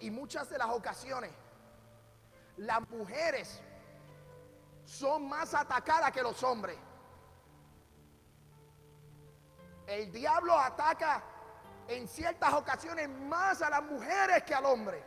Y 0.00 0.10
muchas 0.10 0.50
de 0.50 0.58
las 0.58 0.68
ocasiones, 0.68 1.30
las 2.56 2.86
mujeres 2.88 3.60
son 4.84 5.28
más 5.28 5.54
atacadas 5.54 6.12
que 6.12 6.22
los 6.22 6.42
hombres. 6.42 6.76
El 9.86 10.10
diablo 10.10 10.58
ataca 10.58 11.22
en 11.88 12.08
ciertas 12.08 12.52
ocasiones 12.54 13.08
más 13.08 13.60
a 13.62 13.70
las 13.70 13.82
mujeres 13.82 14.42
que 14.44 14.54
al 14.54 14.64
hombre. 14.64 15.02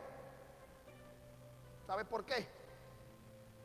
¿Sabes 1.86 2.06
por 2.06 2.24
qué? 2.24 2.46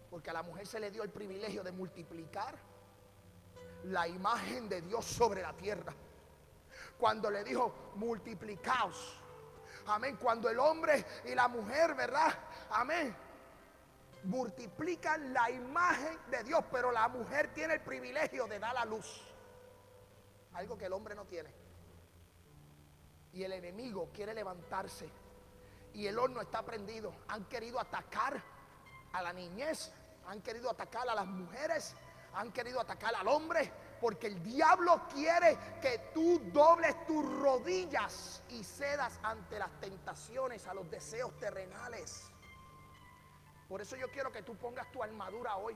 Porque 0.10 0.30
a 0.30 0.34
la 0.34 0.44
mujer 0.44 0.66
se 0.66 0.80
le 0.80 0.90
dio 0.90 1.04
el 1.04 1.10
privilegio 1.10 1.64
de 1.64 1.72
multiplicar 1.72 2.56
la 3.86 4.08
imagen 4.08 4.70
de 4.70 4.82
Dios 4.82 5.06
sobre 5.06 5.42
la 5.42 5.54
tierra. 5.54 5.94
Cuando 6.98 7.30
le 7.30 7.44
dijo, 7.44 7.92
multiplicaos. 7.96 9.20
Amén. 9.88 10.18
Cuando 10.18 10.50
el 10.50 10.58
hombre 10.60 11.06
y 11.26 11.36
la 11.36 11.48
mujer, 11.48 11.94
¿verdad? 11.94 12.34
Amén. 12.72 13.16
Multiplican 14.24 15.34
la 15.34 15.52
imagen 15.52 16.18
de 16.32 16.44
Dios, 16.44 16.64
pero 16.72 16.92
la 16.92 17.10
mujer 17.10 17.54
tiene 17.54 17.76
el 17.76 17.82
privilegio 17.82 18.48
de 18.48 18.60
dar 18.60 18.74
la 18.74 18.86
luz. 18.86 19.33
Algo 20.54 20.78
que 20.78 20.86
el 20.86 20.94
hombre 20.94 21.16
no 21.16 21.26
tiene. 21.26 21.54
Y 23.34 23.44
el 23.44 23.54
enemigo 23.54 24.10
quiere 24.14 24.34
levantarse. 24.34 25.10
Y 25.94 26.08
el 26.08 26.18
horno 26.18 26.42
está 26.42 26.64
prendido. 26.64 27.14
Han 27.28 27.46
querido 27.46 27.80
atacar 27.80 28.42
a 29.12 29.22
la 29.22 29.34
niñez. 29.34 29.92
Han 30.28 30.42
querido 30.42 30.70
atacar 30.70 31.10
a 31.10 31.16
las 31.16 31.26
mujeres. 31.26 31.96
Han 32.36 32.52
querido 32.52 32.80
atacar 32.80 33.16
al 33.16 33.28
hombre. 33.28 33.72
Porque 34.00 34.28
el 34.28 34.44
diablo 34.44 35.08
quiere 35.12 35.58
que 35.82 36.12
tú 36.14 36.42
dobles 36.52 37.06
tus 37.08 37.26
rodillas 37.40 38.44
y 38.50 38.64
cedas 38.64 39.20
ante 39.24 39.58
las 39.58 39.72
tentaciones, 39.80 40.68
a 40.68 40.74
los 40.74 40.90
deseos 40.92 41.38
terrenales. 41.40 42.30
Por 43.68 43.82
eso 43.82 43.96
yo 43.96 44.12
quiero 44.12 44.32
que 44.32 44.44
tú 44.44 44.56
pongas 44.56 44.92
tu 44.92 45.02
armadura 45.02 45.56
hoy. 45.56 45.76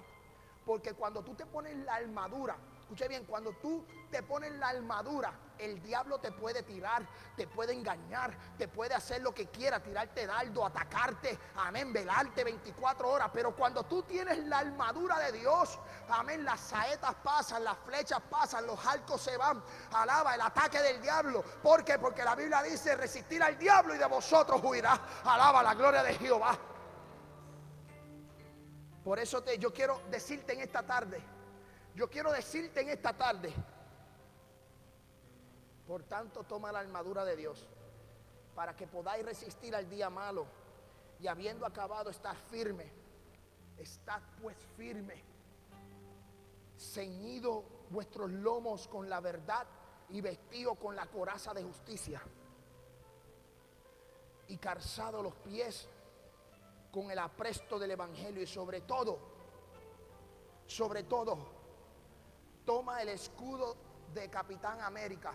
Porque 0.65 0.93
cuando 0.93 1.23
tú 1.23 1.33
te 1.33 1.45
pones 1.45 1.75
la 1.77 1.95
armadura, 1.95 2.57
escuche 2.87 3.09
bien, 3.09 3.25
cuando 3.25 3.51
tú 3.51 3.85
te 4.09 4.23
pones 4.23 4.49
la 4.53 4.69
armadura, 4.69 5.33
el 5.57 5.83
diablo 5.83 6.19
te 6.19 6.31
puede 6.31 6.63
tirar, 6.63 7.05
te 7.35 7.45
puede 7.45 7.73
engañar, 7.73 8.33
te 8.57 8.69
puede 8.69 8.93
hacer 8.93 9.21
lo 9.21 9.33
que 9.33 9.47
quiera, 9.47 9.83
tirarte 9.83 10.25
dardo, 10.25 10.65
atacarte, 10.65 11.37
amén, 11.57 11.91
velarte 11.91 12.45
24 12.45 13.09
horas. 13.09 13.29
Pero 13.33 13.53
cuando 13.53 13.83
tú 13.83 14.03
tienes 14.03 14.37
la 14.45 14.59
armadura 14.59 15.19
de 15.19 15.33
Dios, 15.33 15.77
amén, 16.07 16.45
las 16.45 16.61
saetas 16.61 17.13
pasan, 17.15 17.65
las 17.65 17.77
flechas 17.79 18.21
pasan, 18.29 18.65
los 18.65 18.85
arcos 18.85 19.21
se 19.21 19.35
van, 19.35 19.61
alaba 19.91 20.35
el 20.35 20.39
ataque 20.39 20.79
del 20.81 21.01
diablo. 21.01 21.43
¿Por 21.61 21.83
qué? 21.83 21.99
Porque 21.99 22.23
la 22.23 22.35
Biblia 22.35 22.63
dice 22.63 22.95
resistir 22.95 23.43
al 23.43 23.59
diablo 23.59 23.95
y 23.95 23.97
de 23.97 24.05
vosotros 24.05 24.61
huirá. 24.63 24.97
Alaba 25.25 25.61
la 25.61 25.73
gloria 25.73 26.03
de 26.03 26.13
Jehová. 26.13 26.57
Por 29.03 29.19
eso 29.19 29.43
te, 29.43 29.57
yo 29.57 29.73
quiero 29.73 30.03
decirte 30.09 30.53
en 30.53 30.61
esta 30.61 30.83
tarde, 30.83 31.21
yo 31.97 32.07
quiero 32.07 32.31
decirte 32.31 32.81
en 32.81 32.89
esta 32.89 33.11
tarde, 33.11 33.51
por 35.87 36.03
tanto 36.03 36.43
toma 36.43 36.71
la 36.71 36.81
armadura 36.81 37.25
de 37.25 37.35
Dios 37.35 37.67
para 38.53 38.75
que 38.75 38.85
podáis 38.85 39.25
resistir 39.25 39.75
al 39.75 39.89
día 39.89 40.07
malo. 40.11 40.45
Y 41.19 41.25
habiendo 41.25 41.65
acabado 41.65 42.11
estar 42.11 42.35
firme, 42.35 42.85
estad 43.79 44.21
pues 44.39 44.55
firme, 44.77 45.23
ceñido 46.77 47.63
vuestros 47.89 48.29
lomos 48.29 48.87
con 48.87 49.09
la 49.09 49.19
verdad 49.19 49.65
y 50.09 50.21
vestido 50.21 50.75
con 50.75 50.95
la 50.95 51.07
coraza 51.07 51.51
de 51.55 51.63
justicia. 51.63 52.21
Y 54.49 54.57
calzado 54.57 55.23
los 55.23 55.33
pies 55.37 55.89
con 56.91 57.09
el 57.09 57.17
apresto 57.17 57.79
del 57.79 57.89
Evangelio 57.89 58.43
y 58.43 58.47
sobre 58.47 58.81
todo, 58.81 59.17
sobre 60.67 61.01
todo, 61.01 61.56
toma 62.67 63.01
el 63.01 63.07
escudo 63.07 63.77
de 64.13 64.29
Capitán 64.29 64.81
América. 64.81 65.31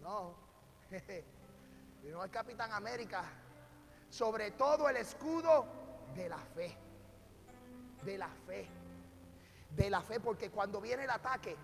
No, 0.00 0.34
no 2.04 2.24
es 2.24 2.30
Capitán 2.30 2.72
América. 2.72 3.22
Sobre 4.08 4.52
todo 4.52 4.88
el 4.88 4.96
escudo 4.96 5.66
de 6.14 6.30
la 6.30 6.38
fe. 6.38 6.74
De 8.02 8.16
la 8.16 8.30
fe. 8.46 8.66
De 9.70 9.90
la 9.90 10.00
fe, 10.00 10.18
porque 10.18 10.50
cuando 10.50 10.80
viene 10.80 11.04
el 11.04 11.10
ataque, 11.10 11.54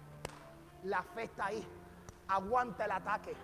la 0.84 1.02
fe 1.02 1.22
está 1.22 1.46
ahí. 1.46 1.66
Aguanta 2.28 2.84
el 2.84 2.90
ataque. 2.90 3.34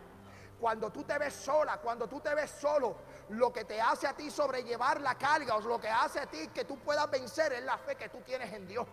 Cuando 0.61 0.93
tú 0.93 1.03
te 1.05 1.17
ves 1.17 1.33
sola, 1.33 1.79
cuando 1.79 2.07
tú 2.07 2.21
te 2.21 2.35
ves 2.35 2.51
solo, 2.51 2.95
lo 3.31 3.51
que 3.51 3.65
te 3.65 3.81
hace 3.81 4.07
a 4.07 4.15
ti 4.15 4.31
sobrellevar 4.31 5.01
la 5.01 5.15
carga 5.15 5.57
o 5.57 5.61
lo 5.63 5.81
que 5.81 5.89
hace 5.89 6.21
a 6.21 6.27
ti 6.27 6.49
que 6.49 6.67
tú 6.67 6.79
puedas 6.79 7.11
vencer 7.11 7.55
es 7.55 7.65
la 7.65 7.79
fe 7.79 7.97
que 7.97 8.11
tú 8.11 8.21
tienes 8.21 8.53
en 8.53 8.67
Dios. 8.67 8.87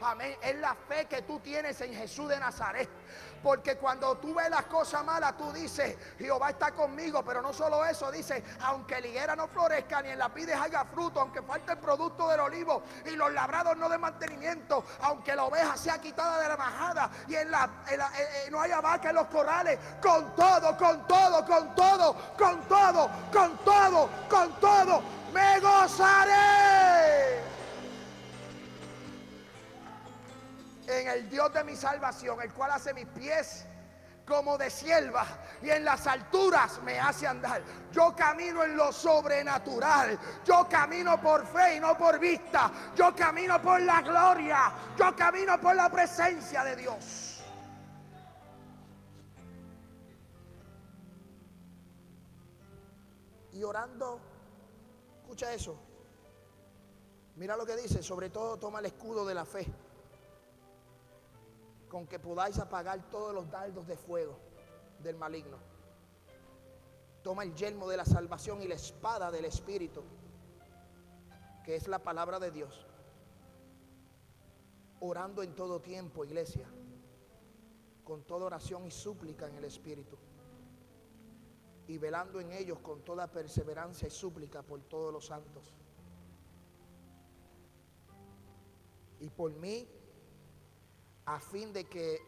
Amén. 0.00 0.36
Es 0.40 0.56
la 0.56 0.74
fe 0.74 1.06
que 1.06 1.22
tú 1.22 1.40
tienes 1.40 1.80
en 1.80 1.92
Jesús 1.92 2.28
de 2.28 2.38
Nazaret. 2.38 2.88
Porque 3.42 3.76
cuando 3.76 4.16
tú 4.18 4.34
ves 4.34 4.50
las 4.50 4.64
cosas 4.64 5.04
malas, 5.04 5.36
tú 5.36 5.52
dices, 5.52 5.96
Jehová 6.18 6.50
está 6.50 6.72
conmigo. 6.72 7.24
Pero 7.24 7.42
no 7.42 7.52
solo 7.52 7.84
eso, 7.84 8.10
dice, 8.10 8.44
aunque 8.62 9.00
la 9.00 9.06
higuera 9.06 9.36
no 9.36 9.48
florezca 9.48 10.02
ni 10.02 10.10
en 10.10 10.18
la 10.18 10.28
pides 10.28 10.56
haya 10.56 10.84
fruto, 10.84 11.20
aunque 11.20 11.42
falte 11.42 11.72
el 11.72 11.78
producto 11.78 12.28
del 12.28 12.40
olivo 12.40 12.82
y 13.04 13.10
los 13.10 13.32
labrados 13.32 13.76
no 13.76 13.88
de 13.88 13.98
mantenimiento, 13.98 14.84
aunque 15.02 15.34
la 15.34 15.44
oveja 15.44 15.76
sea 15.76 16.00
quitada 16.00 16.40
de 16.42 16.48
la 16.48 16.56
majada 16.56 17.10
y 17.26 17.34
en 17.34 17.50
la, 17.50 17.68
eh, 17.90 17.98
eh, 17.98 18.50
no 18.50 18.60
haya 18.60 18.80
vaca 18.80 19.10
en 19.10 19.16
los 19.16 19.26
corrales, 19.26 19.78
con 20.00 20.34
todo, 20.34 20.76
con 20.76 21.06
todo, 21.06 21.44
con 21.44 21.74
todo, 21.74 22.16
con 22.36 22.68
todo, 22.68 23.10
con 23.32 23.58
todo, 23.58 24.10
con 24.28 24.60
todo, 24.60 25.02
me 25.32 25.60
gozaré. 25.60 26.77
En 30.88 31.08
el 31.08 31.28
Dios 31.28 31.52
de 31.52 31.64
mi 31.64 31.76
salvación, 31.76 32.40
el 32.40 32.52
cual 32.52 32.72
hace 32.72 32.94
mis 32.94 33.06
pies 33.06 33.66
como 34.26 34.58
de 34.58 34.70
sierva 34.70 35.26
y 35.62 35.70
en 35.70 35.84
las 35.84 36.06
alturas 36.06 36.82
me 36.82 36.98
hace 36.98 37.26
andar. 37.26 37.62
Yo 37.92 38.14
camino 38.14 38.62
en 38.62 38.76
lo 38.76 38.92
sobrenatural. 38.92 40.18
Yo 40.44 40.66
camino 40.68 41.20
por 41.20 41.46
fe 41.46 41.76
y 41.76 41.80
no 41.80 41.96
por 41.96 42.18
vista. 42.18 42.70
Yo 42.94 43.14
camino 43.14 43.60
por 43.60 43.80
la 43.80 44.02
gloria. 44.02 44.72
Yo 44.98 45.14
camino 45.16 45.58
por 45.60 45.74
la 45.74 45.90
presencia 45.90 46.62
de 46.64 46.76
Dios. 46.76 47.42
Y 53.52 53.62
orando, 53.62 54.20
escucha 55.20 55.52
eso. 55.52 55.76
Mira 57.36 57.56
lo 57.56 57.64
que 57.64 57.76
dice, 57.76 58.02
sobre 58.02 58.30
todo 58.30 58.56
toma 58.58 58.80
el 58.80 58.86
escudo 58.86 59.24
de 59.26 59.34
la 59.34 59.44
fe 59.44 59.66
con 61.88 62.06
que 62.06 62.18
podáis 62.18 62.58
apagar 62.58 63.10
todos 63.10 63.34
los 63.34 63.50
dardos 63.50 63.86
de 63.86 63.96
fuego 63.96 64.38
del 65.02 65.16
maligno. 65.16 65.56
Toma 67.22 67.42
el 67.42 67.54
yelmo 67.54 67.88
de 67.88 67.96
la 67.96 68.04
salvación 68.04 68.62
y 68.62 68.68
la 68.68 68.74
espada 68.74 69.30
del 69.30 69.46
Espíritu, 69.46 70.02
que 71.64 71.76
es 71.76 71.88
la 71.88 71.98
palabra 71.98 72.38
de 72.38 72.50
Dios. 72.50 72.86
Orando 75.00 75.42
en 75.42 75.54
todo 75.54 75.80
tiempo, 75.80 76.24
iglesia, 76.24 76.66
con 78.04 78.22
toda 78.24 78.46
oración 78.46 78.86
y 78.86 78.90
súplica 78.90 79.46
en 79.46 79.56
el 79.56 79.64
Espíritu. 79.64 80.16
Y 81.86 81.98
velando 81.98 82.40
en 82.40 82.52
ellos 82.52 82.78
con 82.80 83.02
toda 83.02 83.26
perseverancia 83.28 84.08
y 84.08 84.10
súplica 84.10 84.62
por 84.62 84.80
todos 84.82 85.12
los 85.12 85.26
santos. 85.26 85.74
Y 89.20 89.30
por 89.30 89.52
mí 89.52 89.88
a 91.28 91.38
fin 91.40 91.74
de 91.74 91.84
que 91.84 92.22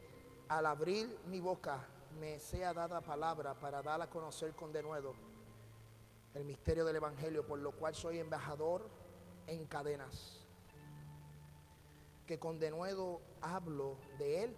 al 0.49 0.67
abrir 0.67 1.19
mi 1.25 1.41
boca 1.41 1.89
me 2.19 2.39
sea 2.39 2.75
dada 2.75 3.01
palabra 3.01 3.55
para 3.59 3.83
dar 3.83 4.03
a 4.03 4.11
conocer 4.11 4.55
con 4.55 4.75
denuedo 4.75 5.15
el 6.35 6.45
misterio 6.45 6.85
del 6.85 6.97
Evangelio, 6.97 7.47
por 7.47 7.59
lo 7.61 7.73
cual 7.73 7.95
soy 7.95 8.19
embajador 8.19 8.91
en 9.47 9.65
cadenas, 9.65 10.45
que 12.27 12.39
con 12.39 12.59
denuedo 12.59 13.23
hablo 13.41 13.97
de 14.19 14.45
él 14.45 14.57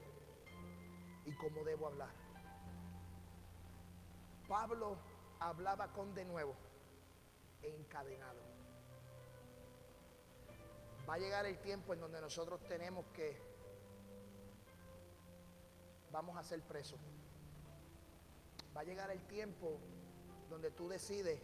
y 1.24 1.32
cómo 1.36 1.62
debo 1.62 1.86
hablar. 1.86 2.10
Pablo 4.48 4.96
hablaba 5.38 5.92
con 5.92 6.16
denuedo, 6.16 6.56
encadenado. 7.62 8.40
Va 11.08 11.14
a 11.14 11.18
llegar 11.18 11.46
el 11.46 11.60
tiempo 11.60 11.94
en 11.94 12.00
donde 12.00 12.20
nosotros 12.20 12.60
tenemos 12.66 13.06
que 13.14 13.51
vamos 16.12 16.36
a 16.36 16.44
ser 16.44 16.60
presos. 16.62 17.00
Va 18.76 18.82
a 18.82 18.84
llegar 18.84 19.10
el 19.10 19.22
tiempo 19.26 19.78
donde 20.48 20.70
tú 20.70 20.88
decides 20.88 21.40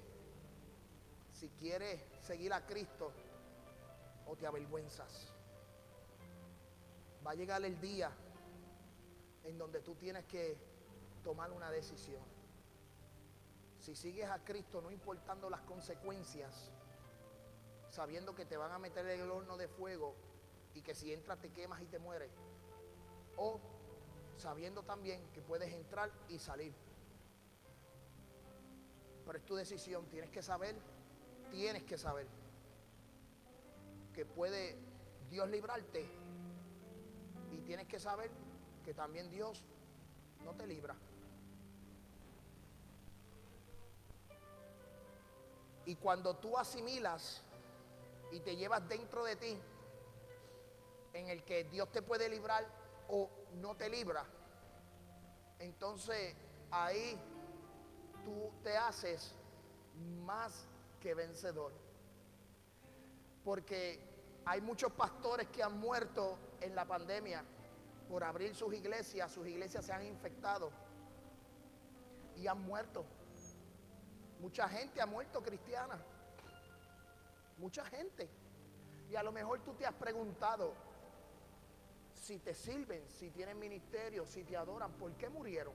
si 1.32 1.48
quieres 1.50 2.00
seguir 2.22 2.52
a 2.52 2.66
Cristo 2.66 3.12
o 4.26 4.36
te 4.36 4.46
avergüenzas. 4.46 5.32
Va 7.26 7.32
a 7.32 7.34
llegar 7.34 7.64
el 7.64 7.80
día 7.80 8.10
en 9.44 9.56
donde 9.56 9.80
tú 9.80 9.94
tienes 9.94 10.24
que 10.26 10.58
tomar 11.24 11.50
una 11.52 11.70
decisión. 11.70 12.22
Si 13.80 13.94
sigues 13.94 14.28
a 14.28 14.44
Cristo, 14.44 14.82
no 14.82 14.90
importando 14.90 15.48
las 15.48 15.62
consecuencias, 15.62 16.70
sabiendo 17.90 18.34
que 18.34 18.44
te 18.44 18.56
van 18.56 18.72
a 18.72 18.78
meter 18.78 19.06
en 19.08 19.20
el 19.20 19.30
horno 19.30 19.56
de 19.56 19.68
fuego 19.68 20.14
y 20.74 20.82
que 20.82 20.94
si 20.94 21.12
entras 21.12 21.40
te 21.40 21.50
quemas 21.50 21.80
y 21.80 21.86
te 21.86 21.98
mueres, 21.98 22.30
o 23.36 23.60
sabiendo 24.38 24.82
también 24.82 25.20
que 25.32 25.42
puedes 25.42 25.72
entrar 25.72 26.10
y 26.28 26.38
salir. 26.38 26.72
Pero 29.26 29.38
es 29.38 29.44
tu 29.44 29.56
decisión, 29.56 30.06
tienes 30.06 30.30
que 30.30 30.42
saber, 30.42 30.76
tienes 31.50 31.82
que 31.82 31.98
saber 31.98 32.26
que 34.14 34.24
puede 34.24 34.76
Dios 35.28 35.48
librarte 35.50 36.06
y 37.52 37.58
tienes 37.58 37.86
que 37.86 38.00
saber 38.00 38.30
que 38.84 38.94
también 38.94 39.30
Dios 39.30 39.62
no 40.44 40.54
te 40.54 40.66
libra. 40.66 40.96
Y 45.84 45.96
cuando 45.96 46.36
tú 46.36 46.56
asimilas 46.56 47.42
y 48.30 48.40
te 48.40 48.56
llevas 48.56 48.86
dentro 48.88 49.24
de 49.24 49.36
ti 49.36 49.58
en 51.14 51.28
el 51.28 51.42
que 51.44 51.64
Dios 51.64 51.90
te 51.90 52.02
puede 52.02 52.28
librar 52.28 52.77
o 53.08 53.30
no 53.60 53.74
te 53.74 53.88
libra, 53.88 54.24
entonces 55.58 56.34
ahí 56.70 57.18
tú 58.24 58.52
te 58.62 58.76
haces 58.76 59.34
más 60.24 60.68
que 61.00 61.14
vencedor. 61.14 61.72
Porque 63.44 64.00
hay 64.44 64.60
muchos 64.60 64.92
pastores 64.92 65.48
que 65.48 65.62
han 65.62 65.78
muerto 65.78 66.38
en 66.60 66.74
la 66.74 66.84
pandemia 66.84 67.44
por 68.08 68.24
abrir 68.24 68.54
sus 68.54 68.72
iglesias, 68.74 69.30
sus 69.32 69.46
iglesias 69.46 69.84
se 69.84 69.92
han 69.92 70.04
infectado 70.04 70.70
y 72.36 72.46
han 72.46 72.60
muerto. 72.60 73.04
Mucha 74.40 74.68
gente 74.68 75.00
ha 75.00 75.06
muerto 75.06 75.42
cristiana. 75.42 75.98
Mucha 77.58 77.84
gente. 77.86 78.28
Y 79.10 79.16
a 79.16 79.22
lo 79.22 79.32
mejor 79.32 79.60
tú 79.60 79.74
te 79.74 79.84
has 79.84 79.94
preguntado 79.94 80.74
si 82.18 82.38
te 82.38 82.54
sirven, 82.54 83.08
si 83.08 83.30
tienen 83.30 83.58
ministerio, 83.58 84.26
si 84.26 84.44
te 84.44 84.56
adoran, 84.56 84.92
¿por 84.92 85.12
qué 85.16 85.28
murieron? 85.28 85.74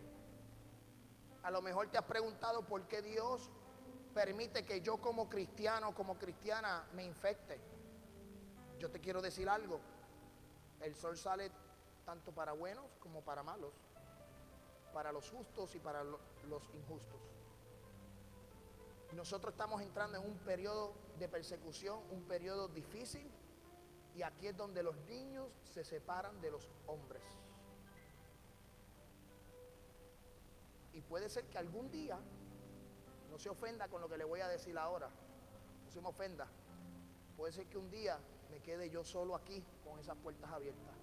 A 1.43 1.51
lo 1.51 1.61
mejor 1.61 1.89
te 1.89 1.97
has 1.97 2.05
preguntado 2.05 2.65
por 2.65 2.87
qué 2.87 3.01
Dios 3.01 3.49
permite 4.13 4.65
que 4.65 4.81
yo 4.81 4.97
como 4.97 5.29
cristiano, 5.29 5.93
como 5.93 6.17
cristiana, 6.17 6.87
me 6.93 7.03
infecte. 7.03 7.59
Yo 8.77 8.89
te 8.89 8.99
quiero 8.99 9.21
decir 9.21 9.49
algo. 9.49 9.79
El 10.81 10.95
sol 10.95 11.17
sale 11.17 11.51
tanto 12.05 12.31
para 12.33 12.53
buenos 12.53 12.85
como 12.99 13.21
para 13.21 13.43
malos, 13.43 13.73
para 14.93 15.11
los 15.11 15.29
justos 15.29 15.73
y 15.75 15.79
para 15.79 16.03
los 16.03 16.69
injustos. 16.75 17.19
Nosotros 19.13 19.53
estamos 19.53 19.81
entrando 19.81 20.17
en 20.17 20.25
un 20.25 20.37
periodo 20.39 20.93
de 21.19 21.29
persecución, 21.29 21.99
un 22.11 22.23
periodo 22.23 22.67
difícil, 22.67 23.29
y 24.15 24.21
aquí 24.21 24.47
es 24.47 24.55
donde 24.55 24.83
los 24.83 24.95
niños 25.07 25.49
se 25.63 25.83
separan 25.83 26.39
de 26.41 26.51
los 26.51 26.69
hombres. 26.87 27.23
Y 30.93 31.01
puede 31.01 31.29
ser 31.29 31.45
que 31.45 31.57
algún 31.57 31.89
día, 31.89 32.19
no 33.31 33.39
se 33.39 33.49
ofenda 33.49 33.87
con 33.87 34.01
lo 34.01 34.07
que 34.07 34.17
le 34.17 34.23
voy 34.23 34.41
a 34.41 34.47
decir 34.47 34.77
ahora, 34.77 35.09
no 35.83 35.91
se 35.91 35.99
me 36.01 36.07
ofenda, 36.07 36.47
puede 37.35 37.51
ser 37.51 37.65
que 37.65 37.79
un 37.79 37.89
día 37.89 38.19
me 38.51 38.59
quede 38.59 38.89
yo 38.89 39.03
solo 39.03 39.35
aquí 39.35 39.63
con 39.83 39.99
esas 39.99 40.15
puertas 40.17 40.51
abiertas. 40.51 40.95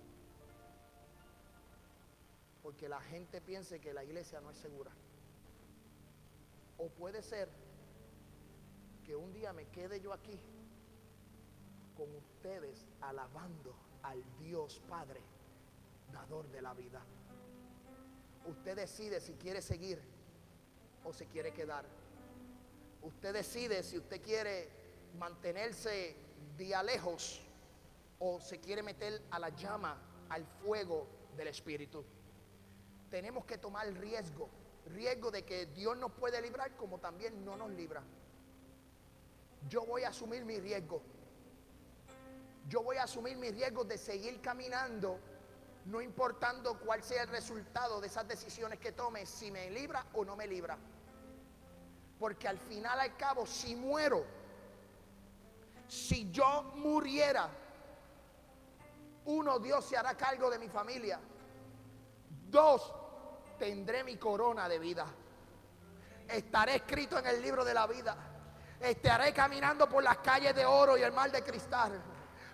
Porque 2.62 2.88
la 2.88 3.00
gente 3.00 3.40
piense 3.40 3.80
que 3.80 3.92
la 3.92 4.04
iglesia 4.04 4.40
no 4.40 4.50
es 4.50 4.58
segura. 4.58 4.92
O 6.78 6.88
puede 6.88 7.22
ser 7.22 7.48
que 9.04 9.16
un 9.16 9.32
día 9.32 9.52
me 9.52 9.66
quede 9.66 10.00
yo 10.00 10.12
aquí 10.12 10.38
con 12.01 12.16
ustedes 12.16 12.86
alabando 13.03 13.74
al 14.03 14.24
Dios 14.38 14.80
Padre, 14.88 15.20
dador 16.11 16.48
de 16.48 16.62
la 16.62 16.72
vida. 16.72 17.03
Usted 18.46 18.74
decide 18.74 19.20
si 19.20 19.34
quiere 19.34 19.61
seguir 19.61 20.01
o 21.05 21.12
si 21.12 21.26
quiere 21.26 21.53
quedar. 21.53 21.84
Usted 23.03 23.34
decide 23.34 23.82
si 23.82 23.98
usted 23.98 24.22
quiere 24.22 24.70
mantenerse 25.18 26.16
día 26.57 26.82
lejos 26.82 27.42
o 28.18 28.40
se 28.40 28.61
quiere 28.61 28.82
meter 28.82 29.20
a 29.30 29.38
la 29.38 29.51
llama, 29.51 30.01
al 30.30 30.46
fuego 30.46 31.07
del 31.36 31.48
Espíritu. 31.48 32.03
Tenemos 33.11 33.44
que 33.44 33.59
tomar 33.59 33.86
riesgo, 33.92 34.48
riesgo 34.86 35.30
de 35.30 35.44
que 35.44 35.66
Dios 35.66 35.98
nos 35.98 36.12
puede 36.12 36.40
librar 36.40 36.74
como 36.76 36.98
también 36.98 37.44
no 37.44 37.59
nos 37.59 37.70
libra. 37.72 38.03
Yo 39.68 39.84
voy 39.84 40.05
a 40.05 40.09
asumir 40.09 40.46
mi 40.46 40.59
riesgo 40.59 41.03
yo 42.70 42.84
voy 42.84 42.98
a 42.98 43.02
asumir 43.02 43.36
mis 43.36 43.52
riesgos 43.52 43.88
de 43.88 43.98
seguir 43.98 44.40
caminando, 44.40 45.18
no 45.86 46.00
importando 46.00 46.78
cuál 46.78 47.02
sea 47.02 47.24
el 47.24 47.28
resultado 47.28 48.00
de 48.00 48.06
esas 48.06 48.28
decisiones 48.28 48.78
que 48.78 48.92
tome, 48.92 49.26
si 49.26 49.50
me 49.50 49.68
libra 49.70 50.06
o 50.14 50.24
no 50.24 50.36
me 50.36 50.46
libra. 50.46 50.78
Porque 52.16 52.46
al 52.46 52.58
final, 52.58 53.00
al 53.00 53.16
cabo, 53.16 53.44
si 53.44 53.74
muero, 53.74 54.24
si 55.88 56.30
yo 56.30 56.70
muriera, 56.76 57.50
uno, 59.24 59.58
Dios 59.58 59.84
se 59.84 59.96
hará 59.96 60.16
cargo 60.16 60.48
de 60.48 60.60
mi 60.60 60.68
familia. 60.68 61.18
Dos, 62.48 62.94
tendré 63.58 64.04
mi 64.04 64.16
corona 64.16 64.68
de 64.68 64.78
vida. 64.78 65.06
Estaré 66.28 66.76
escrito 66.76 67.18
en 67.18 67.26
el 67.26 67.42
libro 67.42 67.64
de 67.64 67.74
la 67.74 67.88
vida. 67.88 68.16
Estaré 68.78 69.34
caminando 69.34 69.88
por 69.88 70.04
las 70.04 70.18
calles 70.18 70.54
de 70.54 70.64
oro 70.64 70.96
y 70.96 71.02
el 71.02 71.10
mar 71.10 71.32
de 71.32 71.42
cristal. 71.42 72.00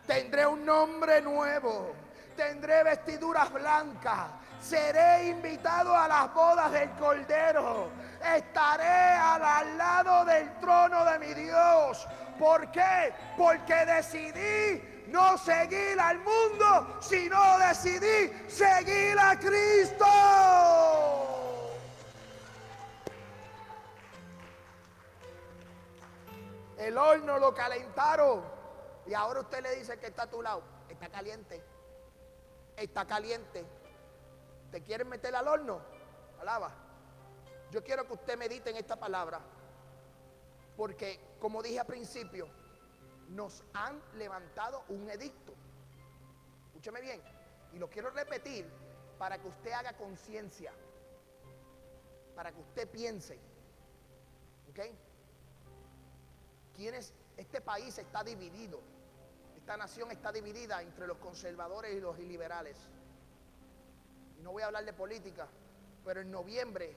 Tendré 0.06 0.46
un 0.46 0.64
nombre 0.64 1.20
nuevo. 1.20 1.94
Tendré 2.36 2.84
vestiduras 2.84 3.52
blancas. 3.52 4.28
Seré 4.60 5.28
invitado 5.28 5.96
a 5.96 6.06
las 6.06 6.32
bodas 6.32 6.72
del 6.72 6.90
Cordero. 6.92 7.90
Estaré 8.34 8.84
al, 8.84 9.76
lado 9.76 10.24
del 10.24 10.58
trono 10.58 11.04
de 11.04 11.18
mi 11.18 11.34
Dios. 11.34 12.06
¿Por 12.38 12.70
qué? 12.70 13.12
Porque 13.36 13.74
decidí 13.86 15.06
no 15.08 15.38
seguir 15.38 15.98
al 16.00 16.18
mundo, 16.18 16.98
sino 17.00 17.58
decidí 17.58 18.32
seguir 18.48 19.18
a 19.18 19.38
Cristo. 19.38 20.06
El 26.78 26.96
horno 26.98 27.38
lo 27.38 27.54
calentaron 27.54 28.55
y 29.06 29.14
ahora 29.14 29.40
usted 29.40 29.62
le 29.62 29.76
dice 29.76 29.98
que 29.98 30.06
está 30.06 30.24
a 30.24 30.30
tu 30.30 30.42
lado. 30.42 30.62
Está 30.88 31.08
caliente. 31.08 31.62
Está 32.76 33.06
caliente. 33.06 33.64
¿Te 34.70 34.82
quieren 34.82 35.08
meter 35.08 35.34
al 35.34 35.46
horno? 35.46 35.80
Alaba. 36.40 36.72
Yo 37.70 37.82
quiero 37.82 38.06
que 38.06 38.14
usted 38.14 38.36
medite 38.36 38.70
en 38.70 38.76
esta 38.76 38.96
palabra. 38.96 39.40
Porque, 40.76 41.20
como 41.40 41.62
dije 41.62 41.80
al 41.80 41.86
principio, 41.86 42.48
nos 43.28 43.62
han 43.72 44.00
levantado 44.14 44.84
un 44.88 45.08
edicto. 45.08 45.54
Escúcheme 46.66 47.00
bien. 47.00 47.22
Y 47.72 47.78
lo 47.78 47.88
quiero 47.88 48.10
repetir 48.10 48.68
para 49.18 49.38
que 49.38 49.48
usted 49.48 49.72
haga 49.72 49.92
conciencia. 49.96 50.72
Para 52.34 52.52
que 52.52 52.60
usted 52.60 52.90
piense. 52.90 53.38
¿Ok? 54.70 54.80
¿Quiénes? 56.74 57.14
Este 57.36 57.60
país 57.60 57.96
está 57.98 58.22
dividido. 58.24 58.80
Esta 59.66 59.78
nación 59.78 60.12
está 60.12 60.30
dividida 60.30 60.80
entre 60.80 61.08
los 61.08 61.18
conservadores 61.18 61.92
y 61.92 61.98
los 61.98 62.16
liberales. 62.20 62.76
no 64.38 64.52
voy 64.52 64.62
a 64.62 64.66
hablar 64.66 64.84
de 64.84 64.92
política, 64.92 65.48
pero 66.04 66.20
en 66.20 66.30
noviembre 66.30 66.96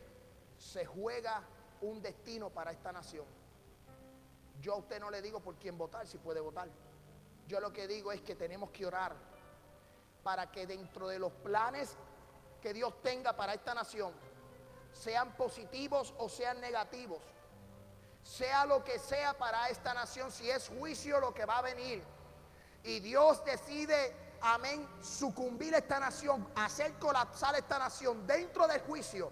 se 0.56 0.86
juega 0.86 1.42
un 1.82 2.00
destino 2.00 2.52
para 2.52 2.72
esta 2.72 2.92
nación. 2.92 3.26
Yo 4.62 4.76
a 4.76 4.78
usted 4.78 5.00
no 5.00 5.10
le 5.10 5.20
digo 5.20 5.40
por 5.40 5.56
quién 5.56 5.80
votar, 5.80 6.06
si 6.06 6.20
puede 6.20 6.42
votar. 6.42 6.70
Yo 7.48 7.60
lo 7.60 7.74
que 7.74 7.88
digo 7.88 8.12
es 8.12 8.22
que 8.22 8.36
tenemos 8.36 8.70
que 8.70 8.86
orar 8.86 9.16
para 10.22 10.52
que 10.52 10.68
dentro 10.68 11.08
de 11.08 11.18
los 11.18 11.34
planes 11.34 11.98
que 12.62 12.72
Dios 12.72 13.02
tenga 13.02 13.36
para 13.36 13.56
esta 13.56 13.74
nación, 13.74 14.14
sean 14.94 15.36
positivos 15.36 16.14
o 16.20 16.30
sean 16.30 16.62
negativos, 16.62 17.24
sea 18.22 18.68
lo 18.68 18.84
que 18.84 19.00
sea 19.00 19.36
para 19.36 19.70
esta 19.70 19.96
nación, 19.96 20.32
si 20.32 20.52
es 20.52 20.70
juicio 20.70 21.20
lo 21.20 21.34
que 21.34 21.46
va 21.46 21.58
a 21.58 21.62
venir, 21.64 22.04
y 22.84 23.00
Dios 23.00 23.44
decide, 23.44 24.16
amén, 24.42 24.88
sucumbir 25.02 25.74
esta 25.74 26.00
nación, 26.00 26.48
hacer 26.56 26.94
colapsar 26.94 27.56
esta 27.56 27.80
nación 27.80 28.26
dentro 28.26 28.68
del 28.68 28.82
juicio, 28.82 29.32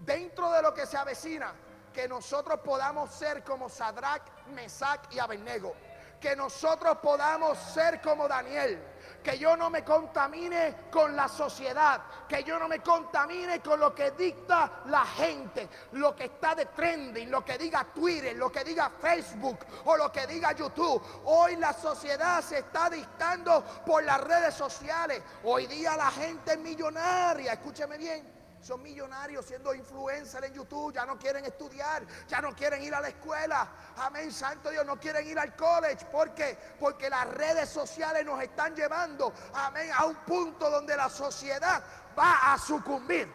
dentro 0.00 0.50
de 0.52 0.62
lo 0.62 0.74
que 0.74 0.86
se 0.86 0.96
avecina, 0.96 1.54
que 1.92 2.06
nosotros 2.06 2.60
podamos 2.60 3.10
ser 3.10 3.42
como 3.42 3.68
Sadrach, 3.68 4.22
Mesach 4.48 5.12
y 5.12 5.18
Abednego, 5.18 5.74
que 6.20 6.36
nosotros 6.36 6.98
podamos 6.98 7.58
ser 7.58 8.00
como 8.00 8.28
Daniel 8.28 8.82
que 9.26 9.38
yo 9.40 9.56
no 9.56 9.70
me 9.70 9.82
contamine 9.82 10.86
con 10.88 11.16
la 11.16 11.26
sociedad, 11.26 12.00
que 12.28 12.44
yo 12.44 12.60
no 12.60 12.68
me 12.68 12.78
contamine 12.78 13.60
con 13.60 13.80
lo 13.80 13.92
que 13.92 14.12
dicta 14.12 14.82
la 14.86 15.04
gente, 15.04 15.68
lo 15.92 16.14
que 16.14 16.26
está 16.26 16.54
de 16.54 16.66
trending, 16.66 17.28
lo 17.28 17.44
que 17.44 17.58
diga 17.58 17.82
Twitter, 17.92 18.36
lo 18.36 18.52
que 18.52 18.62
diga 18.62 18.88
Facebook 18.88 19.58
o 19.86 19.96
lo 19.96 20.12
que 20.12 20.28
diga 20.28 20.52
YouTube. 20.52 21.02
Hoy 21.24 21.56
la 21.56 21.72
sociedad 21.72 22.40
se 22.40 22.60
está 22.60 22.88
dictando 22.88 23.64
por 23.84 24.04
las 24.04 24.20
redes 24.20 24.54
sociales. 24.54 25.20
Hoy 25.42 25.66
día 25.66 25.96
la 25.96 26.12
gente 26.12 26.52
es 26.52 26.58
millonaria, 26.60 27.54
escúcheme 27.54 27.98
bien 27.98 28.35
son 28.66 28.82
millonarios 28.82 29.46
siendo 29.46 29.72
influencers 29.72 30.48
en 30.48 30.52
YouTube, 30.52 30.92
ya 30.92 31.06
no 31.06 31.16
quieren 31.16 31.44
estudiar, 31.44 32.04
ya 32.26 32.40
no 32.40 32.52
quieren 32.52 32.82
ir 32.82 32.92
a 32.94 33.00
la 33.00 33.08
escuela. 33.08 33.68
Amén, 33.98 34.32
santo 34.32 34.70
Dios, 34.70 34.84
no 34.84 34.98
quieren 34.98 35.24
ir 35.24 35.38
al 35.38 35.54
college. 35.54 36.04
¿Por 36.06 36.34
qué? 36.34 36.58
Porque 36.80 37.08
las 37.08 37.28
redes 37.28 37.68
sociales 37.68 38.26
nos 38.26 38.42
están 38.42 38.74
llevando, 38.74 39.32
amén, 39.54 39.90
a 39.96 40.06
un 40.06 40.16
punto 40.16 40.68
donde 40.68 40.96
la 40.96 41.08
sociedad 41.08 41.80
va 42.18 42.52
a 42.52 42.58
sucumbir. 42.58 43.32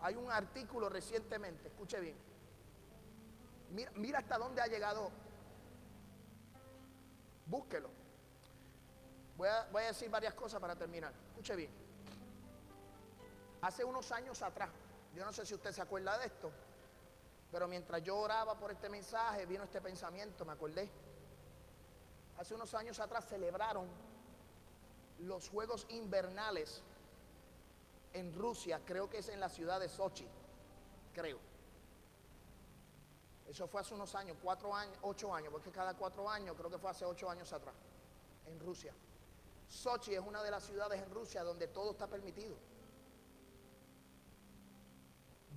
Hay 0.00 0.14
un 0.14 0.30
artículo 0.30 0.88
recientemente, 0.88 1.68
escuche 1.68 1.98
bien. 1.98 2.16
Mira, 3.70 3.90
mira 3.96 4.18
hasta 4.20 4.38
dónde 4.38 4.62
ha 4.62 4.66
llegado. 4.68 5.10
Búsquelo 7.46 8.03
Voy 9.70 9.82
a, 9.82 9.86
decir 9.88 10.08
varias 10.08 10.32
cosas 10.32 10.58
para 10.58 10.74
terminar. 10.74 11.12
Escuche 11.28 11.54
bien. 11.54 11.70
Hace 13.60 13.84
unos 13.84 14.10
años 14.12 14.40
atrás, 14.40 14.70
yo 15.14 15.22
no 15.24 15.32
sé 15.34 15.44
si 15.44 15.54
usted 15.54 15.70
se 15.72 15.82
acuerda 15.82 16.16
de 16.16 16.26
esto, 16.26 16.50
pero 17.52 17.68
mientras 17.68 18.02
yo 18.02 18.16
oraba 18.16 18.58
por 18.58 18.70
este 18.70 18.88
mensaje, 18.88 19.44
vino 19.44 19.64
este 19.64 19.82
pensamiento, 19.82 20.46
me 20.46 20.52
acordé. 20.52 20.88
Hace 22.38 22.54
unos 22.54 22.72
años 22.74 22.98
atrás 23.00 23.26
celebraron 23.28 23.86
los 25.20 25.50
Juegos 25.50 25.86
Invernales 25.90 26.82
en 28.14 28.34
Rusia, 28.34 28.80
creo 28.84 29.10
que 29.10 29.18
es 29.18 29.28
en 29.28 29.40
la 29.40 29.50
ciudad 29.50 29.78
de 29.78 29.90
Sochi. 29.90 30.26
creo. 31.12 31.38
Eso 33.46 33.68
fue 33.68 33.82
hace 33.82 33.92
unos 33.92 34.14
años, 34.14 34.38
cuatro 34.42 34.74
años, 34.74 34.96
ocho 35.02 35.34
años, 35.34 35.52
porque 35.52 35.70
cada 35.70 35.92
cuatro 35.94 36.28
años, 36.30 36.56
creo 36.56 36.70
que 36.70 36.78
fue 36.78 36.90
hace 36.90 37.04
ocho 37.04 37.28
años 37.28 37.52
atrás, 37.52 37.74
en 38.46 38.58
Rusia. 38.58 38.94
Sochi 39.74 40.14
es 40.14 40.20
una 40.20 40.42
de 40.42 40.50
las 40.52 40.62
ciudades 40.62 41.02
en 41.02 41.10
Rusia 41.10 41.42
donde 41.42 41.66
todo 41.66 41.90
está 41.90 42.06
permitido. 42.06 42.56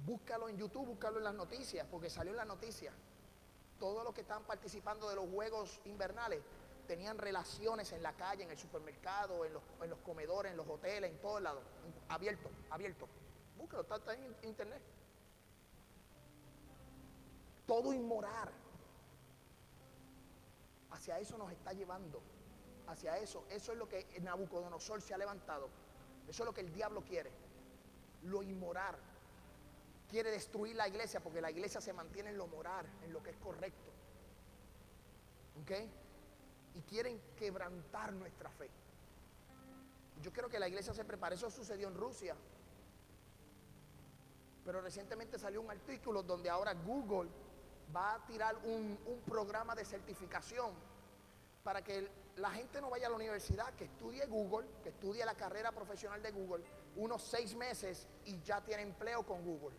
Búscalo 0.05 0.49
en 0.49 0.57
YouTube, 0.57 0.87
búscalo 0.87 1.19
en 1.19 1.25
las 1.25 1.35
noticias, 1.35 1.85
porque 1.89 2.09
salió 2.09 2.31
en 2.31 2.37
las 2.37 2.47
noticias. 2.47 2.93
Todos 3.79 4.03
los 4.03 4.13
que 4.15 4.21
están 4.21 4.43
participando 4.43 5.07
de 5.07 5.15
los 5.15 5.29
Juegos 5.29 5.79
Invernales 5.85 6.41
tenían 6.87 7.19
relaciones 7.19 7.91
en 7.91 8.01
la 8.01 8.13
calle, 8.13 8.43
en 8.43 8.49
el 8.49 8.57
supermercado, 8.57 9.45
en 9.45 9.53
los, 9.53 9.61
en 9.81 9.89
los 9.89 9.99
comedores, 9.99 10.51
en 10.51 10.57
los 10.57 10.67
hoteles, 10.67 11.11
en 11.11 11.21
todos 11.21 11.41
lados. 11.41 11.61
Abierto, 12.09 12.49
abierto. 12.71 13.07
Búscalo, 13.55 13.83
está, 13.83 13.97
está 13.97 14.13
en 14.13 14.35
internet. 14.43 14.81
Todo 17.67 17.93
inmoral. 17.93 18.51
Hacia 20.89 21.19
eso 21.19 21.37
nos 21.37 21.51
está 21.51 21.71
llevando. 21.73 22.19
Hacia 22.87 23.17
eso. 23.17 23.45
Eso 23.49 23.71
es 23.73 23.77
lo 23.77 23.87
que 23.87 24.05
Nabucodonosor 24.21 25.01
se 25.01 25.13
ha 25.13 25.17
levantado. 25.17 25.69
Eso 26.27 26.43
es 26.43 26.45
lo 26.47 26.53
que 26.53 26.61
el 26.61 26.73
diablo 26.73 27.03
quiere. 27.03 27.31
Lo 28.23 28.41
inmoral. 28.43 28.95
Quiere 30.09 30.31
destruir 30.31 30.75
la 30.75 30.87
iglesia 30.87 31.19
porque 31.19 31.41
la 31.41 31.51
iglesia 31.51 31.81
se 31.81 31.91
mantiene 31.91 32.29
en 32.29 32.37
lo 32.37 32.47
moral, 32.47 32.85
en 33.03 33.11
lo 33.11 33.21
que 33.21 33.31
es 33.31 33.37
correcto. 33.37 33.91
¿Ok? 35.61 35.71
Y 36.75 36.81
quieren 36.81 37.19
quebrantar 37.35 38.13
nuestra 38.13 38.49
fe. 38.49 38.69
Yo 40.21 40.31
quiero 40.31 40.49
que 40.49 40.59
la 40.59 40.67
iglesia 40.67 40.93
se 40.93 41.03
prepare. 41.03 41.35
Eso 41.35 41.49
sucedió 41.49 41.87
en 41.87 41.95
Rusia. 41.95 42.35
Pero 44.63 44.81
recientemente 44.81 45.37
salió 45.37 45.61
un 45.61 45.71
artículo 45.71 46.23
donde 46.23 46.49
ahora 46.49 46.73
Google 46.73 47.29
va 47.95 48.15
a 48.15 48.25
tirar 48.25 48.55
un, 48.63 48.97
un 49.05 49.21
programa 49.25 49.75
de 49.75 49.85
certificación 49.85 50.71
para 51.67 51.83
que 51.83 52.09
la 52.37 52.49
gente 52.51 52.79
no 52.79 52.89
vaya 52.89 53.07
a 53.07 53.09
la 53.09 53.17
universidad, 53.17 53.73
que 53.73 53.83
estudie 53.83 54.25
Google, 54.25 54.69
que 54.81 54.87
estudie 54.87 55.25
la 55.25 55.35
carrera 55.35 55.73
profesional 55.73 56.23
de 56.23 56.31
Google, 56.31 56.63
unos 56.95 57.21
seis 57.21 57.53
meses 57.55 58.07
y 58.23 58.39
ya 58.41 58.63
tiene 58.63 58.83
empleo 58.83 59.23
con 59.23 59.43
Google. 59.43 59.75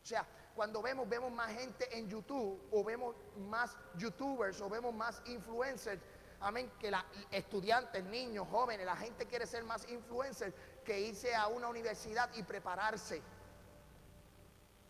O 0.00 0.06
sea, 0.06 0.24
cuando 0.54 0.80
vemos, 0.80 1.08
vemos 1.08 1.32
más 1.32 1.50
gente 1.52 1.98
en 1.98 2.08
YouTube, 2.08 2.62
o 2.70 2.84
vemos 2.84 3.16
más 3.38 3.76
YouTubers, 3.96 4.60
o 4.60 4.68
vemos 4.68 4.94
más 4.94 5.20
influencers, 5.26 6.00
amén, 6.38 6.70
que 6.78 6.92
la, 6.92 7.04
estudiantes, 7.32 8.04
niños, 8.04 8.46
jóvenes, 8.48 8.86
la 8.86 8.94
gente 8.94 9.26
quiere 9.26 9.48
ser 9.48 9.64
más 9.64 9.88
influencers 9.90 10.54
que 10.84 11.00
irse 11.00 11.34
a 11.34 11.48
una 11.48 11.66
universidad 11.66 12.30
y 12.34 12.44
prepararse 12.44 13.20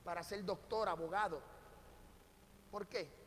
para 0.05 0.23
ser 0.23 0.45
doctor, 0.45 0.87
abogado. 0.87 1.41
¿Por 2.71 2.87
qué? 2.89 3.20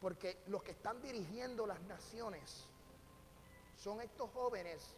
Porque 0.00 0.42
los 0.46 0.62
que 0.62 0.72
están 0.72 1.00
dirigiendo 1.02 1.66
las 1.66 1.80
naciones 1.82 2.66
son 3.76 4.00
estos 4.00 4.30
jóvenes 4.30 4.94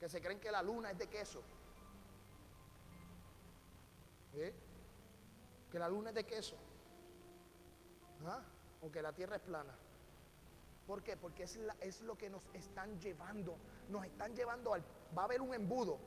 que 0.00 0.08
se 0.08 0.20
creen 0.20 0.40
que 0.40 0.50
la 0.50 0.62
luna 0.62 0.90
es 0.90 0.98
de 0.98 1.06
queso. 1.08 1.42
¿Eh? 4.34 4.54
Que 5.70 5.78
la 5.78 5.88
luna 5.88 6.10
es 6.10 6.14
de 6.16 6.24
queso. 6.24 6.56
¿Ah? 8.26 8.42
O 8.82 8.90
que 8.90 9.02
la 9.02 9.12
tierra 9.12 9.36
es 9.36 9.42
plana. 9.42 9.74
¿Por 10.86 11.02
qué? 11.02 11.16
Porque 11.16 11.44
es, 11.44 11.58
es 11.80 12.00
lo 12.00 12.16
que 12.16 12.30
nos 12.30 12.42
están 12.54 12.98
llevando. 13.00 13.56
Nos 13.88 14.04
están 14.04 14.34
llevando 14.34 14.74
al... 14.74 14.82
Va 15.16 15.22
a 15.22 15.24
haber 15.26 15.40
un 15.40 15.54
embudo. 15.54 15.98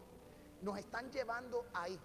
Nos 0.61 0.77
están 0.77 1.11
llevando 1.11 1.65
ahí. 1.73 1.99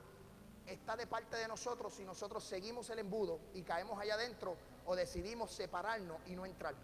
Está 0.66 0.96
de 0.96 1.06
parte 1.06 1.36
de 1.36 1.48
nosotros 1.48 1.94
si 1.94 2.04
nosotros 2.04 2.44
seguimos 2.44 2.90
el 2.90 3.00
embudo 3.00 3.40
y 3.54 3.62
caemos 3.62 3.98
allá 4.00 4.14
adentro 4.14 4.56
o 4.86 4.96
decidimos 4.96 5.50
separarnos 5.50 6.18
y 6.26 6.34
no 6.34 6.46
entrar. 6.46 6.74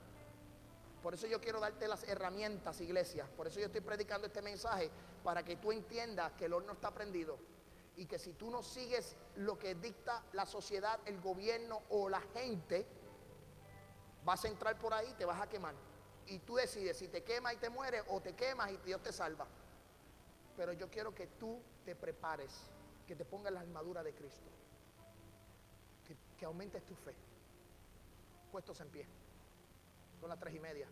Por 1.02 1.14
eso 1.14 1.26
yo 1.26 1.40
quiero 1.40 1.58
darte 1.58 1.88
las 1.88 2.04
herramientas, 2.04 2.80
iglesia. 2.80 3.26
Por 3.36 3.48
eso 3.48 3.58
yo 3.58 3.66
estoy 3.66 3.80
predicando 3.80 4.28
este 4.28 4.40
mensaje 4.40 4.90
para 5.24 5.44
que 5.44 5.56
tú 5.56 5.72
entiendas 5.72 6.32
que 6.32 6.44
el 6.44 6.52
horno 6.52 6.72
está 6.74 6.92
prendido 6.92 7.38
y 7.96 8.06
que 8.06 8.18
si 8.18 8.32
tú 8.34 8.50
no 8.50 8.62
sigues 8.62 9.16
lo 9.36 9.58
que 9.58 9.74
dicta 9.74 10.22
la 10.32 10.46
sociedad, 10.46 11.00
el 11.06 11.20
gobierno 11.20 11.82
o 11.90 12.08
la 12.08 12.20
gente, 12.20 12.86
vas 14.24 14.44
a 14.44 14.48
entrar 14.48 14.78
por 14.78 14.94
ahí 14.94 15.08
y 15.10 15.14
te 15.14 15.24
vas 15.24 15.40
a 15.40 15.48
quemar. 15.48 15.74
Y 16.28 16.38
tú 16.38 16.54
decides 16.54 16.96
si 16.96 17.08
te 17.08 17.24
quemas 17.24 17.54
y 17.54 17.56
te 17.56 17.68
mueres 17.68 18.04
o 18.08 18.20
te 18.20 18.34
quemas 18.34 18.70
y 18.70 18.76
Dios 18.78 19.02
te 19.02 19.12
salva. 19.12 19.46
Pero 20.56 20.72
yo 20.72 20.88
quiero 20.88 21.12
que 21.12 21.26
tú 21.26 21.60
te 21.84 21.96
prepares, 21.96 22.52
que 23.06 23.16
te 23.16 23.24
pongas 23.24 23.52
la 23.52 23.60
armadura 23.60 24.04
de 24.04 24.14
Cristo, 24.14 24.50
que, 26.06 26.16
que 26.38 26.44
aumentes 26.44 26.84
tu 26.86 26.94
fe. 26.94 27.14
Puestos 28.52 28.78
en 28.82 28.90
pie. 28.90 29.06
Son 30.20 30.28
las 30.28 30.38
tres 30.38 30.54
y 30.54 30.60
media. 30.60 30.86